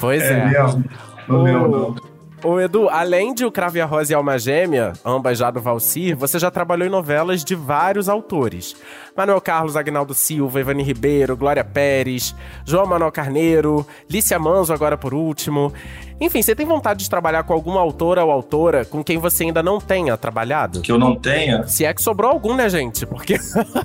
Pois 0.00 0.22
É 0.22 0.32
é. 0.32 0.44
mesmo. 0.46 0.84
Não 1.28 1.38
Ô, 1.40 1.42
lembro, 1.42 1.68
não. 1.70 2.14
Ô 2.52 2.60
Edu, 2.60 2.90
além 2.90 3.32
de 3.32 3.42
O 3.46 3.50
Crave 3.50 3.80
a 3.80 3.86
Rosa 3.86 4.12
e 4.12 4.14
Alma 4.14 4.38
Gêmea, 4.38 4.92
ambas 5.02 5.38
já 5.38 5.50
do 5.50 5.62
Valcir, 5.62 6.14
você 6.14 6.38
já 6.38 6.50
trabalhou 6.50 6.86
em 6.86 6.90
novelas 6.90 7.42
de 7.42 7.54
vários 7.54 8.06
autores. 8.06 8.76
Manuel 9.16 9.40
Carlos 9.40 9.76
Agnaldo 9.78 10.12
Silva, 10.12 10.60
Ivani 10.60 10.82
Ribeiro, 10.82 11.38
Glória 11.38 11.64
Pérez, 11.64 12.34
João 12.66 12.84
Manuel 12.84 13.10
Carneiro, 13.10 13.86
Lícia 14.10 14.38
Manzo 14.38 14.74
agora 14.74 14.98
por 14.98 15.14
último. 15.14 15.72
Enfim, 16.20 16.42
você 16.42 16.54
tem 16.54 16.64
vontade 16.64 17.04
de 17.04 17.10
trabalhar 17.10 17.42
com 17.42 17.52
alguma 17.52 17.80
autora 17.80 18.24
ou 18.24 18.30
autora 18.30 18.84
com 18.84 19.02
quem 19.02 19.18
você 19.18 19.44
ainda 19.44 19.62
não 19.62 19.80
tenha 19.80 20.16
trabalhado? 20.16 20.80
Que 20.80 20.92
eu 20.92 20.98
não 20.98 21.16
tenha. 21.16 21.66
Se 21.66 21.84
é 21.84 21.92
que 21.92 22.00
sobrou 22.00 22.30
algum, 22.30 22.54
né, 22.54 22.68
gente? 22.68 23.04
Porque 23.04 23.36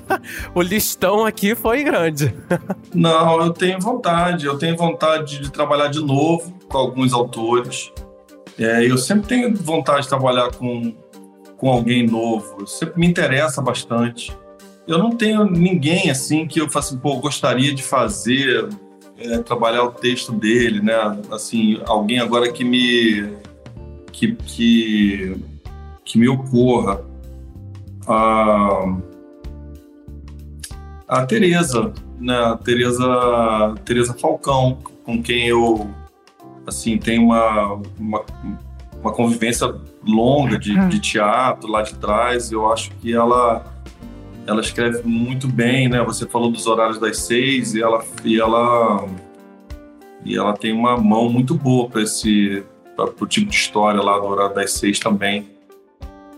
o 0.54 0.62
listão 0.62 1.26
aqui 1.26 1.54
foi 1.54 1.82
grande. 1.82 2.34
Não, 2.94 3.40
eu 3.42 3.50
tenho 3.52 3.80
vontade. 3.80 4.46
Eu 4.46 4.58
tenho 4.58 4.76
vontade 4.76 5.40
de 5.40 5.50
trabalhar 5.50 5.88
de 5.88 6.00
novo 6.00 6.52
com 6.68 6.78
alguns 6.78 7.12
autores. 7.12 7.92
É, 8.58 8.84
eu 8.84 8.98
sempre 8.98 9.28
tenho 9.28 9.54
vontade 9.56 10.02
de 10.02 10.08
trabalhar 10.08 10.50
com, 10.54 10.94
com 11.56 11.70
alguém 11.70 12.06
novo. 12.06 12.66
Sempre 12.66 13.00
me 13.00 13.06
interessa 13.06 13.62
bastante. 13.62 14.36
Eu 14.86 14.98
não 14.98 15.10
tenho 15.10 15.44
ninguém 15.44 16.10
assim 16.10 16.46
que 16.46 16.60
eu 16.60 16.68
faço, 16.68 16.98
pô, 16.98 17.16
gostaria 17.16 17.74
de 17.74 17.82
fazer, 17.82 18.68
é, 19.20 19.38
trabalhar 19.38 19.84
o 19.84 19.92
texto 19.92 20.32
dele, 20.32 20.80
né? 20.80 20.94
Assim, 21.30 21.80
alguém 21.86 22.18
agora 22.18 22.50
que 22.50 22.64
me 22.64 23.36
que 24.10 24.34
que, 24.34 25.36
que 26.04 26.18
me 26.18 26.28
ocorra. 26.28 27.04
Ah, 28.08 28.96
a 31.06 31.26
Tereza, 31.26 31.92
né? 32.18 32.34
A 32.34 32.56
Tereza, 32.56 33.74
Tereza 33.84 34.14
Falcão, 34.14 34.78
com 35.04 35.22
quem 35.22 35.46
eu 35.46 35.88
assim 36.66 36.98
tenho 36.98 37.24
uma, 37.24 37.80
uma, 37.98 38.24
uma 39.02 39.12
convivência 39.12 39.74
longa 40.06 40.58
de, 40.58 40.74
de 40.88 40.98
teatro 40.98 41.70
lá 41.70 41.82
de 41.82 41.94
trás. 41.96 42.50
Eu 42.50 42.72
acho 42.72 42.90
que 42.92 43.12
ela 43.12 43.69
ela 44.50 44.60
escreve 44.60 45.02
muito 45.04 45.46
bem, 45.46 45.88
né? 45.88 46.02
Você 46.02 46.26
falou 46.26 46.50
dos 46.50 46.66
horários 46.66 46.98
das 46.98 47.18
seis 47.20 47.72
e 47.74 47.80
ela 47.82 48.04
e 48.24 48.40
ela 48.40 49.06
e 50.24 50.36
ela 50.36 50.52
tem 50.54 50.72
uma 50.72 50.96
mão 50.96 51.28
muito 51.30 51.54
boa 51.54 51.88
para 51.88 52.02
esse 52.02 52.64
para 52.96 53.10
o 53.20 53.26
tipo 53.26 53.48
de 53.48 53.56
história 53.56 54.02
lá 54.02 54.18
no 54.18 54.26
horário 54.26 54.54
das 54.54 54.72
seis 54.72 54.98
também. 54.98 55.48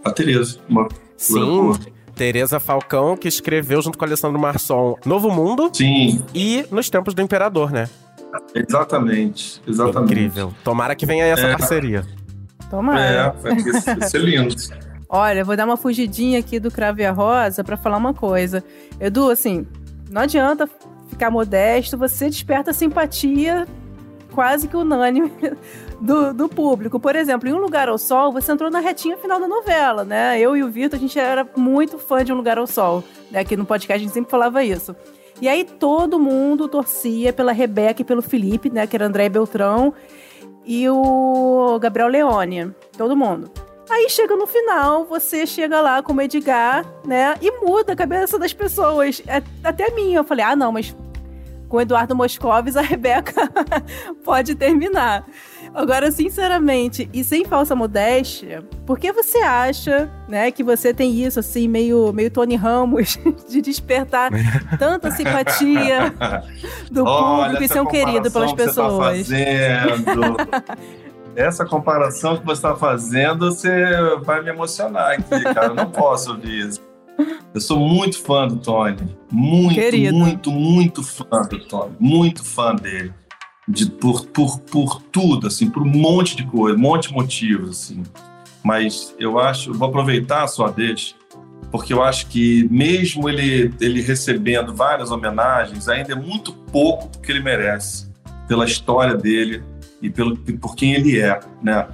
A 0.05 0.11
Tereza, 0.11 0.59
uma 0.69 0.89
Sim. 1.17 1.41
boa. 1.41 1.79
Tereza 2.15 2.61
Falcão, 2.61 3.17
que 3.17 3.27
escreveu 3.27 3.81
junto 3.81 3.97
com 3.97 4.05
Alessandro 4.05 4.39
Marçom 4.39 4.97
Novo 5.07 5.31
Mundo 5.31 5.71
Sim, 5.73 6.23
e 6.35 6.65
Nos 6.71 6.91
Tempos 6.91 7.15
do 7.15 7.23
Imperador, 7.23 7.73
né? 7.73 7.89
exatamente, 8.55 9.61
exatamente. 9.67 10.13
Incrível. 10.13 10.53
Tomara 10.63 10.95
que 10.95 11.05
venha 11.07 11.25
aí 11.25 11.31
essa 11.31 11.47
É. 11.47 11.53
parceria. 11.57 12.05
Tomara. 12.71 13.35
É, 13.45 13.95
vai 13.97 14.09
ser 14.09 14.19
lindo. 14.19 14.55
Olha, 15.15 15.45
vou 15.45 15.55
dar 15.55 15.67
uma 15.67 15.77
fugidinha 15.77 16.39
aqui 16.39 16.59
do 16.59 16.71
Crave 16.71 17.05
a 17.05 17.13
Rosa 17.13 17.63
pra 17.63 17.77
falar 17.77 17.99
uma 17.99 18.15
coisa. 18.15 18.65
Edu, 18.99 19.29
assim, 19.29 19.67
não 20.11 20.23
adianta 20.23 20.67
ficar 21.07 21.31
modesto, 21.31 21.99
você 21.99 22.31
desperta 22.31 22.73
simpatia 22.73 23.69
quase 24.35 24.67
que 24.67 24.75
unânime 24.75 25.31
do, 26.01 26.33
do 26.33 26.49
público. 26.49 26.99
Por 26.99 27.15
exemplo, 27.15 27.47
em 27.47 27.53
Um 27.53 27.59
Lugar 27.59 27.91
ao 27.91 27.99
Sol, 27.99 28.33
você 28.33 28.53
entrou 28.53 28.71
na 28.71 28.81
retinha 28.81 29.19
final 29.19 29.39
da 29.39 29.47
novela, 29.47 30.03
né? 30.03 30.41
Eu 30.41 30.57
e 30.57 30.63
o 30.63 30.71
Vitor, 30.71 30.99
a 30.99 31.01
gente 31.01 31.19
era 31.19 31.47
muito 31.55 31.99
fã 31.99 32.25
de 32.25 32.33
Um 32.33 32.37
Lugar 32.37 32.57
ao 32.57 32.67
Sol. 32.67 33.05
Né? 33.31 33.41
Aqui 33.41 33.55
no 33.55 33.67
podcast 33.67 34.03
a 34.03 34.07
gente 34.07 34.15
sempre 34.15 34.31
falava 34.31 34.65
isso. 34.65 34.97
E 35.43 35.47
aí 35.47 35.63
todo 35.63 36.19
mundo 36.19 36.69
torcia 36.69 37.35
pela 37.35 37.53
Rebeca 37.53 38.01
e 38.01 38.05
pelo 38.05 38.23
Felipe, 38.23 38.71
né? 38.71 38.87
Que 38.87 38.97
era 38.97 39.09
André 39.09 39.29
Beltrão 39.29 39.93
e 40.65 40.89
o 40.89 41.79
Gabriel 41.79 42.09
Leone. 42.09 42.73
Todo 42.97 43.15
mundo. 43.15 43.51
Aí 43.93 44.09
chega 44.09 44.35
no 44.37 44.47
final, 44.47 45.05
você 45.05 45.47
chega 45.47 45.81
lá 45.83 46.03
como 46.03 46.23
Edgar, 46.23 46.85
né? 47.07 47.35
E 47.43 47.51
muda 47.65 47.93
a 47.93 47.97
cabeça 47.97 48.39
das 48.39 48.53
pessoas. 48.55 49.23
É- 49.27 49.43
Até 49.63 49.91
a 49.91 49.95
minha. 49.95 50.19
Eu 50.19 50.25
falei, 50.25 50.45
ah, 50.45 50.57
não, 50.57 50.73
mas 50.73 50.97
com 51.69 51.77
o 51.77 51.81
Eduardo 51.81 52.15
Moscovis, 52.17 52.77
a 52.77 52.81
Rebeca 52.83 53.33
pode 54.25 54.55
terminar. 54.55 55.27
Agora, 55.75 56.11
sinceramente, 56.11 57.09
e 57.15 57.25
sem 57.25 57.47
falsa 57.47 57.75
modéstia, 57.75 58.63
por 58.87 58.99
que 58.99 59.11
você 59.11 59.39
acha, 59.39 60.11
né, 60.29 60.51
que 60.51 60.63
você 60.63 60.93
tem 60.93 61.15
isso, 61.25 61.41
assim, 61.41 61.67
meio, 61.69 62.13
meio 62.13 62.31
Tony 62.31 62.57
Ramos, 62.57 63.19
de 63.49 63.63
despertar 63.63 64.31
tanta 64.79 65.11
simpatia 65.11 66.13
do 66.91 67.05
Olha 67.07 67.45
público 67.45 67.65
e 67.65 67.69
ser 67.69 67.81
um 67.81 67.87
querido 67.87 68.31
pelas 68.31 68.51
comparação 68.51 68.55
que 68.55 68.63
você 68.63 68.75
tá 68.75 68.85
pessoas? 68.85 69.29
fazendo. 69.29 70.37
Essa 71.35 71.65
comparação 71.65 72.37
que 72.37 72.45
você 72.45 72.53
está 72.53 72.77
fazendo, 72.77 73.51
você 73.51 73.71
vai 74.23 74.43
me 74.43 74.51
emocionar 74.51 75.13
aqui, 75.13 75.43
cara. 75.55 75.69
Eu 75.69 75.75
não 75.75 75.91
posso 75.91 76.33
ouvir 76.33 76.69
isso. 76.69 76.81
Eu 77.55 77.61
sou 77.61 77.79
muito 77.79 78.23
fã 78.23 78.47
do 78.47 78.57
Tony. 78.57 79.17
Muito, 79.31 79.75
Querido. 79.75 80.15
muito, 80.15 80.51
muito 80.51 81.03
fã 81.03 81.43
do 81.43 81.59
Tony. 81.67 81.95
Muito 81.99 82.45
fã 82.45 82.75
dele. 82.75 83.13
De, 83.67 83.87
por, 83.87 84.27
por, 84.27 84.59
por 84.61 85.01
tudo, 85.03 85.47
assim, 85.47 85.71
por 85.71 85.83
um 85.83 85.89
monte 85.89 86.37
de 86.37 86.45
coisa, 86.47 86.77
um 86.77 86.81
monte 86.81 87.09
de 87.09 87.15
motivos, 87.15 87.71
assim. 87.71 88.03
Mas 88.63 89.15
eu 89.19 89.39
acho, 89.39 89.71
eu 89.71 89.75
vou 89.75 89.89
aproveitar 89.89 90.43
a 90.43 90.49
sua 90.49 90.71
deixa, 90.71 91.15
porque 91.71 91.93
eu 91.93 92.03
acho 92.03 92.27
que 92.27 92.69
mesmo 92.71 93.29
ele, 93.29 93.73
ele 93.81 94.03
recebendo 94.03 94.75
várias 94.75 95.11
homenagens, 95.11 95.89
ainda 95.89 96.13
é 96.13 96.17
muito 96.17 96.53
pouco 96.53 97.09
que 97.21 97.31
ele 97.31 97.41
merece 97.41 98.11
pela 98.49 98.65
história 98.65 99.17
dele 99.17 99.63
e 100.03 100.11
pelo, 100.11 100.37
por 100.37 100.75
quem 100.75 100.93
ele 100.93 101.19
é, 101.19 101.41
né? 101.63 101.89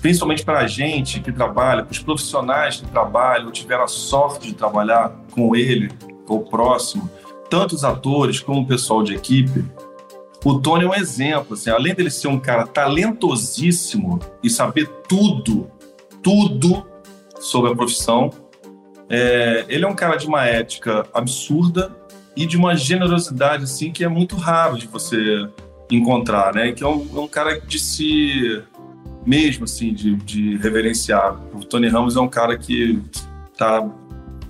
Principalmente 0.00 0.44
para 0.44 0.58
a 0.58 0.66
gente 0.66 1.18
que 1.18 1.32
trabalha, 1.32 1.82
para 1.82 1.92
os 1.92 1.98
profissionais 1.98 2.76
que 2.76 2.86
trabalham, 2.86 3.50
tiveram 3.50 3.84
a 3.84 3.88
sorte 3.88 4.48
de 4.48 4.54
trabalhar 4.54 5.10
com 5.32 5.56
ele, 5.56 5.90
ou 6.28 6.40
próximo, 6.42 7.10
tanto 7.48 7.74
os 7.74 7.82
atores 7.82 8.38
como 8.38 8.60
o 8.60 8.66
pessoal 8.66 9.02
de 9.02 9.14
equipe. 9.14 9.64
O 10.44 10.60
Tony 10.60 10.84
é 10.84 10.88
um 10.88 10.94
exemplo, 10.94 11.54
assim, 11.54 11.70
além 11.70 11.94
dele 11.94 12.10
ser 12.10 12.28
um 12.28 12.38
cara 12.38 12.66
talentosíssimo 12.66 14.20
e 14.42 14.50
saber 14.50 14.86
tudo, 15.08 15.70
tudo 16.22 16.86
sobre 17.40 17.72
a 17.72 17.74
profissão, 17.74 18.30
É, 19.06 19.66
ele 19.68 19.84
é 19.84 19.88
um 19.88 19.94
cara 19.94 20.16
de 20.16 20.26
uma 20.26 20.46
ética 20.46 21.06
absurda 21.12 21.94
e 22.34 22.46
de 22.46 22.56
uma 22.56 22.74
generosidade 22.74 23.64
assim 23.64 23.92
que 23.92 24.02
é 24.02 24.08
muito 24.08 24.34
raro 24.34 24.78
de 24.78 24.86
você 24.86 25.46
encontrar, 25.94 26.54
né? 26.54 26.72
Que 26.72 26.82
é 26.82 26.88
um, 26.88 27.08
é 27.16 27.20
um 27.20 27.28
cara 27.28 27.60
de 27.60 27.78
se 27.78 28.62
mesmo 29.26 29.64
assim 29.64 29.92
de, 29.92 30.16
de 30.16 30.56
reverenciar. 30.56 31.40
O 31.54 31.60
Tony 31.60 31.88
Ramos 31.88 32.16
é 32.16 32.20
um 32.20 32.28
cara 32.28 32.56
que 32.58 33.02
tá, 33.56 33.88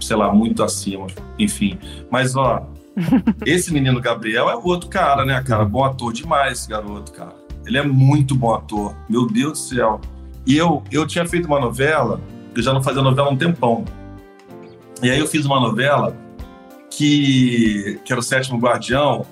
sei 0.01 0.17
lá, 0.17 0.33
muito 0.33 0.63
acima, 0.63 1.07
enfim. 1.39 1.79
Mas 2.11 2.35
ó, 2.35 2.67
esse 3.47 3.73
menino 3.73 4.01
Gabriel 4.01 4.51
é 4.51 4.57
outro 4.57 4.89
cara, 4.89 5.25
né, 5.25 5.43
cara? 5.43 5.65
Bom 5.65 5.85
ator 5.85 6.13
demais, 6.13 6.61
esse 6.61 6.69
garoto, 6.69 7.13
cara. 7.13 7.35
Ele 7.67 7.79
é 7.79 7.83
muito 7.83 8.35
bom 8.35 8.55
ator. 8.55 8.95
Meu 9.09 9.27
Deus 9.27 9.53
do 9.53 9.59
céu. 9.59 10.01
E 10.47 10.57
eu, 10.57 10.83
eu 10.91 11.07
tinha 11.07 11.27
feito 11.27 11.47
uma 11.47 11.59
novela, 11.59 12.21
eu 12.55 12.63
já 12.63 12.73
não 12.73 12.83
fazia 12.83 13.03
novela 13.03 13.29
há 13.29 13.31
um 13.31 13.37
tempão. 13.37 13.85
E 15.03 15.11
aí 15.11 15.19
eu 15.19 15.27
fiz 15.27 15.47
uma 15.47 15.59
novela 15.59 16.17
que, 16.91 17.99
que 18.05 18.13
era 18.13 18.21
o 18.21 18.23
Sétimo 18.23 18.59
Guardião, 18.59 19.25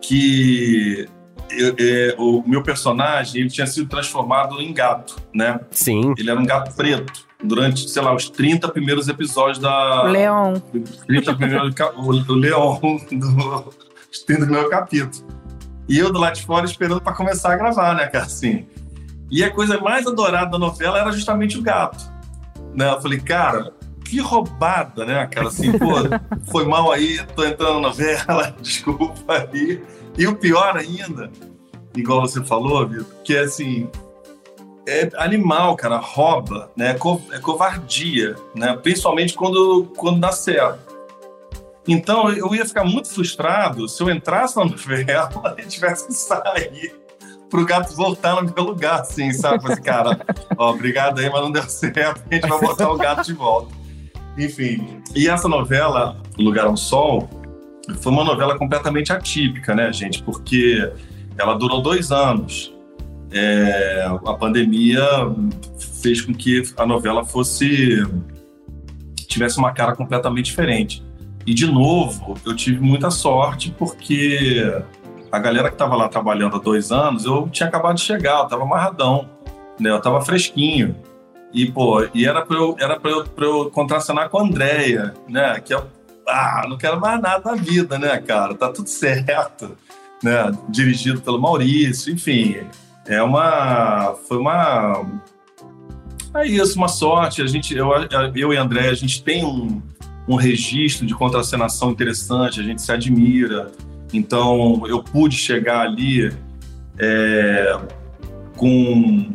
que 0.00 1.08
eu, 1.50 1.74
é, 1.78 2.14
o 2.18 2.42
meu 2.46 2.62
personagem 2.62 3.40
ele 3.40 3.50
tinha 3.50 3.66
sido 3.66 3.88
transformado 3.88 4.60
em 4.60 4.72
gato, 4.72 5.16
né? 5.34 5.60
Sim. 5.70 6.14
Ele 6.16 6.30
era 6.30 6.38
um 6.38 6.46
gato 6.46 6.74
preto 6.74 7.26
durante, 7.42 7.88
sei 7.88 8.02
lá, 8.02 8.14
os 8.14 8.28
30 8.30 8.68
primeiros 8.68 9.08
episódios 9.08 9.58
da. 9.58 10.02
Leão. 10.04 10.62
30 11.06 11.34
primeiros. 11.34 11.74
o, 11.96 12.10
o 12.10 12.34
Leão 12.34 12.80
do, 13.12 13.74
os 14.10 14.18
30 14.20 14.42
primeiros 14.42 14.70
capítulos. 14.70 15.24
E 15.88 15.98
eu 15.98 16.12
do 16.12 16.18
lado 16.18 16.34
de 16.34 16.42
fora 16.42 16.66
esperando 16.66 17.00
para 17.00 17.14
começar 17.14 17.52
a 17.52 17.56
gravar, 17.56 17.94
né, 17.94 18.06
cara? 18.06 18.24
Assim. 18.24 18.66
E 19.30 19.42
a 19.42 19.50
coisa 19.50 19.78
mais 19.80 20.06
adorada 20.06 20.50
da 20.50 20.58
novela 20.58 20.98
era 20.98 21.12
justamente 21.12 21.58
o 21.58 21.62
gato. 21.62 22.10
Né? 22.74 22.90
Eu 22.90 23.00
falei, 23.00 23.18
cara, 23.20 23.72
que 24.04 24.20
roubada, 24.20 25.04
né, 25.04 25.26
cara? 25.26 25.48
Assim, 25.48 25.76
pô, 25.78 25.94
foi 26.50 26.66
mal 26.66 26.90
aí, 26.90 27.20
tô 27.34 27.44
entrando 27.44 27.74
na 27.74 27.88
novela, 27.88 28.54
desculpa 28.60 29.48
aí. 29.52 29.82
E 30.18 30.26
o 30.26 30.34
pior 30.34 30.76
ainda, 30.76 31.30
igual 31.96 32.22
você 32.22 32.44
falou, 32.44 32.86
Vitor, 32.88 33.06
que 33.22 33.36
é 33.36 33.40
assim, 33.40 33.88
é 34.84 35.08
animal, 35.16 35.76
cara, 35.76 35.98
rouba, 35.98 36.70
né? 36.76 36.96
É 37.30 37.38
covardia, 37.38 38.34
né? 38.54 38.76
Principalmente 38.82 39.34
quando, 39.34 39.92
quando 39.96 40.18
dá 40.18 40.32
certo. 40.32 40.88
Então, 41.86 42.30
eu 42.30 42.54
ia 42.54 42.66
ficar 42.66 42.84
muito 42.84 43.08
frustrado 43.08 43.88
se 43.88 44.02
eu 44.02 44.10
entrasse 44.10 44.56
na 44.56 44.64
novela 44.64 45.54
e 45.56 45.62
tivesse 45.62 46.08
que 46.08 46.12
sair 46.12 46.94
pro 47.48 47.64
gato 47.64 47.94
voltar 47.94 48.42
no 48.42 48.52
meu 48.52 48.64
lugar, 48.64 49.00
assim, 49.00 49.32
sabe? 49.32 49.72
Assim, 49.72 49.82
cara, 49.82 50.20
ó, 50.56 50.70
obrigado 50.70 51.20
aí, 51.20 51.30
mas 51.30 51.40
não 51.40 51.52
deu 51.52 51.62
certo, 51.62 52.22
a 52.30 52.34
gente 52.34 52.46
vai 52.46 52.60
botar 52.60 52.90
o 52.90 52.96
gato 52.98 53.24
de 53.24 53.32
volta. 53.32 53.74
Enfim, 54.36 55.00
e 55.14 55.28
essa 55.28 55.48
novela, 55.48 56.16
Lugar 56.36 56.66
ao 56.66 56.76
Sol, 56.76 57.28
foi 58.00 58.12
uma 58.12 58.24
novela 58.24 58.56
completamente 58.58 59.12
atípica, 59.12 59.74
né, 59.74 59.92
gente? 59.92 60.22
Porque 60.22 60.90
ela 61.36 61.54
durou 61.54 61.80
dois 61.80 62.12
anos. 62.12 62.74
É, 63.30 64.06
a 64.26 64.34
pandemia 64.34 65.02
fez 66.02 66.20
com 66.20 66.32
que 66.32 66.62
a 66.76 66.86
novela 66.86 67.24
fosse 67.24 68.02
tivesse 69.26 69.58
uma 69.58 69.72
cara 69.72 69.94
completamente 69.94 70.46
diferente. 70.46 71.04
E 71.46 71.54
de 71.54 71.66
novo, 71.66 72.34
eu 72.44 72.54
tive 72.56 72.80
muita 72.80 73.10
sorte 73.10 73.74
porque 73.78 74.82
a 75.30 75.38
galera 75.38 75.68
que 75.68 75.74
estava 75.74 75.94
lá 75.94 76.08
trabalhando 76.08 76.56
há 76.56 76.58
dois 76.58 76.90
anos, 76.90 77.24
eu 77.24 77.48
tinha 77.50 77.68
acabado 77.68 77.96
de 77.96 78.02
chegar, 78.02 78.38
eu 78.38 78.44
estava 78.44 78.62
amarradão, 78.62 79.28
né? 79.78 79.90
Eu 79.90 79.98
estava 79.98 80.20
fresquinho. 80.20 80.96
E, 81.52 81.70
pô, 81.70 82.06
e 82.12 82.26
era 82.26 82.44
para 82.44 82.56
eu, 82.56 82.76
era 82.78 82.98
eu, 83.02 83.24
eu 83.38 83.70
contracenar 83.70 84.28
com 84.28 84.38
a 84.38 84.42
Andrea, 84.42 85.14
né? 85.28 85.60
Que 85.60 85.72
é 85.72 85.82
ah, 86.28 86.66
não 86.68 86.76
quero 86.76 87.00
mais 87.00 87.20
nada 87.20 87.50
na 87.50 87.56
vida, 87.56 87.98
né, 87.98 88.18
cara? 88.18 88.54
Tá 88.54 88.70
tudo 88.70 88.88
certo, 88.88 89.76
né? 90.22 90.52
Dirigido 90.68 91.20
pelo 91.20 91.40
Maurício, 91.40 92.12
enfim. 92.12 92.56
É 93.06 93.22
uma. 93.22 94.14
Foi 94.28 94.36
uma. 94.36 95.06
É 96.34 96.46
isso, 96.46 96.76
uma 96.76 96.88
sorte. 96.88 97.42
A 97.42 97.46
gente, 97.46 97.74
eu, 97.74 97.90
eu 98.34 98.52
e 98.52 98.56
André, 98.56 98.88
a 98.88 98.94
gente 98.94 99.22
tem 99.22 99.44
um, 99.44 99.82
um 100.28 100.36
registro 100.36 101.06
de 101.06 101.14
contracenação 101.14 101.90
interessante, 101.90 102.60
a 102.60 102.62
gente 102.62 102.82
se 102.82 102.92
admira. 102.92 103.72
Então, 104.12 104.82
eu 104.86 105.02
pude 105.02 105.36
chegar 105.36 105.80
ali 105.80 106.32
é, 106.98 107.78
com, 108.56 109.32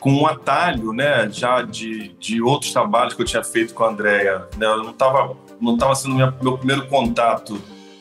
com 0.00 0.12
um 0.12 0.26
atalho, 0.26 0.92
né, 0.92 1.28
já 1.30 1.62
de, 1.62 2.08
de 2.18 2.40
outros 2.40 2.72
trabalhos 2.72 3.14
que 3.14 3.22
eu 3.22 3.26
tinha 3.26 3.42
feito 3.42 3.74
com 3.74 3.84
a 3.84 3.88
Andrea. 3.88 4.48
Né? 4.56 4.66
Eu 4.66 4.82
não 4.82 4.90
estava 4.90 5.36
não 5.60 5.74
estava 5.74 5.94
sendo 5.94 6.14
minha, 6.14 6.34
meu 6.42 6.56
primeiro 6.56 6.86
contato 6.86 7.60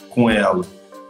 com 0.09 0.29
ela. 0.29 0.65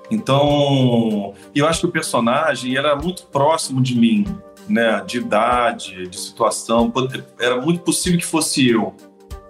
Então, 0.09 1.33
eu 1.53 1.67
acho 1.67 1.81
que 1.81 1.85
o 1.87 1.91
personagem 1.91 2.77
era 2.77 2.95
muito 2.95 3.23
próximo 3.27 3.81
de 3.81 3.97
mim, 3.97 4.25
né? 4.67 5.03
De 5.05 5.17
idade, 5.17 6.07
de 6.07 6.19
situação. 6.19 6.91
Era 7.39 7.59
muito 7.59 7.81
possível 7.81 8.19
que 8.19 8.25
fosse 8.25 8.69
eu, 8.69 8.93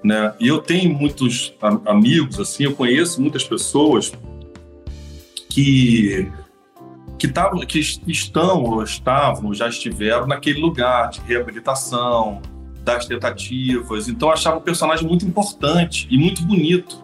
né? 0.03 0.33
E 0.39 0.47
eu 0.47 0.59
tenho 0.59 0.93
muitos 0.93 1.53
amigos, 1.85 2.39
assim, 2.39 2.63
eu 2.63 2.75
conheço 2.75 3.21
muitas 3.21 3.43
pessoas 3.43 4.13
que 5.49 6.31
que, 7.17 7.29
tavam, 7.29 7.59
que 7.61 7.79
estão 8.07 8.63
ou 8.63 8.83
estavam, 8.83 9.53
já 9.53 9.67
estiveram 9.69 10.27
naquele 10.27 10.59
lugar 10.59 11.09
de 11.09 11.21
reabilitação, 11.21 12.41
das 12.85 13.05
tentativas. 13.07 14.07
Então 14.07 14.29
eu 14.29 14.33
achava 14.33 14.57
o 14.57 14.61
personagem 14.61 15.05
muito 15.05 15.25
importante 15.25 16.07
e 16.09 16.17
muito 16.17 16.43
bonito, 16.43 17.03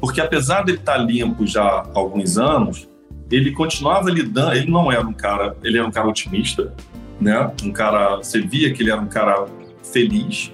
porque 0.00 0.20
apesar 0.20 0.62
dele 0.62 0.78
estar 0.78 0.98
limpo 0.98 1.46
já 1.46 1.62
há 1.62 1.88
alguns 1.94 2.36
anos, 2.36 2.88
ele 3.30 3.52
continuava 3.52 4.10
lidando. 4.10 4.54
Ele 4.54 4.70
não 4.70 4.90
era 4.90 5.06
um 5.06 5.12
cara, 5.12 5.56
ele 5.62 5.78
era 5.78 5.86
um 5.86 5.90
cara 5.90 6.08
otimista, 6.08 6.74
né? 7.20 7.50
Um 7.62 7.70
cara, 7.70 8.16
você 8.16 8.40
via 8.40 8.74
que 8.74 8.82
ele 8.82 8.90
era 8.90 9.00
um 9.00 9.06
cara 9.06 9.46
feliz, 9.84 10.52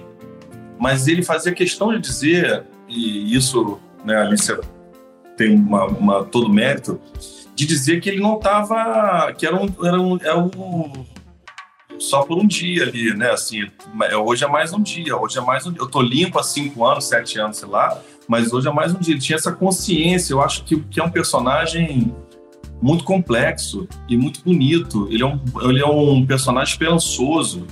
mas 0.79 1.07
ele 1.07 1.23
fazia 1.23 1.51
questão 1.51 1.91
de 1.91 1.99
dizer 1.99 2.63
e 2.87 3.35
isso, 3.35 3.79
né, 4.05 4.15
a 4.15 4.21
Alicia 4.21 4.59
tem 5.35 5.53
uma, 5.53 5.85
uma 5.85 6.23
todo 6.23 6.49
mérito 6.49 6.99
de 7.53 7.65
dizer 7.65 7.99
que 7.99 8.09
ele 8.09 8.21
não 8.21 8.37
estava, 8.37 9.31
que 9.33 9.45
era 9.45 9.55
um, 9.55 9.67
era 9.83 10.01
um, 10.01 10.17
era 10.21 10.37
um 10.37 11.05
só 11.99 12.23
por 12.23 12.37
um 12.37 12.47
dia 12.47 12.83
ali, 12.83 13.13
né? 13.15 13.31
Assim, 13.31 13.67
é, 14.03 14.17
hoje 14.17 14.43
é 14.43 14.47
mais 14.47 14.73
um 14.73 14.81
dia, 14.81 15.15
hoje 15.17 15.37
é 15.37 15.41
mais 15.41 15.65
um 15.65 15.71
dia. 15.71 15.81
Eu 15.81 15.87
tô 15.87 16.01
limpo 16.01 16.39
há 16.39 16.43
cinco 16.43 16.85
anos, 16.85 17.05
sete 17.05 17.39
anos, 17.39 17.57
sei 17.57 17.67
lá, 17.67 17.99
mas 18.27 18.53
hoje 18.53 18.67
é 18.67 18.71
mais 18.71 18.93
um 18.93 18.99
dia. 18.99 19.13
Ele 19.13 19.21
tinha 19.21 19.35
essa 19.35 19.51
consciência. 19.51 20.33
Eu 20.33 20.41
acho 20.41 20.63
que, 20.63 20.79
que 20.79 20.99
é 20.99 21.03
um 21.03 21.09
personagem 21.09 22.13
muito 22.81 23.03
complexo 23.03 23.87
e 24.07 24.17
muito 24.17 24.41
bonito. 24.43 25.07
Ele 25.11 25.23
é 25.23 25.25
um, 25.25 25.39
ele 25.61 25.81
é 25.81 25.85
um 25.85 26.25
personagem 26.25 26.71
esperançoso, 26.71 27.65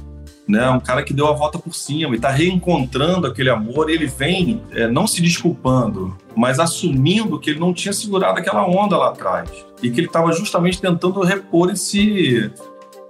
né? 0.48 0.70
Um 0.70 0.80
cara 0.80 1.04
que 1.04 1.14
deu 1.14 1.28
a 1.28 1.34
volta 1.34 1.60
por 1.60 1.74
cima 1.74 2.14
e 2.14 2.16
está 2.16 2.30
reencontrando 2.30 3.28
aquele 3.28 3.50
amor. 3.50 3.90
Ele 3.90 4.08
vem 4.08 4.62
é, 4.72 4.88
não 4.88 5.06
se 5.08 5.22
desculpando, 5.22 6.16
mas 6.36 6.60
assumindo 6.60 7.40
que 7.40 7.52
ele 7.52 7.60
não 7.60 7.74
tinha 7.74 7.94
segurado 7.94 8.40
aquela 8.40 8.68
onda 8.68 8.98
lá 8.98 9.10
atrás 9.10 9.50
e 9.82 9.90
que 9.90 10.00
ele 10.00 10.08
estava 10.08 10.32
justamente 10.32 10.82
tentando 10.82 11.20
repor 11.22 11.72
esse 11.72 12.52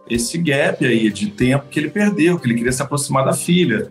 esse 0.10 0.38
gap 0.38 0.86
aí 0.86 1.10
de 1.10 1.32
tempo 1.32 1.66
que 1.70 1.80
ele 1.80 1.90
perdeu, 1.90 2.40
que 2.40 2.48
ele 2.48 2.56
queria 2.56 2.72
se 2.72 2.82
aproximar 2.82 3.26
da 3.26 3.34
filha. 3.34 3.90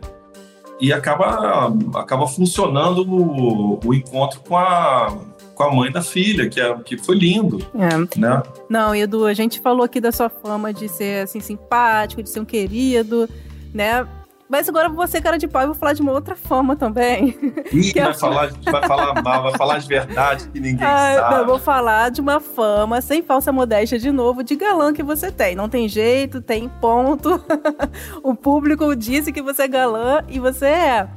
E 0.80 0.92
acaba, 0.92 1.72
acaba 1.94 2.26
funcionando 2.26 3.02
o, 3.08 3.80
o 3.84 3.94
encontro 3.94 4.40
com 4.40 4.56
a, 4.56 5.16
com 5.54 5.62
a 5.62 5.72
mãe 5.72 5.90
da 5.90 6.02
filha, 6.02 6.48
que, 6.48 6.60
é, 6.60 6.74
que 6.80 6.98
foi 6.98 7.16
lindo. 7.16 7.58
É. 7.74 8.18
Né? 8.18 8.42
Não, 8.68 8.94
Edu, 8.94 9.24
a 9.24 9.34
gente 9.34 9.60
falou 9.60 9.84
aqui 9.84 10.00
da 10.00 10.12
sua 10.12 10.28
fama 10.28 10.72
de 10.72 10.88
ser 10.88 11.24
assim, 11.24 11.40
simpático, 11.40 12.22
de 12.22 12.28
ser 12.28 12.40
um 12.40 12.44
querido, 12.44 13.28
né? 13.72 14.06
Mas 14.54 14.68
agora 14.68 14.88
você, 14.88 15.20
cara 15.20 15.36
de 15.36 15.48
pau, 15.48 15.62
eu 15.62 15.66
vou 15.66 15.74
falar 15.74 15.94
de 15.94 16.00
uma 16.00 16.12
outra 16.12 16.36
forma 16.36 16.76
também. 16.76 17.36
Ih, 17.72 17.90
vai, 18.00 18.10
é... 18.10 18.14
falar, 18.14 18.52
vai 18.62 18.86
falar 18.86 19.20
mal, 19.20 19.42
vai 19.42 19.52
falar 19.58 19.78
de 19.78 19.88
verdade 19.88 20.48
que 20.48 20.60
ninguém 20.60 20.86
ah, 20.86 21.16
sabe. 21.16 21.40
Eu 21.40 21.46
vou 21.46 21.58
falar 21.58 22.08
de 22.12 22.20
uma 22.20 22.38
fama, 22.38 23.00
sem 23.00 23.20
falsa 23.20 23.50
modéstia 23.50 23.98
de 23.98 24.12
novo, 24.12 24.44
de 24.44 24.54
galã 24.54 24.92
que 24.92 25.02
você 25.02 25.32
tem. 25.32 25.56
Não 25.56 25.68
tem 25.68 25.88
jeito, 25.88 26.40
tem 26.40 26.68
ponto. 26.68 27.44
o 28.22 28.32
público 28.36 28.94
disse 28.94 29.32
que 29.32 29.42
você 29.42 29.62
é 29.62 29.68
galã 29.68 30.22
e 30.28 30.38
você 30.38 30.66
é. 30.66 31.08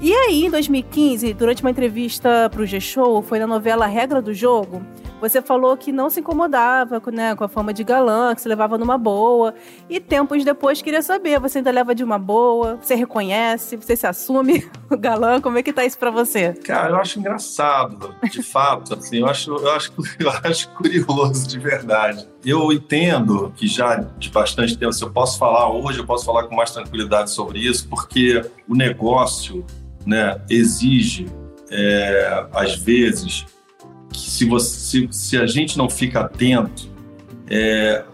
E 0.00 0.10
aí, 0.10 0.46
em 0.46 0.50
2015, 0.50 1.34
durante 1.34 1.62
uma 1.62 1.70
entrevista 1.70 2.48
pro 2.50 2.64
G-Show, 2.64 3.20
foi 3.20 3.38
na 3.38 3.46
novela 3.46 3.86
Regra 3.86 4.22
do 4.22 4.32
Jogo, 4.32 4.82
você 5.20 5.42
falou 5.42 5.76
que 5.76 5.92
não 5.92 6.08
se 6.08 6.20
incomodava 6.20 7.02
né, 7.12 7.34
com 7.34 7.44
a 7.44 7.48
fama 7.48 7.72
de 7.72 7.82
galã, 7.82 8.34
que 8.34 8.40
se 8.40 8.48
levava 8.48 8.78
numa 8.78 8.96
boa. 8.96 9.54
E 9.88 10.00
tempos 10.00 10.44
depois 10.44 10.80
queria 10.80 11.02
saber, 11.02 11.40
você 11.40 11.58
ainda 11.58 11.70
leva 11.70 11.94
de 11.94 12.04
uma 12.04 12.18
boa? 12.18 12.78
Você 12.80 12.94
reconhece? 12.94 13.76
Você 13.76 13.96
se 13.96 14.06
assume 14.06 14.68
o 14.90 14.96
galã? 14.96 15.40
Como 15.40 15.58
é 15.58 15.62
que 15.62 15.72
tá 15.72 15.84
isso 15.84 15.98
pra 15.98 16.10
você? 16.10 16.52
Cara, 16.52 16.90
eu 16.90 16.96
acho 16.96 17.18
engraçado, 17.18 18.14
de 18.30 18.42
fato. 18.42 18.94
Assim, 18.94 19.18
eu, 19.18 19.26
acho, 19.26 19.50
eu, 19.50 19.70
acho, 19.72 19.92
eu 20.18 20.30
acho 20.44 20.70
curioso, 20.70 21.48
de 21.48 21.58
verdade. 21.58 22.28
Eu 22.44 22.72
entendo 22.72 23.52
que 23.56 23.66
já 23.66 23.96
de 23.96 24.30
bastante 24.30 24.76
tempo, 24.78 24.92
se 24.92 25.02
eu 25.02 25.10
posso 25.10 25.38
falar 25.38 25.70
hoje, 25.72 25.98
eu 25.98 26.06
posso 26.06 26.24
falar 26.24 26.44
com 26.44 26.54
mais 26.54 26.70
tranquilidade 26.70 27.30
sobre 27.30 27.58
isso, 27.58 27.88
porque 27.88 28.44
o 28.68 28.74
negócio 28.74 29.64
né, 30.06 30.40
exige, 30.48 31.26
é, 31.70 32.46
às 32.52 32.76
vezes, 32.76 33.44
se, 34.12 34.44
você, 34.44 34.78
se, 34.78 35.08
se 35.10 35.36
a 35.36 35.46
gente 35.46 35.76
não 35.76 35.88
fica 35.88 36.20
atento, 36.20 36.88
é, 37.50 38.04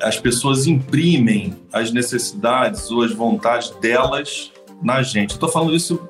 as 0.00 0.18
pessoas 0.18 0.66
imprimem 0.66 1.54
as 1.72 1.90
necessidades 1.92 2.90
ou 2.90 3.02
as 3.02 3.12
vontades 3.12 3.70
delas 3.80 4.52
na 4.82 5.02
gente. 5.02 5.30
Estou 5.30 5.48
falando 5.48 5.74
isso 5.74 6.00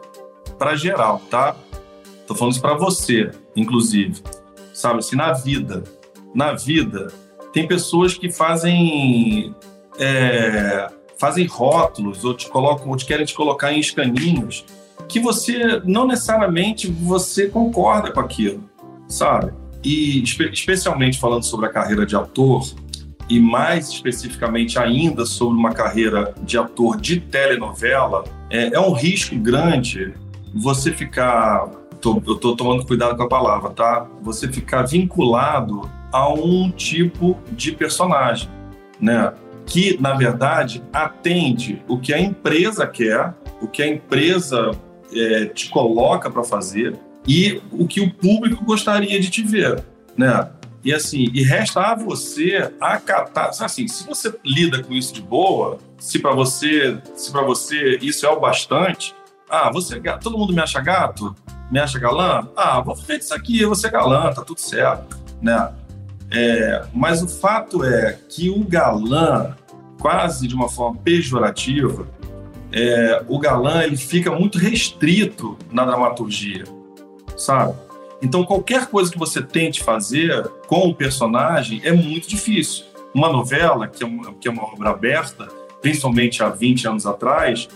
para 0.58 0.74
geral, 0.74 1.20
tá? 1.30 1.56
Estou 2.20 2.36
falando 2.36 2.52
isso 2.52 2.62
para 2.62 2.74
você, 2.74 3.30
inclusive. 3.54 4.22
Sabe, 4.72 4.98
assim, 4.98 5.16
na 5.16 5.32
vida. 5.32 5.84
Na 6.34 6.52
vida, 6.52 7.12
tem 7.52 7.66
pessoas 7.66 8.14
que 8.14 8.30
fazem 8.30 9.54
é, 9.98 10.90
fazem 11.18 11.46
rótulos 11.46 12.24
ou 12.24 12.34
te 12.34 12.48
colocam 12.48 12.88
ou 12.88 12.96
te 12.96 13.06
querem 13.06 13.24
te 13.24 13.34
colocar 13.34 13.72
em 13.72 13.80
escaninhos 13.80 14.64
que 15.08 15.20
você 15.20 15.80
não 15.84 16.06
necessariamente 16.06 16.90
você 16.90 17.48
concorda 17.48 18.10
com 18.10 18.20
aquilo, 18.20 18.68
sabe? 19.08 19.52
E 19.84 20.22
espe 20.22 20.50
especialmente 20.52 21.18
falando 21.18 21.44
sobre 21.44 21.66
a 21.66 21.68
carreira 21.68 22.04
de 22.04 22.16
ator 22.16 22.62
e 23.28 23.40
mais 23.40 23.88
especificamente 23.88 24.78
ainda 24.78 25.26
sobre 25.26 25.58
uma 25.58 25.72
carreira 25.72 26.34
de 26.42 26.56
ator 26.56 27.00
de 27.00 27.20
telenovela, 27.20 28.24
é, 28.48 28.74
é 28.74 28.80
um 28.80 28.92
risco 28.92 29.36
grande 29.36 30.14
você 30.54 30.92
ficar 30.92 31.68
tô, 32.00 32.22
eu 32.26 32.34
estou 32.34 32.56
tomando 32.56 32.86
cuidado 32.86 33.16
com 33.16 33.22
a 33.22 33.28
palavra, 33.28 33.70
tá? 33.70 34.06
Você 34.22 34.48
ficar 34.48 34.82
vinculado 34.82 35.90
a 36.12 36.32
um 36.32 36.70
tipo 36.70 37.36
de 37.50 37.72
personagem, 37.72 38.48
né? 39.00 39.32
Que, 39.64 40.00
na 40.00 40.14
verdade, 40.14 40.82
atende 40.92 41.82
o 41.88 41.98
que 41.98 42.14
a 42.14 42.20
empresa 42.20 42.86
quer, 42.86 43.34
o 43.60 43.66
que 43.66 43.82
a 43.82 43.88
empresa 43.88 44.70
é, 45.12 45.46
te 45.46 45.68
coloca 45.68 46.30
para 46.30 46.44
fazer 46.44 46.96
e 47.26 47.60
o 47.72 47.86
que 47.86 48.00
o 48.00 48.12
público 48.12 48.64
gostaria 48.64 49.18
de 49.20 49.30
te 49.30 49.42
ver, 49.42 49.84
né? 50.16 50.48
E 50.84 50.94
assim, 50.94 51.28
e 51.34 51.42
resta 51.42 51.80
a 51.80 51.94
você 51.96 52.72
acatar, 52.80 53.50
assim, 53.60 53.88
se 53.88 54.06
você 54.06 54.32
lida 54.44 54.82
com 54.84 54.94
isso 54.94 55.12
de 55.12 55.20
boa, 55.20 55.78
se 55.98 56.18
para 56.18 56.32
você, 56.32 56.96
se 57.16 57.32
para 57.32 57.42
você 57.42 57.98
isso 58.00 58.24
é 58.24 58.30
o 58.30 58.38
bastante, 58.38 59.12
ah, 59.50 59.68
você 59.72 60.00
é 60.04 60.12
todo 60.16 60.38
mundo 60.38 60.52
me 60.52 60.60
acha 60.60 60.80
gato, 60.80 61.34
me 61.70 61.80
acha 61.80 61.98
galã, 61.98 62.48
ah, 62.56 62.80
vou 62.80 62.94
fazer 62.94 63.18
isso 63.18 63.34
aqui, 63.34 63.64
vou 63.64 63.74
ser 63.74 63.90
galã, 63.90 64.32
tá 64.32 64.42
tudo 64.44 64.60
certo, 64.60 65.18
né? 65.42 65.72
É, 66.30 66.84
mas 66.92 67.22
o 67.22 67.28
fato 67.28 67.84
é 67.84 68.18
que 68.28 68.50
o 68.50 68.62
galã, 68.64 69.56
quase 70.00 70.46
de 70.46 70.54
uma 70.54 70.68
forma 70.68 71.00
pejorativa, 71.00 72.06
é, 72.72 73.24
o 73.28 73.38
galã 73.38 73.82
ele 73.82 73.96
fica 73.96 74.30
muito 74.30 74.58
restrito 74.58 75.56
na 75.72 75.84
dramaturgia, 75.84 76.64
sabe? 77.36 77.74
Então 78.22 78.44
qualquer 78.44 78.86
coisa 78.86 79.10
que 79.10 79.18
você 79.18 79.42
tente 79.42 79.82
fazer 79.82 80.46
com 80.66 80.88
o 80.88 80.94
personagem 80.94 81.80
é 81.84 81.92
muito 81.92 82.28
difícil. 82.28 82.84
Uma 83.14 83.30
novela, 83.30 83.86
que 83.86 84.02
é 84.02 84.06
uma, 84.06 84.34
que 84.34 84.48
é 84.48 84.50
uma 84.50 84.64
obra 84.64 84.90
aberta, 84.90 85.48
principalmente 85.80 86.42
há 86.42 86.48
20 86.48 86.88
anos 86.88 87.06
atrás, 87.06 87.68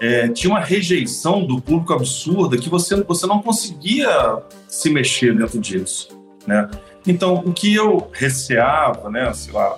é, 0.00 0.28
tinha 0.28 0.50
uma 0.50 0.60
rejeição 0.60 1.46
do 1.46 1.60
público 1.60 1.92
absurda 1.92 2.56
que 2.56 2.68
você, 2.68 3.02
você 3.04 3.26
não 3.26 3.40
conseguia 3.40 4.42
se 4.66 4.90
mexer 4.90 5.36
dentro 5.36 5.60
disso, 5.60 6.08
né? 6.46 6.68
Então, 7.06 7.34
o 7.34 7.52
que 7.52 7.74
eu 7.74 8.10
receava, 8.12 9.08
né, 9.10 9.32
sei 9.32 9.52
lá, 9.52 9.76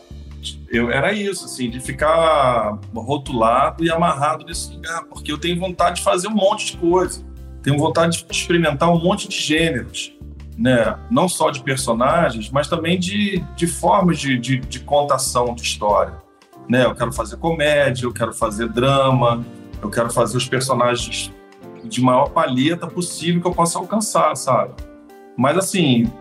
eu, 0.70 0.90
era 0.90 1.12
isso, 1.12 1.44
assim, 1.44 1.70
de 1.70 1.80
ficar 1.80 2.78
rotulado 2.94 3.84
e 3.84 3.90
amarrado 3.90 4.44
nesse 4.44 4.72
lugar, 4.72 5.04
porque 5.04 5.30
eu 5.30 5.38
tenho 5.38 5.58
vontade 5.58 5.96
de 5.96 6.02
fazer 6.02 6.28
um 6.28 6.34
monte 6.34 6.72
de 6.72 6.78
coisa, 6.78 7.24
tenho 7.64 7.78
vontade 7.78 8.24
de 8.24 8.36
experimentar 8.36 8.90
um 8.90 9.00
monte 9.00 9.26
de 9.26 9.36
gêneros, 9.36 10.12
né? 10.56 10.96
Não 11.10 11.28
só 11.28 11.50
de 11.50 11.62
personagens, 11.62 12.50
mas 12.50 12.68
também 12.68 13.00
de, 13.00 13.42
de 13.56 13.66
formas 13.66 14.18
de, 14.18 14.38
de, 14.38 14.58
de 14.58 14.80
contação 14.80 15.54
de 15.54 15.62
história, 15.62 16.14
né? 16.68 16.84
Eu 16.84 16.94
quero 16.94 17.10
fazer 17.10 17.38
comédia, 17.38 18.04
eu 18.04 18.12
quero 18.12 18.34
fazer 18.34 18.68
drama, 18.68 19.42
eu 19.82 19.88
quero 19.88 20.10
fazer 20.10 20.36
os 20.36 20.46
personagens 20.46 21.32
de 21.82 22.02
maior 22.02 22.28
palheta 22.28 22.86
possível 22.86 23.40
que 23.40 23.46
eu 23.46 23.52
possa 23.52 23.78
alcançar, 23.78 24.36
sabe? 24.36 24.74
Mas 25.34 25.56
assim, 25.56 26.12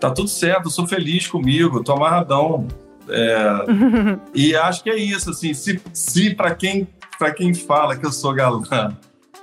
tá 0.00 0.10
tudo 0.10 0.28
certo, 0.28 0.66
eu 0.66 0.70
sou 0.70 0.86
feliz 0.86 1.28
comigo, 1.28 1.82
tô 1.84 1.92
amarradão. 1.92 2.66
É, 3.08 3.50
e 4.34 4.56
acho 4.56 4.82
que 4.82 4.90
é 4.90 4.96
isso, 4.96 5.30
assim, 5.30 5.54
se, 5.54 5.80
se 5.92 6.34
para 6.34 6.56
quem, 6.56 6.88
pra 7.16 7.32
quem 7.32 7.54
fala 7.54 7.96
que 7.96 8.04
eu 8.04 8.10
sou 8.10 8.34
galã, 8.34 8.96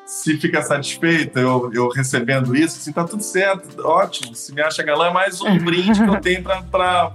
se 0.08 0.38
fica 0.38 0.62
satisfeito 0.62 1.38
eu, 1.38 1.70
eu 1.74 1.90
recebendo 1.90 2.56
isso, 2.56 2.78
assim, 2.78 2.94
tá 2.94 3.04
tudo 3.04 3.22
certo, 3.22 3.86
ótimo. 3.86 4.34
Se 4.34 4.54
me 4.54 4.62
acha 4.62 4.82
galã, 4.82 5.08
é 5.08 5.14
mais 5.14 5.42
um 5.42 5.58
brinde 5.58 6.02
que 6.02 6.10
eu 6.10 6.22
tenho 6.22 6.42
para 6.44 7.12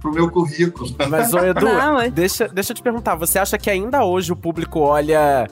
pro 0.00 0.12
meu 0.12 0.30
currículo. 0.30 0.88
Mas, 1.10 1.34
ô 1.34 1.38
Edu, 1.38 1.66
Não, 1.66 1.94
mas... 1.94 2.12
deixa, 2.12 2.48
deixa 2.48 2.72
eu 2.72 2.76
te 2.76 2.82
perguntar, 2.82 3.14
você 3.14 3.38
acha 3.38 3.58
que 3.58 3.68
ainda 3.68 4.04
hoje 4.04 4.32
o 4.32 4.36
público 4.36 4.80
olha 4.80 5.46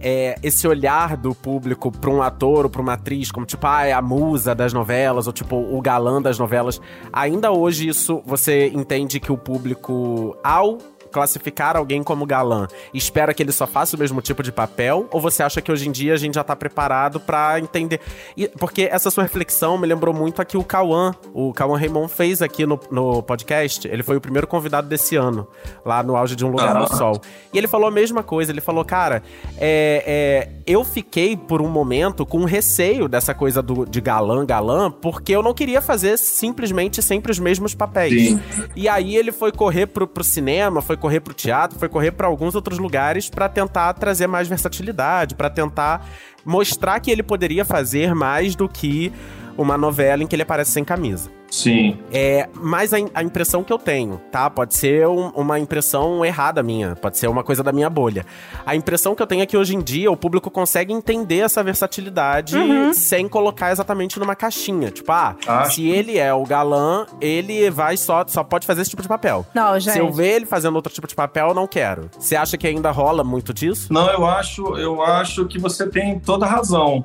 é, 0.00 0.36
esse 0.42 0.66
olhar 0.66 1.18
do 1.18 1.34
público 1.34 1.92
pra 1.92 2.10
um 2.10 2.22
ator 2.22 2.64
ou 2.64 2.70
pra 2.70 2.80
uma 2.80 2.94
atriz, 2.94 3.30
como 3.30 3.44
tipo, 3.44 3.66
ah, 3.66 3.84
é 3.84 3.92
a 3.92 4.00
musa 4.00 4.54
das 4.54 4.72
novelas, 4.72 5.26
ou 5.26 5.32
tipo, 5.34 5.56
o 5.56 5.82
galã 5.82 6.22
das 6.22 6.38
novelas, 6.38 6.80
ainda 7.12 7.52
hoje 7.52 7.88
isso 7.88 8.22
você 8.24 8.68
entende 8.68 9.20
que 9.20 9.30
o 9.30 9.36
público, 9.36 10.34
ao 10.42 10.78
classificar 11.10 11.76
alguém 11.76 12.02
como 12.02 12.26
galã, 12.26 12.66
espera 12.94 13.34
que 13.34 13.42
ele 13.42 13.52
só 13.52 13.66
faça 13.66 13.96
o 13.96 13.98
mesmo 13.98 14.20
tipo 14.20 14.42
de 14.42 14.52
papel? 14.52 15.06
Ou 15.10 15.20
você 15.20 15.42
acha 15.42 15.60
que 15.60 15.70
hoje 15.70 15.88
em 15.88 15.92
dia 15.92 16.14
a 16.14 16.16
gente 16.16 16.34
já 16.34 16.44
tá 16.44 16.54
preparado 16.54 17.20
para 17.20 17.58
entender? 17.58 18.00
E, 18.36 18.48
porque 18.48 18.88
essa 18.90 19.10
sua 19.10 19.24
reflexão 19.24 19.78
me 19.78 19.86
lembrou 19.86 20.14
muito 20.14 20.40
aqui 20.40 20.56
o 20.56 20.64
Cauã. 20.64 21.14
O 21.32 21.52
Cauã 21.52 21.78
Raymond 21.78 22.12
fez 22.12 22.42
aqui 22.42 22.66
no, 22.66 22.78
no 22.90 23.22
podcast. 23.22 23.86
Ele 23.88 24.02
foi 24.02 24.16
o 24.16 24.20
primeiro 24.20 24.46
convidado 24.46 24.88
desse 24.88 25.16
ano, 25.16 25.46
lá 25.84 26.02
no 26.02 26.16
auge 26.16 26.36
de 26.36 26.44
Um 26.44 26.50
Lugar 26.50 26.76
ao 26.76 26.88
Sol. 26.88 27.20
E 27.52 27.58
ele 27.58 27.68
falou 27.68 27.88
a 27.88 27.90
mesma 27.90 28.22
coisa. 28.22 28.52
Ele 28.52 28.60
falou, 28.60 28.84
cara, 28.84 29.22
é, 29.58 30.04
é, 30.06 30.48
eu 30.66 30.84
fiquei 30.84 31.36
por 31.36 31.60
um 31.60 31.68
momento 31.68 32.24
com 32.24 32.44
receio 32.44 33.08
dessa 33.08 33.34
coisa 33.34 33.62
do, 33.62 33.84
de 33.84 34.00
galã, 34.00 34.44
galã, 34.44 34.90
porque 34.90 35.32
eu 35.32 35.42
não 35.42 35.54
queria 35.54 35.80
fazer 35.80 36.18
simplesmente 36.18 37.02
sempre 37.02 37.32
os 37.32 37.38
mesmos 37.38 37.74
papéis. 37.74 38.30
Sim. 38.30 38.40
E 38.76 38.88
aí 38.88 39.16
ele 39.16 39.32
foi 39.32 39.52
correr 39.52 39.86
pro, 39.86 40.06
pro 40.06 40.24
cinema, 40.24 40.82
foi 40.82 40.96
correr 41.00 41.20
pro 41.20 41.34
teatro, 41.34 41.78
foi 41.78 41.88
correr 41.88 42.12
para 42.12 42.26
alguns 42.28 42.54
outros 42.54 42.78
lugares 42.78 43.28
para 43.28 43.48
tentar 43.48 43.92
trazer 43.94 44.26
mais 44.26 44.46
versatilidade, 44.46 45.34
para 45.34 45.50
tentar 45.50 46.06
mostrar 46.44 47.00
que 47.00 47.10
ele 47.10 47.22
poderia 47.22 47.64
fazer 47.64 48.14
mais 48.14 48.54
do 48.54 48.68
que 48.68 49.12
uma 49.58 49.76
novela 49.76 50.22
em 50.22 50.26
que 50.26 50.36
ele 50.36 50.42
aparece 50.42 50.70
sem 50.70 50.84
camisa. 50.84 51.39
Sim. 51.50 51.98
É, 52.12 52.48
mas 52.54 52.94
a, 52.94 52.98
a 53.14 53.22
impressão 53.22 53.62
que 53.64 53.72
eu 53.72 53.78
tenho, 53.78 54.20
tá? 54.30 54.48
Pode 54.48 54.74
ser 54.74 55.06
um, 55.08 55.28
uma 55.30 55.58
impressão 55.58 56.24
errada 56.24 56.62
minha, 56.62 56.94
pode 56.96 57.18
ser 57.18 57.28
uma 57.28 57.42
coisa 57.42 57.62
da 57.62 57.72
minha 57.72 57.90
bolha. 57.90 58.24
A 58.64 58.76
impressão 58.76 59.14
que 59.14 59.22
eu 59.22 59.26
tenho 59.26 59.42
é 59.42 59.46
que 59.46 59.56
hoje 59.56 59.74
em 59.74 59.80
dia 59.80 60.10
o 60.10 60.16
público 60.16 60.50
consegue 60.50 60.92
entender 60.92 61.40
essa 61.40 61.62
versatilidade 61.62 62.56
uhum. 62.56 62.92
sem 62.92 63.28
colocar 63.28 63.72
exatamente 63.72 64.18
numa 64.18 64.36
caixinha. 64.36 64.90
Tipo, 64.90 65.12
ah, 65.12 65.36
Acho. 65.46 65.74
se 65.74 65.88
ele 65.88 66.18
é 66.18 66.32
o 66.32 66.44
galã, 66.44 67.06
ele 67.20 67.68
vai 67.70 67.96
só, 67.96 68.24
só 68.26 68.44
pode 68.44 68.66
fazer 68.66 68.82
esse 68.82 68.90
tipo 68.90 69.02
de 69.02 69.08
papel. 69.08 69.44
Não, 69.54 69.78
gente. 69.78 69.94
Se 69.94 69.98
eu 69.98 70.12
ver 70.12 70.36
ele 70.36 70.46
fazendo 70.46 70.76
outro 70.76 70.92
tipo 70.92 71.06
de 71.06 71.14
papel, 71.14 71.48
eu 71.48 71.54
não 71.54 71.66
quero. 71.66 72.10
Você 72.18 72.36
acha 72.36 72.56
que 72.56 72.66
ainda 72.66 72.90
rola 72.90 73.24
muito 73.24 73.52
disso? 73.52 73.92
Não, 73.92 74.08
eu 74.10 74.24
acho, 74.24 74.76
eu 74.76 75.02
acho 75.02 75.46
que 75.46 75.58
você 75.58 75.88
tem 75.88 76.18
toda 76.20 76.46
razão. 76.46 77.04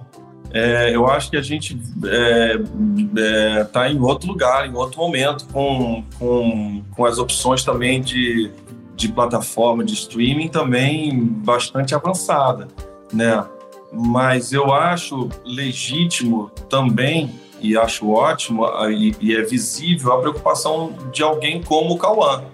É, 0.56 0.96
eu 0.96 1.06
acho 1.06 1.30
que 1.30 1.36
a 1.36 1.41
gente 1.41 1.76
está 1.76 2.08
é, 2.08 3.60
é, 3.60 3.63
tá 3.65 3.89
em 3.89 4.00
outro 4.00 4.30
lugar, 4.30 4.65
em 4.65 4.74
outro 4.74 5.02
momento, 5.02 5.46
com, 5.52 6.02
com, 6.18 6.82
com 6.96 7.06
as 7.06 7.18
opções 7.18 7.62
também 7.65 8.00
de, 8.00 8.50
de 8.96 9.10
plataforma 9.10 9.84
de 9.84 9.94
streaming 9.94 10.48
também 10.48 11.13
bastante 11.22 11.94
avançada, 11.94 12.70
né? 13.12 13.46
Mas 13.91 14.54
eu 14.54 14.74
acho 14.74 15.28
legítimo 15.44 16.50
também 16.70 17.36
e 17.60 17.78
acho 17.78 18.10
ótimo 18.10 18.65
e, 18.89 19.13
e 19.20 19.36
é 19.36 19.42
visível 19.42 20.13
a 20.13 20.21
preocupação 20.21 20.94
de 21.12 21.21
alguém 21.21 21.62
como 21.62 21.96
o 21.96 21.98
Cauã, 21.98 22.46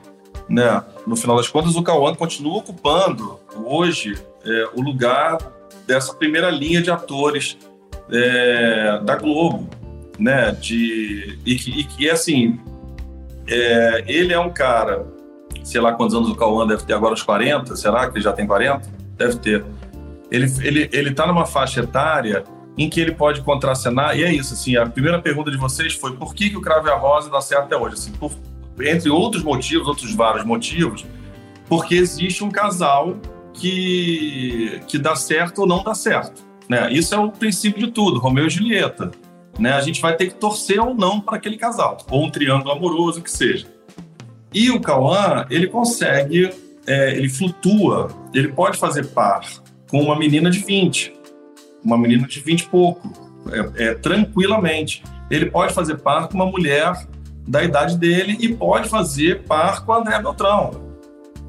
né? 0.50 0.84
No 1.06 1.16
final 1.16 1.38
das 1.38 1.50
contas, 1.50 1.76
o 1.76 1.84
Cauã 1.84 2.16
continua 2.16 2.58
ocupando 2.58 3.40
hoje 3.64 4.18
é, 4.44 4.70
o 4.74 4.82
lugar 4.82 5.38
dessa 5.86 6.16
primeira 6.16 6.50
linha 6.50 6.82
de 6.82 6.90
atores 6.90 7.60
é, 8.12 9.00
da 9.04 9.16
Globo, 9.16 9.70
né? 10.20 10.52
De, 10.52 11.40
e, 11.46 11.56
que, 11.56 12.10
assim, 12.10 12.60
é, 13.48 14.04
ele 14.08 14.34
é 14.34 14.40
um 14.40 14.50
cara, 14.50 15.06
sei 15.64 15.80
lá 15.80 15.94
quantos 15.94 16.16
anos 16.16 16.30
o 16.30 16.36
Cauã 16.36 16.68
deve 16.68 16.84
ter 16.84 16.94
agora, 16.94 17.14
uns 17.14 17.24
40, 17.24 17.76
será 17.76 18.10
que 18.10 18.18
ele 18.18 18.24
já 18.24 18.34
tem 18.34 18.46
40? 18.46 18.88
Deve 19.18 19.38
ter. 19.38 19.66
Ele, 20.30 20.52
ele, 20.62 20.90
ele 20.92 21.14
tá 21.14 21.26
numa 21.26 21.46
faixa 21.46 21.82
etária 21.82 22.44
em 22.78 22.90
que 22.90 23.02
ele 23.02 23.12
pode 23.12 23.42
contracenar, 23.42 24.18
e 24.18 24.24
é 24.24 24.34
isso, 24.34 24.54
assim, 24.54 24.78
a 24.78 24.86
primeira 24.86 25.22
pergunta 25.22 25.52
de 25.52 25.58
vocês 25.58 25.94
foi 25.94 26.16
por 26.16 26.34
que, 26.34 26.50
que 26.50 26.58
o 26.58 26.62
Crave 26.62 26.90
a 26.90 26.96
Rosa 26.96 27.30
dá 27.30 27.42
certo 27.42 27.64
até 27.64 27.76
hoje? 27.76 27.96
Assim, 27.96 28.12
por, 28.14 28.32
entre 28.80 29.10
outros 29.10 29.44
motivos, 29.44 29.88
outros 29.88 30.16
vários 30.16 30.46
motivos, 30.46 31.06
porque 31.68 31.96
existe 31.96 32.44
um 32.44 32.50
casal 32.50 33.18
que, 33.54 34.82
que 34.88 34.98
dá 34.98 35.16
certo 35.16 35.60
ou 35.60 35.68
não 35.68 35.84
dá 35.84 35.94
certo 35.94 36.51
Né? 36.72 36.90
Isso 36.94 37.14
é 37.14 37.20
o 37.20 37.30
princípio 37.30 37.86
de 37.86 37.92
tudo, 37.92 38.18
Romeu 38.18 38.48
e 38.48 38.50
Julieta. 38.50 39.12
Né? 39.60 39.74
A 39.74 39.82
gente 39.82 40.00
vai 40.00 40.16
ter 40.16 40.28
que 40.28 40.36
torcer 40.36 40.80
ou 40.80 40.96
não 40.96 41.20
para 41.20 41.36
aquele 41.36 41.58
casal, 41.58 41.98
ou 42.10 42.24
um 42.24 42.32
triângulo 42.32 42.72
amoroso, 42.72 43.22
que 43.22 43.30
seja. 43.30 43.68
E 44.54 44.72
o 44.72 44.80
Cauã, 44.80 45.46
ele 45.50 45.68
consegue, 45.68 46.50
é, 46.88 47.12
ele 47.18 47.28
flutua, 47.28 48.08
ele 48.34 48.48
pode 48.54 48.78
fazer 48.78 49.08
par 49.08 49.42
com 49.90 50.02
uma 50.02 50.18
menina 50.18 50.50
de 50.50 50.60
20, 50.60 51.14
uma 51.84 51.98
menina 51.98 52.26
de 52.26 52.40
20 52.40 52.62
e 52.62 52.68
pouco, 52.68 53.12
é, 53.52 53.88
é, 53.88 53.94
tranquilamente. 53.96 55.04
Ele 55.30 55.48
pode 55.52 55.74
fazer 55.74 55.98
par 55.98 56.30
com 56.30 56.36
uma 56.36 56.46
mulher 56.46 56.94
da 57.46 57.62
idade 57.62 57.98
dele 57.98 58.38
e 58.40 58.56
pode 58.56 58.88
fazer 58.88 59.44
par 59.44 59.84
com 59.84 59.92
a 59.92 59.98
André 59.98 60.22
Beltrão, 60.22 60.72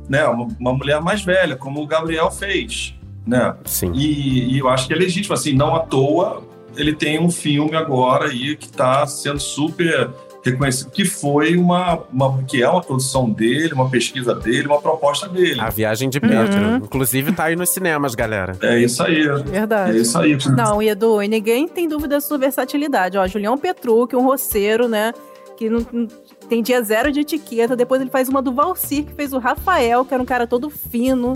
né? 0.08 0.26
Uma, 0.26 0.48
uma 0.58 0.72
mulher 0.72 1.00
mais 1.00 1.22
velha, 1.22 1.54
como 1.54 1.80
o 1.80 1.86
Gabriel 1.86 2.28
fez, 2.28 2.96
né? 3.26 3.54
Sim. 3.64 3.92
E, 3.94 4.54
e 4.54 4.58
eu 4.58 4.68
acho 4.68 4.86
que 4.86 4.92
é 4.92 4.96
legítimo, 4.96 5.34
assim, 5.34 5.52
não 5.52 5.74
à 5.74 5.80
toa 5.80 6.42
ele 6.76 6.94
tem 6.94 7.20
um 7.20 7.30
filme 7.30 7.76
agora 7.76 8.26
aí 8.26 8.56
que 8.56 8.66
está 8.66 9.06
sendo 9.06 9.40
super 9.40 10.10
reconhecido, 10.44 10.90
que 10.90 11.04
foi 11.04 11.56
uma, 11.56 12.02
uma, 12.12 12.42
que 12.42 12.62
é 12.62 12.68
uma 12.68 12.80
produção 12.80 13.30
dele, 13.30 13.72
uma 13.72 13.88
pesquisa 13.88 14.34
dele, 14.34 14.66
uma 14.66 14.80
proposta 14.80 15.28
dele. 15.28 15.60
A 15.60 15.70
Viagem 15.70 16.10
de 16.10 16.18
Pedro. 16.18 16.60
Uhum. 16.60 16.76
Inclusive 16.76 17.32
tá 17.32 17.44
aí 17.44 17.54
nos 17.54 17.68
cinemas, 17.68 18.14
galera. 18.14 18.56
É 18.60 18.78
isso 18.80 19.02
aí. 19.02 19.22
Verdade. 19.44 19.96
É 19.96 20.00
isso 20.00 20.18
aí. 20.18 20.36
Não, 20.56 20.82
Edu, 20.82 21.22
e 21.22 21.28
ninguém 21.28 21.68
tem 21.68 21.88
dúvida 21.88 22.16
da 22.16 22.20
sua 22.20 22.38
versatilidade. 22.38 23.16
Ó, 23.16 23.26
Julião 23.28 23.56
Petruc, 23.56 24.16
um 24.16 24.24
roceiro, 24.24 24.88
né? 24.88 25.12
Que 25.56 25.70
não, 25.70 25.86
não, 25.92 26.08
tem 26.48 26.60
dia 26.60 26.82
zero 26.82 27.12
de 27.12 27.20
etiqueta. 27.20 27.76
Depois 27.76 28.00
ele 28.00 28.10
faz 28.10 28.28
uma 28.28 28.42
do 28.42 28.52
Valcir, 28.52 29.04
que 29.04 29.14
fez 29.14 29.32
o 29.32 29.38
Rafael, 29.38 30.04
que 30.04 30.12
era 30.12 30.22
um 30.22 30.26
cara 30.26 30.44
todo 30.44 30.68
fino, 30.68 31.34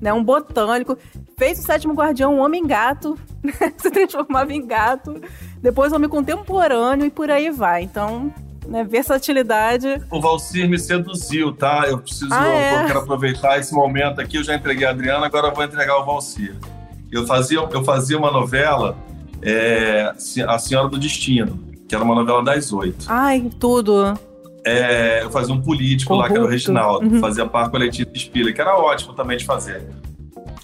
né? 0.00 0.12
Um 0.12 0.22
botânico. 0.22 0.96
Fez 1.36 1.58
o 1.58 1.62
Sétimo 1.62 1.94
Guardião, 1.94 2.34
um 2.34 2.40
homem-gato, 2.44 3.16
se 3.78 3.90
transformava 3.90 4.52
em 4.52 4.66
gato. 4.66 5.20
Depois 5.62 5.92
homem 5.92 6.08
contemporâneo 6.08 7.06
e 7.06 7.10
por 7.10 7.30
aí 7.30 7.50
vai. 7.50 7.82
Então, 7.82 8.32
né, 8.66 8.84
versatilidade. 8.84 10.02
O 10.10 10.20
Valcir 10.20 10.68
me 10.68 10.78
seduziu, 10.78 11.52
tá? 11.52 11.84
Eu 11.88 11.98
preciso, 11.98 12.28
Ah, 12.32 12.46
é? 12.48 12.82
eu 12.82 12.86
quero 12.86 12.98
aproveitar 13.00 13.58
esse 13.58 13.74
momento 13.74 14.20
aqui. 14.20 14.36
Eu 14.36 14.44
já 14.44 14.54
entreguei 14.54 14.86
a 14.86 14.90
Adriana, 14.90 15.26
agora 15.26 15.48
eu 15.48 15.54
vou 15.54 15.64
entregar 15.64 15.96
o 15.98 16.04
Valcir. 16.04 16.54
Eu 17.10 17.26
fazia, 17.26 17.58
eu 17.58 17.82
fazia 17.84 18.18
uma 18.18 18.30
novela, 18.30 18.96
é, 19.40 20.12
A 20.46 20.58
Senhora 20.58 20.88
do 20.88 20.98
Destino, 20.98 21.58
que 21.88 21.94
era 21.94 22.04
uma 22.04 22.14
novela 22.14 22.44
das 22.44 22.72
oito. 22.72 23.06
Ai, 23.08 23.50
tudo. 23.58 24.18
É, 24.68 25.24
eu 25.24 25.30
fazia 25.30 25.54
um 25.54 25.60
político 25.60 26.14
lá, 26.14 26.26
que 26.28 26.34
era 26.34 26.44
o. 26.44 26.48
Reginaldo, 26.48 27.06
Uhum. 27.06 27.20
fazia 27.20 27.46
par 27.46 27.70
com 27.70 27.76
a 27.76 27.80
Letícia 27.80 28.10
Spiller, 28.14 28.54
que 28.54 28.60
era 28.60 28.76
ótimo 28.76 29.12
também 29.14 29.36
de 29.36 29.44
fazer. 29.44 29.86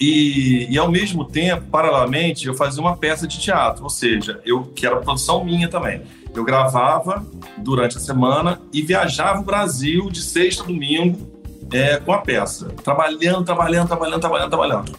E, 0.00 0.66
e 0.70 0.76
ao 0.78 0.90
mesmo 0.90 1.24
tempo, 1.24 1.62
paralelamente, 1.70 2.46
eu 2.46 2.54
fazia 2.54 2.80
uma 2.80 2.96
peça 2.96 3.26
de 3.26 3.38
teatro, 3.38 3.84
ou 3.84 3.90
seja, 3.90 4.40
eu 4.44 4.62
que 4.62 4.84
era 4.86 4.96
produção 4.96 5.44
minha 5.44 5.68
também. 5.68 6.02
Eu 6.34 6.44
gravava 6.44 7.24
durante 7.58 7.96
a 7.96 8.00
semana 8.00 8.60
e 8.72 8.82
viajava 8.82 9.40
o 9.40 9.44
Brasil 9.44 10.10
de 10.10 10.20
sexta 10.20 10.64
a 10.64 10.66
domingo 10.66 11.32
é, 11.72 11.96
com 11.98 12.12
a 12.12 12.18
peça, 12.18 12.66
trabalhando, 12.82 13.44
trabalhando, 13.44 13.86
trabalhando, 13.86 14.20
trabalhando, 14.20 14.48
trabalhando. 14.48 14.92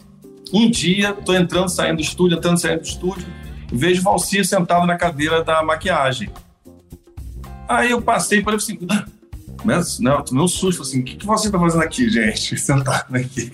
Um 0.53 0.69
dia, 0.69 1.11
tô 1.13 1.33
entrando, 1.33 1.67
saindo 1.67 1.97
do 1.97 2.01
estúdio, 2.01 2.37
entrando, 2.37 2.57
saindo 2.57 2.79
do 2.79 2.85
estúdio, 2.85 3.25
vejo 3.71 4.01
Valcir 4.01 4.45
sentado 4.45 4.85
na 4.87 4.95
cadeira 4.95 5.43
da 5.43 5.61
maquiagem. 5.61 6.29
Aí 7.67 7.91
eu 7.91 8.01
passei 8.01 8.39
e 8.39 8.43
falei 8.43 8.57
assim, 8.57 8.77
"Ah, 8.89 9.05
mas, 9.65 9.99
não, 9.99 10.17
eu 10.17 10.23
tomei 10.23 10.43
um 10.43 10.47
susto, 10.47 10.83
assim, 10.83 11.01
o 11.01 11.03
que, 11.03 11.15
que 11.15 11.25
você 11.25 11.49
tá 11.51 11.59
fazendo 11.59 11.83
aqui, 11.83 12.07
gente? 12.07 12.55
Sentado 12.59 13.15
aqui. 13.15 13.51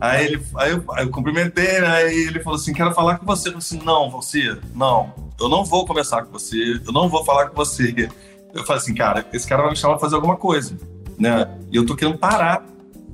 Aí, 0.00 0.24
ele, 0.26 0.42
aí, 0.56 0.72
eu, 0.72 0.84
aí 0.92 1.04
eu 1.04 1.10
cumprimentei, 1.10 1.80
né? 1.80 1.86
aí 1.86 2.26
ele 2.26 2.40
falou 2.42 2.58
assim, 2.58 2.72
quero 2.72 2.92
falar 2.92 3.18
com 3.18 3.26
você. 3.26 3.48
Eu 3.48 3.52
falei 3.52 3.58
assim, 3.58 3.80
não, 3.84 4.10
você, 4.10 4.58
não, 4.74 5.12
eu 5.38 5.48
não 5.48 5.64
vou 5.64 5.86
conversar 5.86 6.24
com 6.24 6.32
você, 6.32 6.80
eu 6.84 6.92
não 6.92 7.08
vou 7.08 7.24
falar 7.24 7.48
com 7.48 7.54
você. 7.54 8.08
Eu 8.52 8.64
falei 8.64 8.82
assim, 8.82 8.94
cara, 8.94 9.26
esse 9.32 9.46
cara 9.46 9.62
vai 9.62 9.70
me 9.70 9.76
chamar 9.76 9.94
pra 9.94 10.00
fazer 10.00 10.16
alguma 10.16 10.36
coisa, 10.36 10.76
né? 11.18 11.48
E 11.70 11.76
eu 11.76 11.86
tô 11.86 11.94
querendo 11.94 12.18
parar, 12.18 12.64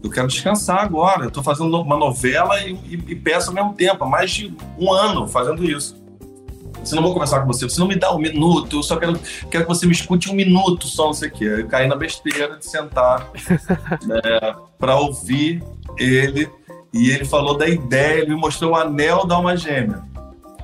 eu 0.03 0.11
quero 0.11 0.29
descansar 0.29 0.79
agora, 0.79 1.25
eu 1.25 1.31
tô 1.31 1.43
fazendo 1.43 1.81
uma 1.81 1.97
novela 1.97 2.61
e, 2.61 2.73
e, 2.73 3.05
e 3.09 3.15
peço 3.15 3.51
ao 3.51 3.55
mesmo 3.55 3.75
tempo, 3.75 4.03
há 4.05 4.09
mais 4.09 4.31
de 4.31 4.55
um 4.79 4.93
ano 4.93 5.29
fazendo 5.29 5.65
isso. 5.65 6.00
Você 6.83 6.95
não 6.95 7.03
vou 7.03 7.13
conversar 7.13 7.41
com 7.41 7.47
você, 7.47 7.69
você 7.69 7.79
não 7.81 7.87
me 7.89 7.97
dá 7.97 8.13
um 8.15 8.19
minuto, 8.19 8.77
eu 8.77 8.83
só 8.83 8.97
quero, 8.97 9.19
quero 9.51 9.65
que 9.65 9.69
você 9.69 9.87
me 9.87 9.93
escute 9.93 10.31
um 10.31 10.35
minuto 10.35 10.87
só, 10.87 11.07
não 11.07 11.13
sei 11.15 11.29
o 11.29 11.33
quê. 11.33 11.45
Eu 11.45 11.67
caí 11.69 11.87
na 11.87 11.95
besteira 11.97 12.57
de 12.57 12.65
sentar 12.67 13.29
né, 14.07 14.21
para 14.79 14.97
ouvir 14.97 15.63
ele. 15.99 16.49
E 16.93 17.11
ele 17.11 17.25
falou 17.25 17.57
da 17.57 17.69
ideia, 17.69 18.21
ele 18.23 18.35
me 18.35 18.41
mostrou 18.41 18.73
o 18.73 18.77
anel 18.77 19.25
da 19.27 19.37
alma 19.37 19.57
gêmea. 19.57 20.03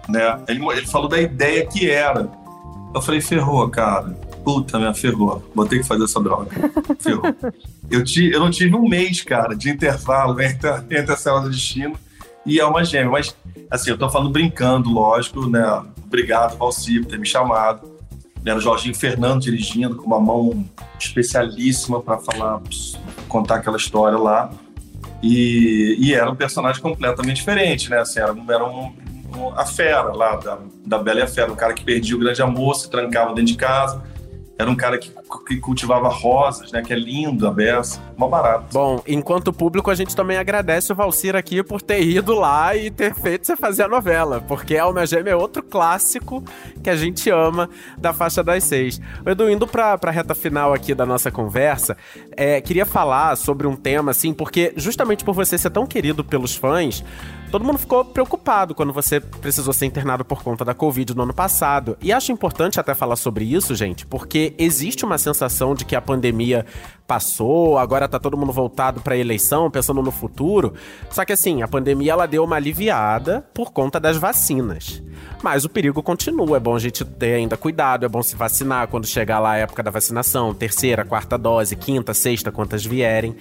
Né? 0.09 0.41
Ele, 0.49 0.65
ele 0.73 0.87
falou 0.87 1.09
da 1.09 1.21
ideia 1.21 1.65
que 1.67 1.89
era. 1.89 2.29
Eu 2.95 3.01
falei, 3.03 3.21
ferrou, 3.21 3.69
cara. 3.69 4.09
Puta, 4.45 4.79
minha, 4.79 4.95
ferrou. 4.95 5.45
Vou 5.55 5.67
ter 5.67 5.79
que 5.79 5.85
fazer 5.85 6.05
essa 6.05 6.21
droga. 6.21 6.51
Ferrou. 7.01 7.23
Eu, 7.91 8.03
ti, 8.05 8.31
eu 8.31 8.39
não 8.41 8.51
tive 8.51 8.75
um 8.77 8.89
mês, 8.89 9.21
cara, 9.23 9.55
de 9.57 9.69
intervalo 9.71 10.39
entre, 10.43 10.69
a- 10.69 10.85
entre 10.91 11.13
a 11.13 11.17
Cela 11.17 11.41
do 11.41 11.51
Destino 11.51 11.95
e 12.45 12.61
Alma 12.61 12.85
Gêmea. 12.85 13.11
Mas, 13.11 13.35
assim, 13.71 13.91
eu 13.91 13.99
tô 13.99 14.09
falando 14.09 14.31
brincando, 14.31 14.89
lógico, 14.89 15.49
né? 15.49 15.83
Obrigado, 16.17 16.57
Valci, 16.57 16.99
por 17.01 17.11
ter 17.11 17.19
me 17.19 17.27
chamado. 17.27 17.95
Era 18.43 18.57
o 18.57 18.61
Jorginho 18.61 18.95
Fernando 18.95 19.43
dirigindo, 19.43 19.97
com 19.97 20.07
uma 20.07 20.19
mão 20.19 20.65
especialíssima 20.99 22.01
para 22.01 22.17
falar, 22.17 22.63
contar 23.29 23.57
aquela 23.57 23.77
história 23.77 24.17
lá. 24.17 24.51
E, 25.23 25.95
e 25.99 26.15
era 26.15 26.31
um 26.31 26.35
personagem 26.35 26.81
completamente 26.81 27.37
diferente, 27.37 27.91
né? 27.91 27.99
Assim, 27.99 28.19
era, 28.19 28.35
era 28.49 28.65
um, 28.65 28.95
um- 29.37 29.51
a 29.55 29.67
fera 29.67 30.05
lá, 30.15 30.37
da, 30.37 30.59
da 30.87 30.99
Bela 30.99 31.21
e 31.21 31.23
a 31.23 31.27
Fera, 31.27 31.53
um 31.53 31.57
cara 31.57 31.75
que 31.75 31.85
perdia 31.85 32.17
o 32.17 32.19
grande 32.19 32.41
amor, 32.41 32.75
se 32.77 32.89
trancava 32.89 33.35
dentro 33.35 33.53
de 33.53 33.57
casa. 33.57 34.03
Era 34.59 34.71
um 34.71 34.77
cara 34.77 34.97
que, 34.97 35.13
que 35.47 35.59
cultivava 35.59 36.09
rosas, 36.09 36.73
né? 36.73 36.83
Que 36.83 36.93
é 36.93 36.97
lindo, 36.97 37.47
a 37.47 37.51
beça. 37.51 38.01
Mó 38.17 38.27
barato. 38.27 38.67
Bom, 38.73 39.03
enquanto 39.07 39.53
público, 39.53 39.91
a 39.91 39.95
gente 39.95 40.17
também 40.17 40.39
agradece 40.39 40.93
o 40.93 40.97
Valcir 40.97 41.37
aqui 41.37 41.63
por 41.63 41.83
ter 41.83 42.03
ido 42.03 42.35
lá 42.35 42.75
e 42.75 42.91
ter 42.91 43.15
feito 43.15 43.47
você 43.47 43.55
fazer 43.55 43.83
a 43.83 43.89
novela, 43.89 44.41
porque 44.41 44.77
Alma 44.77 45.07
Gêmea 45.07 45.33
é 45.33 45.37
outro 45.37 45.63
clássico 45.63 46.43
que 46.83 46.89
a 46.89 46.97
gente 46.97 47.29
ama 47.29 47.69
da 47.99 48.15
faixa 48.15 48.43
das 48.43 48.65
seis. 48.65 49.01
Edu, 49.27 49.51
indo 49.51 49.67
pra, 49.67 49.99
pra 49.99 50.11
reta 50.11 50.35
final 50.35 50.73
aqui 50.73 50.95
da 50.95 51.05
nossa 51.05 51.31
conversa, 51.31 51.97
é, 52.35 52.59
queria 52.61 52.87
falar 52.87 53.37
sobre 53.37 53.67
um 53.67 53.77
tema, 53.77 54.13
assim, 54.13 54.33
porque 54.33 54.73
justamente 54.77 55.23
por 55.23 55.35
você 55.35 55.59
ser 55.59 55.71
tão 55.71 55.87
querido 55.87 56.25
pelos 56.25 56.57
fãs, 56.57 57.05
todo 57.51 57.65
mundo 57.65 57.79
ficou 57.79 58.05
preocupado 58.05 58.75
quando 58.75 58.93
você 58.93 59.21
precisou 59.21 59.73
ser 59.73 59.87
internado 59.87 60.25
por 60.25 60.43
conta 60.43 60.65
da 60.65 60.75
Covid 60.75 61.15
no 61.15 61.23
ano 61.23 61.35
passado. 61.35 61.97
E 62.01 62.13
acho 62.13 62.33
importante 62.33 62.81
até 62.81 62.95
falar 62.95 63.17
sobre 63.17 63.45
isso, 63.45 63.75
gente, 63.75 64.07
porque 64.07 64.55
existe 64.59 65.05
uma 65.05 65.19
sensação 65.19 65.75
de 65.75 65.85
que 65.85 65.97
a 65.97 66.01
pandemia 66.01 66.67
passou, 67.07 67.79
agora 67.79 68.09
tá 68.09 68.19
todo 68.19 68.37
mundo 68.37 68.53
voltado 68.53 69.01
pra 69.01 69.17
eleição, 69.17 69.71
pensando 69.71 70.03
no 70.03 70.11
futuro. 70.11 70.75
Só 71.11 71.25
que 71.25 71.33
assim, 71.33 71.63
a 71.63 71.69
pandemia 71.69 72.13
ela 72.13 72.27
deu 72.27 72.45
uma 72.45 72.57
aliviada 72.57 73.47
por 73.55 73.73
conta 73.73 74.01
das 74.01 74.17
vacinas. 74.17 75.03
Mas 75.43 75.65
o 75.65 75.69
perigo 75.69 76.03
continua, 76.03 76.57
é 76.57 76.61
bom 76.61 76.75
a 76.75 76.79
gente 76.79 77.05
ter 77.05 77.35
ainda 77.35 77.57
cuidado, 77.57 78.05
é 78.05 78.09
bom 78.09 78.23
se 78.23 78.35
vacinar 78.35 78.89
quando 78.89 79.07
chegar 79.07 79.39
lá 79.39 79.53
a 79.53 79.57
época 79.59 79.83
da 79.83 79.91
vacinação, 79.91 80.53
terceira, 80.53 81.05
quarta 81.05 81.39
dose, 81.39 81.77
quinta, 81.77 82.13
sexta, 82.13 82.51
quantas 82.51 82.85
vierem. 82.85 83.37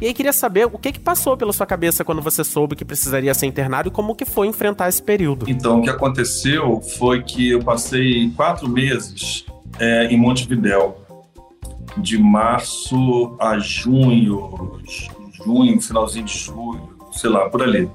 E 0.00 0.06
aí 0.06 0.14
queria 0.14 0.32
saber 0.32 0.66
o 0.66 0.78
que 0.78 0.92
que 0.92 1.00
passou 1.00 1.36
pela 1.36 1.52
sua 1.52 1.66
cabeça 1.66 2.04
quando 2.04 2.22
você 2.22 2.44
soube 2.44 2.76
que 2.76 2.84
precisaria 2.84 3.34
ser 3.34 3.46
internado 3.46 3.88
e 3.88 3.90
como 3.90 4.14
que 4.14 4.24
foi 4.24 4.46
enfrentar 4.46 4.88
esse 4.88 5.02
período. 5.02 5.50
Então, 5.50 5.80
o 5.80 5.82
que 5.82 5.90
aconteceu 5.90 6.80
foi 6.80 7.22
que 7.22 7.50
eu 7.50 7.62
passei 7.62 8.30
quatro 8.36 8.68
meses 8.68 9.44
é, 9.78 10.06
em 10.06 10.16
Montevidéu, 10.16 11.04
de 11.96 12.16
março 12.16 13.36
a 13.40 13.58
junho, 13.58 14.80
junho, 15.44 15.80
finalzinho 15.80 16.24
de 16.24 16.38
julho, 16.38 16.96
sei 17.10 17.30
lá, 17.30 17.48
por 17.48 17.62
ali. 17.62 17.90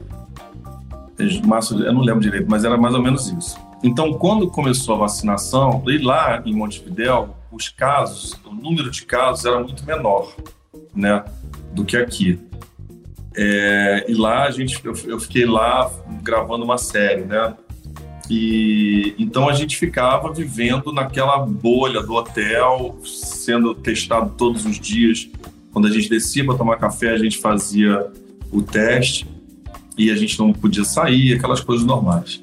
Março, 1.45 1.81
eu 1.81 1.93
não 1.93 2.01
lembro 2.01 2.19
direito, 2.19 2.49
mas 2.49 2.65
era 2.65 2.75
mais 2.75 2.93
ou 2.93 3.01
menos 3.01 3.29
isso. 3.29 3.57
Então, 3.81 4.13
quando 4.13 4.49
começou 4.49 4.95
a 4.95 4.99
vacinação, 4.99 5.83
e 5.87 5.97
lá 5.99 6.41
em 6.45 6.53
Montevidéu, 6.53 7.35
os 7.51 7.69
casos, 7.69 8.33
o 8.45 8.53
número 8.53 8.89
de 8.91 9.05
casos 9.05 9.45
era 9.45 9.59
muito 9.59 9.85
menor, 9.85 10.33
né, 10.93 11.23
do 11.73 11.83
que 11.83 11.97
aqui. 11.97 12.39
É, 13.35 14.05
e 14.07 14.13
lá 14.13 14.43
a 14.43 14.51
gente, 14.51 14.79
eu, 14.83 14.93
eu 15.05 15.19
fiquei 15.19 15.45
lá 15.45 15.91
gravando 16.21 16.63
uma 16.63 16.77
série, 16.77 17.23
né? 17.23 17.55
E 18.29 19.15
então 19.19 19.49
a 19.49 19.53
gente 19.53 19.77
ficava 19.77 20.31
vivendo 20.31 20.93
naquela 20.93 21.37
bolha 21.39 22.01
do 22.01 22.13
hotel, 22.13 22.97
sendo 23.03 23.73
testado 23.75 24.33
todos 24.37 24.65
os 24.65 24.79
dias. 24.79 25.29
Quando 25.71 25.87
a 25.87 25.91
gente 25.91 26.09
descia 26.09 26.45
para 26.45 26.55
tomar 26.55 26.77
café, 26.77 27.11
a 27.11 27.17
gente 27.17 27.37
fazia 27.39 28.07
o 28.51 28.61
teste 28.61 29.27
e 29.97 30.09
a 30.09 30.15
gente 30.15 30.39
não 30.39 30.53
podia 30.53 30.83
sair, 30.83 31.33
aquelas 31.33 31.59
coisas 31.59 31.85
normais. 31.85 32.41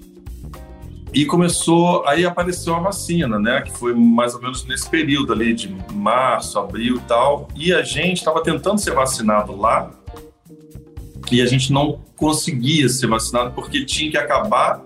E 1.12 1.24
começou, 1.24 2.06
aí 2.06 2.24
apareceu 2.24 2.74
a 2.74 2.78
vacina, 2.78 3.38
né? 3.38 3.62
Que 3.62 3.72
foi 3.72 3.94
mais 3.94 4.34
ou 4.34 4.40
menos 4.40 4.64
nesse 4.64 4.88
período 4.88 5.32
ali 5.32 5.52
de 5.54 5.74
março, 5.92 6.58
abril 6.58 6.96
e 6.96 7.00
tal. 7.00 7.48
E 7.56 7.72
a 7.72 7.82
gente 7.82 8.18
estava 8.18 8.42
tentando 8.42 8.78
ser 8.78 8.92
vacinado 8.92 9.56
lá 9.56 9.90
e 11.32 11.40
a 11.40 11.46
gente 11.46 11.72
não 11.72 12.00
conseguia 12.16 12.88
ser 12.88 13.06
vacinado 13.06 13.52
porque 13.52 13.84
tinha 13.84 14.11
que 14.11 14.16
acabar 14.16 14.82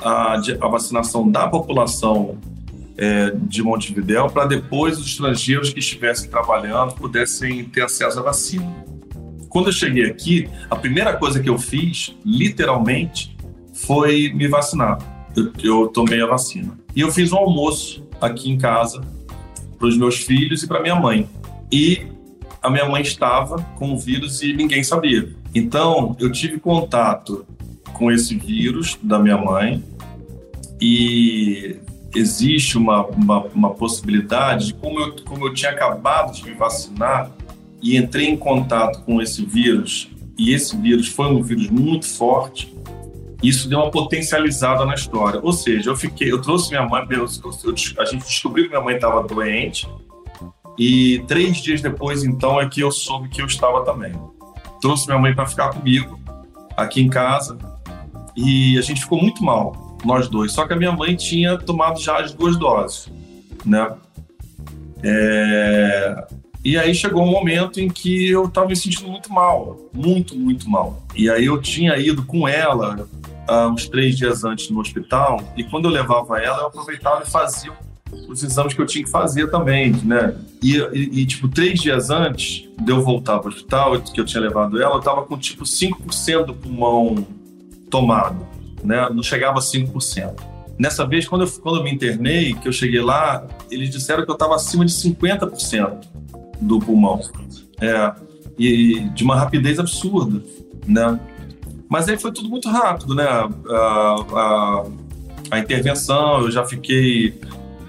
a, 0.00 0.34
a 0.34 0.68
vacinação 0.68 1.28
da 1.28 1.48
população 1.48 2.38
é, 2.96 3.30
de 3.30 3.62
Montevidéu 3.62 4.28
para 4.28 4.44
depois 4.44 4.98
os 4.98 5.06
estrangeiros 5.06 5.72
que 5.72 5.78
estivessem 5.78 6.28
trabalhando 6.28 6.94
pudessem 6.94 7.64
ter 7.64 7.82
acesso 7.82 8.18
à 8.18 8.22
vacina. 8.22 8.66
Quando 9.48 9.68
eu 9.68 9.72
cheguei 9.72 10.04
aqui, 10.04 10.48
a 10.68 10.76
primeira 10.76 11.16
coisa 11.16 11.40
que 11.40 11.48
eu 11.48 11.58
fiz, 11.58 12.14
literalmente, 12.24 13.36
foi 13.72 14.30
me 14.34 14.46
vacinar. 14.46 15.17
Eu, 15.36 15.52
eu 15.62 15.88
tomei 15.88 16.20
a 16.22 16.26
vacina. 16.26 16.78
E 16.94 17.00
eu 17.00 17.10
fiz 17.10 17.32
um 17.32 17.36
almoço 17.36 18.06
aqui 18.20 18.50
em 18.50 18.58
casa 18.58 19.00
para 19.78 19.86
os 19.86 19.96
meus 19.96 20.16
filhos 20.16 20.62
e 20.62 20.66
para 20.66 20.82
minha 20.82 20.96
mãe. 20.96 21.28
E 21.70 22.06
a 22.62 22.70
minha 22.70 22.88
mãe 22.88 23.02
estava 23.02 23.62
com 23.76 23.92
o 23.92 23.98
vírus 23.98 24.42
e 24.42 24.52
ninguém 24.52 24.82
sabia. 24.82 25.32
Então, 25.54 26.16
eu 26.18 26.30
tive 26.30 26.58
contato 26.58 27.46
com 27.92 28.10
esse 28.10 28.34
vírus 28.36 28.98
da 29.02 29.18
minha 29.18 29.36
mãe 29.36 29.82
e 30.80 31.76
existe 32.14 32.76
uma, 32.78 33.06
uma, 33.06 33.44
uma 33.46 33.70
possibilidade 33.70 34.68
de, 34.68 34.74
como 34.74 34.98
eu, 35.00 35.16
como 35.24 35.46
eu 35.46 35.54
tinha 35.54 35.70
acabado 35.70 36.34
de 36.34 36.44
me 36.44 36.54
vacinar 36.54 37.30
e 37.82 37.96
entrei 37.96 38.28
em 38.28 38.36
contato 38.36 39.04
com 39.04 39.22
esse 39.22 39.44
vírus, 39.44 40.08
e 40.36 40.52
esse 40.52 40.76
vírus 40.76 41.08
foi 41.08 41.26
um 41.26 41.42
vírus 41.42 41.68
muito 41.68 42.06
forte, 42.06 42.74
isso 43.42 43.68
deu 43.68 43.78
uma 43.78 43.90
potencializada 43.90 44.84
na 44.84 44.94
história. 44.94 45.40
Ou 45.42 45.52
seja, 45.52 45.90
eu 45.90 45.96
fiquei, 45.96 46.30
eu 46.30 46.40
trouxe 46.40 46.70
minha 46.70 46.86
mãe, 46.86 47.06
eu, 47.10 47.24
a 47.98 48.04
gente 48.04 48.24
descobriu 48.24 48.64
que 48.64 48.70
minha 48.70 48.82
mãe 48.82 48.96
estava 48.96 49.22
doente, 49.22 49.88
e 50.78 51.24
três 51.26 51.58
dias 51.58 51.80
depois, 51.80 52.22
então, 52.22 52.60
é 52.60 52.68
que 52.68 52.80
eu 52.80 52.90
soube 52.92 53.28
que 53.28 53.42
eu 53.42 53.46
estava 53.46 53.84
também. 53.84 54.12
Trouxe 54.80 55.06
minha 55.06 55.18
mãe 55.18 55.34
para 55.34 55.46
ficar 55.46 55.70
comigo 55.70 56.18
aqui 56.76 57.00
em 57.00 57.08
casa, 57.08 57.58
e 58.36 58.78
a 58.78 58.82
gente 58.82 59.00
ficou 59.00 59.20
muito 59.20 59.42
mal 59.42 59.98
nós 60.04 60.28
dois. 60.28 60.52
Só 60.52 60.66
que 60.66 60.72
a 60.72 60.76
minha 60.76 60.92
mãe 60.92 61.16
tinha 61.16 61.58
tomado 61.58 62.00
já 62.00 62.20
as 62.20 62.32
duas 62.32 62.56
doses, 62.56 63.10
né? 63.64 63.92
É... 65.02 66.26
E 66.64 66.76
aí 66.76 66.94
chegou 66.94 67.22
um 67.22 67.30
momento 67.30 67.80
em 67.80 67.88
que 67.88 68.28
eu 68.28 68.44
estava 68.44 68.68
me 68.68 68.76
sentindo 68.76 69.08
muito 69.08 69.32
mal, 69.32 69.90
muito, 69.92 70.36
muito 70.36 70.68
mal. 70.68 71.02
E 71.14 71.30
aí 71.30 71.46
eu 71.46 71.60
tinha 71.60 71.96
ido 71.96 72.24
com 72.24 72.46
ela 72.46 73.08
uh, 73.48 73.68
uns 73.68 73.88
três 73.88 74.16
dias 74.16 74.44
antes 74.44 74.70
no 74.70 74.80
hospital, 74.80 75.40
e 75.56 75.64
quando 75.64 75.86
eu 75.86 75.90
levava 75.90 76.38
ela, 76.40 76.58
eu 76.58 76.66
aproveitava 76.66 77.22
e 77.22 77.30
fazia 77.30 77.72
os 78.28 78.42
exames 78.42 78.72
que 78.72 78.80
eu 78.80 78.86
tinha 78.86 79.04
que 79.04 79.10
fazer 79.10 79.50
também, 79.50 79.92
né? 80.04 80.34
E, 80.62 80.76
e, 80.76 81.20
e 81.20 81.26
tipo, 81.26 81.48
três 81.48 81.80
dias 81.80 82.10
antes 82.10 82.68
de 82.80 82.90
eu 82.90 83.02
voltar 83.02 83.38
para 83.38 83.50
o 83.50 83.52
hospital, 83.52 84.00
que 84.00 84.20
eu 84.20 84.24
tinha 84.24 84.40
levado 84.40 84.80
ela, 84.80 84.94
eu 84.94 84.98
estava 84.98 85.22
com 85.22 85.36
tipo 85.36 85.64
5% 85.64 86.46
do 86.46 86.54
pulmão 86.54 87.26
tomado 87.90 88.46
né? 88.82 89.08
não 89.12 89.22
chegava 89.22 89.58
a 89.58 89.62
5%. 89.62 90.34
Nessa 90.78 91.04
vez, 91.06 91.26
quando 91.26 91.44
eu, 91.44 91.50
quando 91.60 91.78
eu 91.78 91.84
me 91.84 91.92
internei, 91.92 92.54
que 92.54 92.68
eu 92.68 92.72
cheguei 92.72 93.00
lá, 93.00 93.46
eles 93.70 93.90
disseram 93.90 94.24
que 94.24 94.30
eu 94.30 94.34
estava 94.34 94.54
acima 94.54 94.84
de 94.84 94.92
50% 94.92 96.06
do 96.60 96.78
pulmão. 96.78 97.20
É, 97.80 98.12
e 98.58 99.00
de 99.10 99.24
uma 99.24 99.36
rapidez 99.36 99.78
absurda, 99.78 100.42
né? 100.86 101.18
Mas 101.88 102.08
aí 102.08 102.18
foi 102.18 102.32
tudo 102.32 102.48
muito 102.48 102.68
rápido, 102.68 103.14
né? 103.14 103.24
A, 103.24 104.24
a, 104.32 104.84
a 105.52 105.58
intervenção, 105.58 106.42
eu 106.42 106.50
já 106.50 106.64
fiquei... 106.64 107.40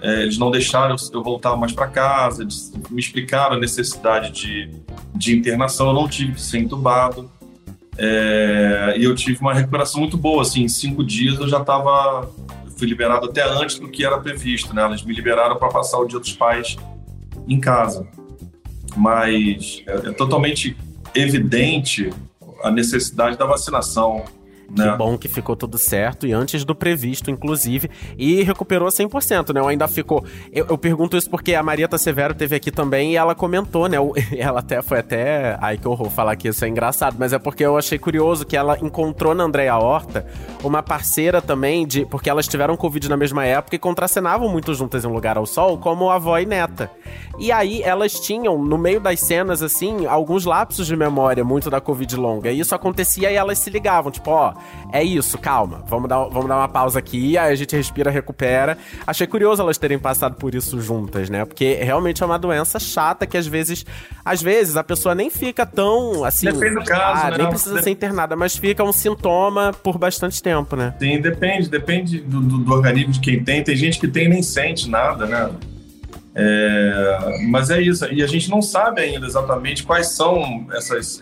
É, 0.02 0.22
eles 0.22 0.38
não 0.38 0.50
deixaram 0.50 0.96
eu 1.14 1.22
voltar 1.22 1.58
mais 1.58 1.74
para 1.74 1.86
casa, 1.88 2.44
eles 2.44 2.72
me 2.90 3.02
explicaram 3.02 3.58
a 3.58 3.60
necessidade 3.60 4.32
de, 4.32 4.72
de 5.14 5.36
internação, 5.36 5.88
eu 5.88 5.94
não 5.94 6.08
tive 6.08 6.34
que 6.34 6.42
ser 6.42 6.60
entubado. 6.60 7.30
É, 7.98 8.96
e 8.98 9.04
eu 9.04 9.14
tive 9.14 9.42
uma 9.42 9.54
recuperação 9.54 10.00
muito 10.00 10.18
boa, 10.18 10.42
assim, 10.42 10.64
em 10.64 10.70
cinco 10.70 11.04
dias 11.04 11.38
eu 11.38 11.50
já 11.50 11.60
estava, 11.60 12.32
fui 12.78 12.88
liberado 12.88 13.26
até 13.26 13.44
antes 13.44 13.78
do 13.78 13.90
que 13.90 14.06
era 14.06 14.18
previsto, 14.18 14.74
né? 14.74 14.86
Eles 14.86 15.04
me 15.04 15.14
liberaram 15.14 15.58
para 15.58 15.68
passar 15.68 16.00
o 16.00 16.06
dia 16.06 16.18
dos 16.18 16.32
pais 16.32 16.78
em 17.46 17.60
casa. 17.60 18.08
Mas 18.96 19.84
é, 19.86 19.96
é 19.96 20.12
totalmente 20.14 20.78
evidente 21.14 22.10
a 22.64 22.72
necessidade 22.72 23.38
da 23.38 23.46
vacinação 23.46 24.24
né? 24.76 24.92
Que 24.92 24.98
bom 24.98 25.18
que 25.18 25.28
ficou 25.28 25.56
tudo 25.56 25.78
certo 25.78 26.28
e 26.28 26.34
antes 26.34 26.64
do 26.64 26.76
previsto, 26.76 27.32
inclusive, 27.32 27.90
e 28.18 28.42
recuperou 28.44 28.88
100%, 28.90 29.54
né? 29.54 29.62
Ou 29.62 29.68
ainda 29.68 29.88
ficou. 29.88 30.24
Eu, 30.52 30.68
eu 30.70 30.78
pergunto 30.78 31.18
isso 31.18 31.30
porque 31.30 31.54
a 31.54 31.64
Marieta 31.64 31.98
Severo 31.98 32.34
teve 32.34 32.56
aqui 32.56 32.72
também 32.72 33.14
e 33.14 33.16
ela 33.16 33.36
comentou, 33.36 33.88
né? 33.88 33.98
Ela 34.38 34.60
até 34.60 34.82
foi 34.82 35.00
até. 35.00 35.58
Ai, 35.62 35.78
que 35.78 35.88
horror 35.88 36.10
falar 36.10 36.36
que 36.36 36.48
isso 36.48 36.64
é 36.64 36.68
engraçado, 36.68 37.16
mas 37.20 37.34
é 37.34 37.40
porque 37.40 37.64
eu 37.64 37.78
achei 37.78 37.98
curioso 37.98 38.46
que 38.46 38.56
ela 38.56 38.78
encontrou 38.82 39.36
na 39.36 39.44
Andréia 39.44 39.76
Horta 39.76 40.26
uma 40.64 40.82
parceira 40.82 41.42
também 41.42 41.86
de. 41.86 42.06
Porque 42.06 42.30
elas 42.30 42.48
tiveram 42.48 42.78
Covid 42.78 43.10
na 43.10 43.18
mesma 43.18 43.46
época 43.46 43.76
e 43.76 43.80
contracenavam 43.80 44.50
muito 44.50 44.74
juntas 44.74 45.04
em 45.04 45.08
um 45.08 45.14
lugar 45.14 45.38
ao 45.38 45.46
sol, 45.46 45.78
como 45.78 46.10
avó 46.10 46.38
e 46.38 46.46
neta. 46.46 46.90
E 47.38 47.52
aí 47.52 47.82
elas 47.82 48.20
tinham, 48.20 48.58
no 48.58 48.78
meio 48.78 49.00
das 49.00 49.20
cenas, 49.22 49.62
assim, 49.62 50.06
alguns 50.06 50.46
lapsos 50.46 50.88
de 50.88 50.96
memória 50.96 51.44
muito 51.44 51.70
da 51.70 51.80
Covid 51.80 52.16
longa. 52.16 52.52
E 52.52 52.60
isso 52.60 52.76
acontecia 52.76 53.32
e 53.32 53.36
elas 53.36 53.60
se 53.60 53.70
ligavam, 53.70 54.12
tipo, 54.12 54.30
ó, 54.32 54.54
é 54.92 55.04
isso, 55.04 55.38
calma, 55.38 55.84
vamos 55.88 56.10
dar, 56.10 56.26
vamos 56.26 56.48
dar 56.48 56.58
uma 56.58 56.68
pausa 56.68 57.00
aqui, 57.00 57.38
aí 57.38 57.52
a 57.52 57.56
gente 57.56 57.76
respira, 57.76 58.10
recupera. 58.10 58.78
Achei 59.06 59.28
curioso 59.28 59.62
elas 59.62 59.78
terem 59.78 60.00
passado 60.00 60.36
por 60.36 60.56
isso 60.56 60.82
juntas, 60.82 61.30
né? 61.30 61.46
Porque 61.46 61.76
realmente 61.76 62.24
é 62.24 62.26
uma 62.26 62.40
doença 62.40 62.80
chata 62.80 63.26
que 63.26 63.38
às 63.38 63.48
vezes, 63.48 63.86
às 64.24 64.42
vezes 64.42 64.76
a 64.76 64.84
pessoa 64.84 65.14
nem 65.14 65.30
fica 65.30 65.66
tão 65.66 66.24
assim. 66.24 66.52
Depende 66.52 66.76
do 66.76 66.84
caso, 66.84 67.26
ah, 67.26 67.32
né? 67.32 67.38
Nem 67.38 67.50
precisa 67.50 67.82
ser 67.82 67.90
internada, 67.90 68.36
mas 68.36 68.58
fica 68.58 68.84
um 68.84 68.92
sintoma 68.92 69.72
por 69.84 69.98
bastante 69.98 70.42
tempo, 70.42 70.76
né? 70.76 70.94
Sim, 71.00 71.22
depende, 71.22 71.70
depende 71.70 72.20
do, 72.20 72.42
do, 72.42 72.58
do 72.60 72.74
organismo 72.74 73.14
de 73.14 73.20
quem 73.20 73.44
tem. 73.44 73.64
Tem 73.64 73.76
gente 73.76 74.00
que 74.00 74.08
tem 74.08 74.26
e 74.26 74.30
nem 74.30 74.44
sente 74.44 74.90
nada, 74.90 75.26
né? 75.26 75.50
É, 76.36 77.40
mas 77.50 77.70
é 77.70 77.82
isso, 77.82 78.06
e 78.14 78.24
a 78.24 78.28
gente 78.28 78.50
não 78.50 78.62
sabe 78.62 79.02
ainda 79.02 79.26
exatamente 79.26 79.84
quais 79.84 80.10
são 80.10 80.68
essas 80.72 81.20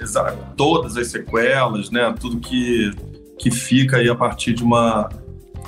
todas 0.56 0.96
as 0.98 1.08
sequelas, 1.08 1.90
né? 1.90 2.14
Tudo 2.20 2.40
que 2.40 2.92
que 3.38 3.52
fica 3.52 3.98
aí 3.98 4.10
a 4.10 4.16
partir 4.16 4.54
de 4.54 4.64
uma 4.64 5.10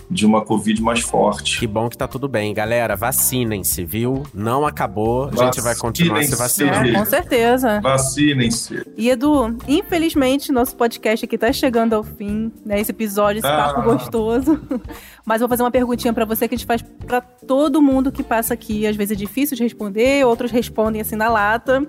de 0.09 0.25
uma 0.25 0.43
Covid 0.43 0.81
mais 0.81 1.01
forte. 1.01 1.59
Que 1.59 1.67
bom 1.67 1.87
que 1.87 1.95
tá 1.95 2.07
tudo 2.07 2.27
bem. 2.27 2.51
Galera, 2.51 2.95
vacinem-se, 2.95 3.85
viu? 3.85 4.23
Não 4.33 4.65
acabou. 4.65 5.29
A 5.29 5.45
gente 5.45 5.61
vai 5.61 5.75
continuar 5.75 6.23
se 6.23 6.35
vacinando. 6.35 6.89
É, 6.89 6.93
com 6.93 7.05
certeza. 7.05 7.79
Vacinem-se. 7.79 8.83
E 8.97 9.09
Edu, 9.09 9.55
infelizmente, 9.67 10.51
nosso 10.51 10.75
podcast 10.75 11.25
aqui 11.25 11.37
tá 11.37 11.53
chegando 11.53 11.93
ao 11.93 12.03
fim, 12.03 12.51
né? 12.65 12.79
Esse 12.79 12.89
episódio, 12.89 13.39
esse 13.39 13.47
ah. 13.47 13.55
papo 13.55 13.83
gostoso. 13.83 14.59
Mas 15.23 15.41
vou 15.41 15.49
fazer 15.49 15.61
uma 15.61 15.69
perguntinha 15.69 16.11
para 16.11 16.25
você 16.25 16.47
que 16.47 16.55
a 16.55 16.57
gente 16.57 16.65
faz 16.65 16.81
para 16.81 17.21
todo 17.21 17.79
mundo 17.79 18.11
que 18.11 18.23
passa 18.23 18.55
aqui. 18.55 18.87
Às 18.87 18.95
vezes 18.95 19.11
é 19.11 19.15
difícil 19.15 19.55
de 19.55 19.61
responder, 19.61 20.25
outros 20.25 20.49
respondem 20.49 21.01
assim 21.01 21.15
na 21.15 21.29
lata. 21.29 21.85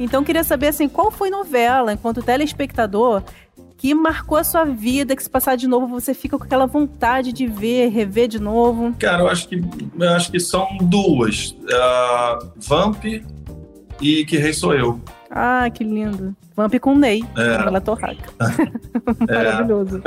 Então, 0.00 0.24
queria 0.24 0.42
saber, 0.42 0.68
assim, 0.68 0.88
qual 0.88 1.10
foi 1.10 1.30
novela, 1.30 1.92
enquanto 1.92 2.22
telespectador, 2.22 3.22
que 3.80 3.94
marcou 3.94 4.36
a 4.36 4.44
sua 4.44 4.62
vida, 4.62 5.16
que 5.16 5.22
se 5.22 5.30
passar 5.30 5.56
de 5.56 5.66
novo 5.66 5.86
você 5.86 6.12
fica 6.12 6.36
com 6.36 6.44
aquela 6.44 6.66
vontade 6.66 7.32
de 7.32 7.46
ver, 7.46 7.88
rever 7.88 8.28
de 8.28 8.38
novo? 8.38 8.94
Cara, 8.98 9.22
eu 9.22 9.28
acho 9.28 9.48
que, 9.48 9.56
eu 9.98 10.08
acho 10.10 10.30
que 10.30 10.38
são 10.38 10.68
duas. 10.82 11.52
Uh, 11.52 12.50
Vamp 12.56 13.02
e 13.98 14.24
Que 14.26 14.36
Rei 14.36 14.52
Sou 14.52 14.74
Eu. 14.74 15.00
Ah, 15.30 15.70
que 15.70 15.82
lindo. 15.82 16.36
Vamp 16.56 16.74
com 16.80 16.94
Ney, 16.94 17.24
é. 17.36 17.58
novela 17.58 17.80
Torraca. 17.80 18.30
É. 19.28 19.34
Maravilhoso. 19.34 20.02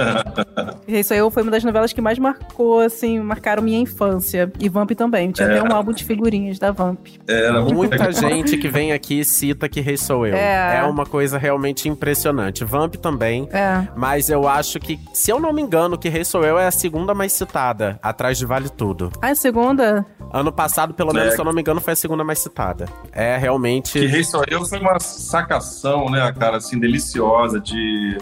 É. 0.88 1.00
Isso 1.00 1.14
aí 1.14 1.32
foi 1.32 1.44
uma 1.44 1.52
das 1.52 1.64
novelas 1.64 1.94
que 1.94 2.02
mais 2.02 2.20
marcou, 2.20 2.80
assim, 2.80 3.20
marcaram 3.20 3.64
minha 3.64 3.80
infância. 3.80 4.52
E 4.60 4.70
Vamp 4.70 4.91
também. 4.91 5.32
Tinha 5.32 5.48
é. 5.48 5.60
até 5.60 5.70
um 5.70 5.76
álbum 5.76 5.91
de 5.91 6.04
figurinhas 6.04 6.60
da 6.60 6.72
Vamp. 6.72 7.08
Era 7.28 7.62
Muita 7.62 8.12
gente 8.12 8.58
que 8.58 8.68
vem 8.68 8.91
aqui 8.91 9.24
cita 9.24 9.68
que 9.70 9.82
Rei 9.82 9.98
Sou 9.98 10.26
Eu. 10.26 10.36
É. 10.36 10.78
é 10.78 10.84
uma 10.84 11.06
coisa 11.06 11.38
realmente 11.38 11.88
impressionante. 11.88 12.64
Vamp 12.64 12.96
também. 12.96 13.48
É. 13.52 13.88
Mas 13.96 14.30
eu 14.30 14.48
acho 14.48 14.80
que, 14.80 15.00
se 15.14 15.32
eu 15.32 15.39
não 15.39 15.54
me 15.54 15.62
engano, 15.62 15.98
que 15.98 16.10
Rei 16.10 16.24
Sou 16.24 16.44
Eu 16.44 16.58
é 16.58 16.68
a 16.68 16.72
segunda 16.72 17.14
mais 17.14 17.34
citada, 17.34 18.00
atrás 18.02 18.38
de 18.38 18.46
Vale 18.46 18.70
Tudo. 18.70 19.12
Ah, 19.22 19.30
é 19.30 19.32
a 19.32 19.36
segunda? 19.36 20.06
Ano 20.32 20.52
passado, 20.52 20.94
pelo 20.94 21.14
menos, 21.14 21.34
é. 21.34 21.36
se 21.36 21.41
eu 21.41 21.46
não 21.46 21.54
me 21.54 21.62
engano, 21.62 21.80
foi 21.80 21.94
a 21.94 21.96
segunda 21.96 22.24
mais 22.24 22.39
citada. 22.39 22.86
É 23.12 23.38
realmente. 23.38 24.00
Que 24.00 24.06
Rei 24.06 24.24
Sou 24.24 24.44
Eu 24.48 24.66
foi 24.66 24.80
uma 24.80 25.00
sacação, 25.00 26.10
né, 26.10 26.22
cara, 26.44 26.58
assim, 26.58 26.80
deliciosa 26.80 27.60
de. 27.60 28.18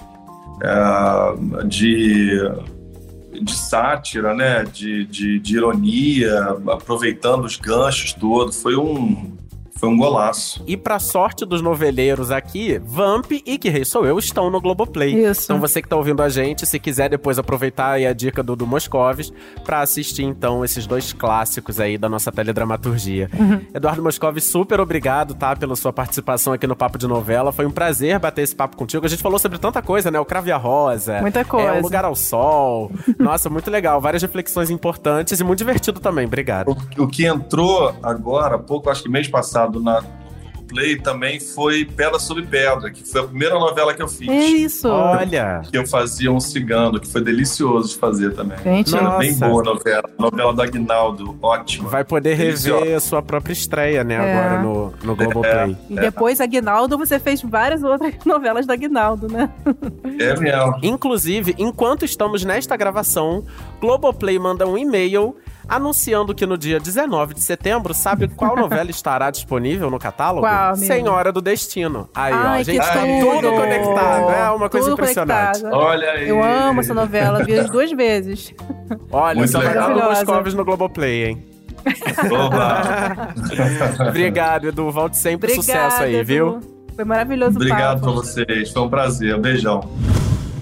Uh, 0.64 1.68
de 1.68 2.40
de 3.42 3.56
sátira, 3.56 4.36
né? 4.36 4.64
De, 4.66 5.04
de, 5.06 5.40
de, 5.40 5.56
ironia, 5.56 6.58
aproveitando 6.68 7.46
os 7.46 7.58
ganchos 7.58 8.14
todos. 8.14 8.62
Foi 8.62 8.76
um, 8.76 9.36
Foi 9.82 9.90
um 9.90 9.98
golaço. 9.98 10.64
E 10.68 10.78
pra 10.78 11.00
sorte 11.00 11.44
dos 11.44 11.60
noveleiros 11.60 12.30
aqui, 12.30 12.80
Vamp 12.86 13.32
e 13.32 13.58
Que 13.58 13.68
Rei 13.68 13.84
Sou 13.84 14.06
Eu 14.06 14.20
estão 14.20 14.52
no 14.52 14.62
Globoplay. 14.62 15.26
Isso. 15.26 15.46
Então 15.46 15.60
você 15.60 15.82
que 15.82 15.88
tá 15.90 15.96
ouvindo 15.96 16.22
a 16.22 16.30
gente, 16.30 16.68
se 16.68 16.80
quiser 16.80 17.10
depois 17.10 17.40
aproveitar 17.40 17.94
aí 17.94 18.06
a 18.06 18.14
dica 18.14 18.44
do, 18.44 18.56
do 18.56 18.68
Moscovis 18.68 19.34
pra 19.66 19.82
assistir 19.82 20.22
então 20.24 20.64
esses 20.64 20.86
dois 20.86 21.12
clássicos 21.14 21.80
aí 21.80 21.98
da 21.98 22.08
nossa 22.08 22.32
teledramaturgia. 22.32 23.28
Uhum. 23.34 23.60
Eduardo 23.74 24.04
Moscovis, 24.04 24.44
super 24.44 24.80
obrigado, 24.80 25.34
tá, 25.34 25.56
pela 25.56 25.76
sua 25.76 25.92
participação 25.92 26.54
aqui 26.54 26.68
no 26.68 26.76
Papo 26.76 27.00
de 27.00 27.08
Novela. 27.08 27.52
Foi 27.52 27.66
um 27.66 27.72
prazer 27.72 28.20
bater 28.20 28.44
esse 28.44 28.56
papo 28.56 28.78
contigo. 28.78 29.04
A 29.04 29.10
gente 29.10 29.24
falou 29.24 29.40
sobre 29.40 29.58
tanta 29.58 29.82
coisa, 29.82 30.12
né? 30.12 30.20
O 30.20 30.26
Crave 30.26 30.52
a 30.52 30.58
Rosa. 30.58 31.22
Muita 31.22 31.40
É, 31.40 31.44
coisa. 31.44 31.74
o 31.74 31.82
Lugar 31.82 32.06
ao 32.06 32.16
Sol. 32.16 32.92
Nossa, 33.18 33.50
muito 33.50 33.72
legal. 33.72 34.00
Várias 34.00 34.22
reflexões 34.22 34.70
importantes 34.70 35.40
e 35.40 35.44
muito 35.44 35.58
divertido 35.58 36.00
também. 36.00 36.28
Obrigado. 36.28 36.70
O, 36.98 37.04
o 37.04 37.08
que 37.08 37.26
entrou 37.26 37.96
agora, 38.04 38.58
há 38.58 38.60
pouco, 38.60 38.90
acho 38.90 39.02
que 39.02 39.10
mês 39.10 39.28
passado, 39.28 39.71
na 39.80 40.02
no 40.02 40.22
Play 40.72 40.96
também 40.98 41.38
foi 41.40 41.84
Pedra 41.84 42.18
sobre 42.18 42.44
Pedra, 42.44 42.90
que 42.90 43.04
foi 43.04 43.22
a 43.22 43.24
primeira 43.26 43.60
novela 43.60 43.94
que 43.94 44.02
eu 44.02 44.08
fiz. 44.08 44.30
É 44.30 44.34
isso. 44.46 44.88
Olha. 44.88 45.62
Que 45.70 45.78
eu 45.78 45.86
fazia 45.86 46.32
um 46.32 46.40
cigano, 46.40 46.98
que 47.00 47.08
foi 47.08 47.22
delicioso 47.22 47.90
de 47.90 47.98
fazer 47.98 48.34
também. 48.34 48.58
Gente, 48.60 48.92
Nossa. 48.92 49.04
Era 49.06 49.18
bem 49.18 49.38
boa 49.38 49.62
a 49.62 49.66
novela. 49.66 50.10
Novela 50.18 50.54
do 50.54 50.62
Aguinaldo, 50.62 51.38
ótima. 51.42 51.90
Vai 51.90 52.06
poder 52.06 52.38
Deliciosa. 52.38 52.80
rever 52.80 52.96
a 52.98 53.00
sua 53.02 53.22
própria 53.22 53.52
estreia, 53.54 54.04
né, 54.04 54.16
É. 54.16 54.34
agora 54.34 54.62
no, 54.64 54.94
no 55.04 55.16
Globoplay. 55.16 55.78
E 55.90 55.96
depois, 55.96 56.40
Aguinaldo, 56.40 56.98
você 56.98 57.20
fez 57.20 57.42
várias 57.42 57.84
outras 57.84 58.14
novelas 58.26 58.66
da 58.66 58.74
Aguinaldo, 58.74 59.28
né? 59.28 59.50
É 60.20 60.40
mesmo. 60.40 60.80
Inclusive, 60.82 61.54
enquanto 61.58 62.06
estamos 62.06 62.46
nesta 62.46 62.78
gravação, 62.78 63.44
Globoplay 63.82 64.40
manda 64.40 64.66
um 64.66 64.78
e-mail 64.78 65.36
anunciando 65.72 66.36
que 66.36 66.46
no 66.46 66.58
dia 66.58 66.80
19 66.80 67.34
de 67.34 67.42
setembro, 67.42 67.94
sabe 67.94 68.28
qual 68.28 68.56
novela 68.56 68.92
estará 68.92 69.32
disponível 69.32 69.90
no 69.90 69.98
catálogo? 69.98 70.46
Qual? 70.46 70.76
Senhora 70.76 71.32
do 71.32 71.42
Destino. 71.42 72.08
Aí, 72.14 72.34
ó, 72.34 72.38
Ai, 72.38 72.60
a 72.60 72.64
gente 72.64 72.78
tá 72.78 72.94
tudo! 72.94 73.52
conectado. 73.52 74.30
É 74.32 74.50
uma 74.52 74.70
coisa 74.70 74.90
Tudo 74.90 75.02
impressionante. 75.02 75.62
conectado. 75.62 75.82
Olha 75.82 76.12
aí. 76.12 76.30
Eu 76.30 76.44
amo 76.44 76.82
essa 76.82 76.94
novela, 76.94 77.44
vi 77.44 77.58
as 77.58 77.70
duas 77.70 77.92
vezes. 77.92 78.54
Olha, 79.12 79.48
só 79.48 79.60
vai 79.62 79.74
dar 79.74 79.90
no 79.90 79.96
legal. 79.96 80.10
Moscovis 80.12 80.54
no 80.54 80.66
Globoplay, 80.66 81.26
hein? 81.26 81.46
Obrigado, 84.08 84.68
Edu. 84.68 84.92
Volte 84.92 85.18
sempre. 85.18 85.52
Obrigada, 85.54 85.90
Sucesso 85.90 86.04
aí, 86.04 86.16
Edu. 86.16 86.26
viu? 86.26 86.60
Foi 86.96 87.06
maravilhoso 87.06 87.56
Obrigado 87.56 88.02
papo. 88.02 88.14
pra 88.14 88.22
vocês. 88.22 88.72
Foi 88.72 88.82
um 88.82 88.90
prazer. 88.90 89.40
Beijão. 89.40 89.82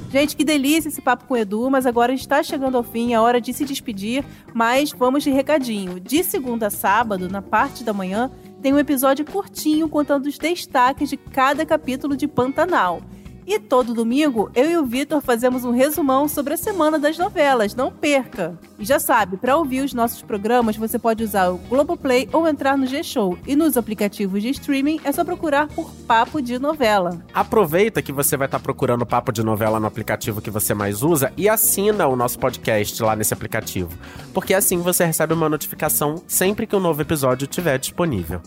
Gente, 0.10 0.36
que 0.36 0.44
delícia 0.44 0.90
esse 0.90 1.02
papo 1.02 1.26
com 1.26 1.36
o 1.36 1.38
Edu, 1.38 1.70
mas 1.70 1.86
agora 1.86 2.12
está 2.12 2.42
chegando 2.42 2.76
ao 2.76 2.84
fim, 2.84 3.14
é 3.14 3.20
hora 3.20 3.40
de 3.40 3.54
se 3.54 3.64
despedir, 3.64 4.26
mas 4.56 4.92
vamos 4.92 5.24
de 5.24 5.30
recadinho. 5.30 6.00
De 6.00 6.24
segunda 6.24 6.68
a 6.68 6.70
sábado, 6.72 7.30
na 7.30 7.44
parte 7.44 7.84
da 7.84 7.94
manhã, 7.94 8.32
tem 8.60 8.74
um 8.74 8.80
episódio 8.80 9.24
curtinho 9.24 9.88
contando 9.88 10.26
os 10.26 10.40
destaques 10.40 11.10
de 11.10 11.16
cada 11.16 11.64
capítulo 11.64 12.18
de 12.18 12.28
Pantanal. 12.28 13.02
E 13.50 13.58
todo 13.58 13.96
domingo, 13.96 14.52
eu 14.54 14.70
e 14.70 14.78
o 14.78 14.86
Vitor 14.86 15.22
fazemos 15.22 15.66
um 15.66 15.72
resumão 15.72 16.28
sobre 16.28 16.54
a 16.54 16.58
semana 16.58 17.00
das 17.00 17.18
novelas, 17.18 17.74
não 17.74 17.92
perca! 17.92 18.56
E 18.78 18.86
já 18.86 19.00
sabe, 19.00 19.38
para 19.38 19.58
ouvir 19.58 19.82
os 19.82 19.92
nossos 19.92 20.22
programas, 20.22 20.78
você 20.78 21.00
pode 21.00 21.24
usar 21.24 21.50
o 21.50 21.58
Globoplay 21.58 22.30
ou 22.32 22.48
entrar 22.48 22.78
no 22.78 22.86
G-Show. 22.86 23.40
E 23.48 23.56
nos 23.56 23.76
aplicativos 23.76 24.44
de 24.44 24.50
streaming 24.50 25.02
é 25.04 25.12
só 25.12 25.26
procurar 25.26 25.68
por 25.68 25.90
Papo 26.08 26.40
de 26.44 26.60
Novela. 26.60 27.26
Aproveita 27.34 28.04
que 28.04 28.12
você 28.12 28.38
vai 28.38 28.46
estar 28.46 28.60
procurando 28.60 29.04
papo 29.04 29.32
de 29.32 29.44
novela 29.44 29.80
no 29.80 29.88
aplicativo 29.88 30.42
que 30.42 30.52
você 30.52 30.76
mais 30.76 31.02
usa 31.02 31.34
e 31.36 31.50
assina 31.50 32.06
o 32.06 32.16
nosso 32.16 32.38
podcast 32.38 33.02
lá 33.02 33.16
nesse 33.16 33.34
aplicativo. 33.34 33.90
Porque 34.32 34.54
assim 34.54 34.78
você 34.78 35.04
recebe 35.04 35.34
uma 35.34 35.50
notificação 35.50 36.22
sempre 36.28 36.68
que 36.68 36.76
um 36.76 36.80
novo 36.80 37.02
episódio 37.02 37.46
estiver 37.46 37.80
disponível. 37.80 38.42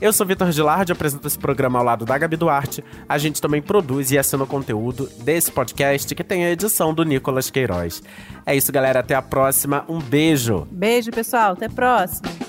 Eu 0.00 0.12
sou 0.12 0.26
Vitor 0.26 0.50
Gilardi, 0.50 0.90
apresento 0.90 1.28
esse 1.28 1.38
programa 1.38 1.78
ao 1.78 1.84
lado 1.84 2.04
da 2.04 2.18
Gabi 2.18 2.36
Duarte. 2.36 2.84
A 3.08 3.16
gente 3.18 3.40
também 3.40 3.62
produz 3.62 4.10
e 4.10 4.18
assina 4.18 4.47
conteúdo 4.48 5.08
desse 5.20 5.52
podcast 5.52 6.14
que 6.14 6.24
tem 6.24 6.44
a 6.44 6.50
edição 6.50 6.92
do 6.92 7.04
Nicolas 7.04 7.50
Queiroz. 7.50 8.02
É 8.44 8.56
isso, 8.56 8.72
galera. 8.72 9.00
Até 9.00 9.14
a 9.14 9.22
próxima. 9.22 9.84
Um 9.88 10.00
beijo. 10.00 10.66
Beijo, 10.70 11.10
pessoal. 11.10 11.52
Até 11.52 11.66
a 11.66 11.70
próxima. 11.70 12.47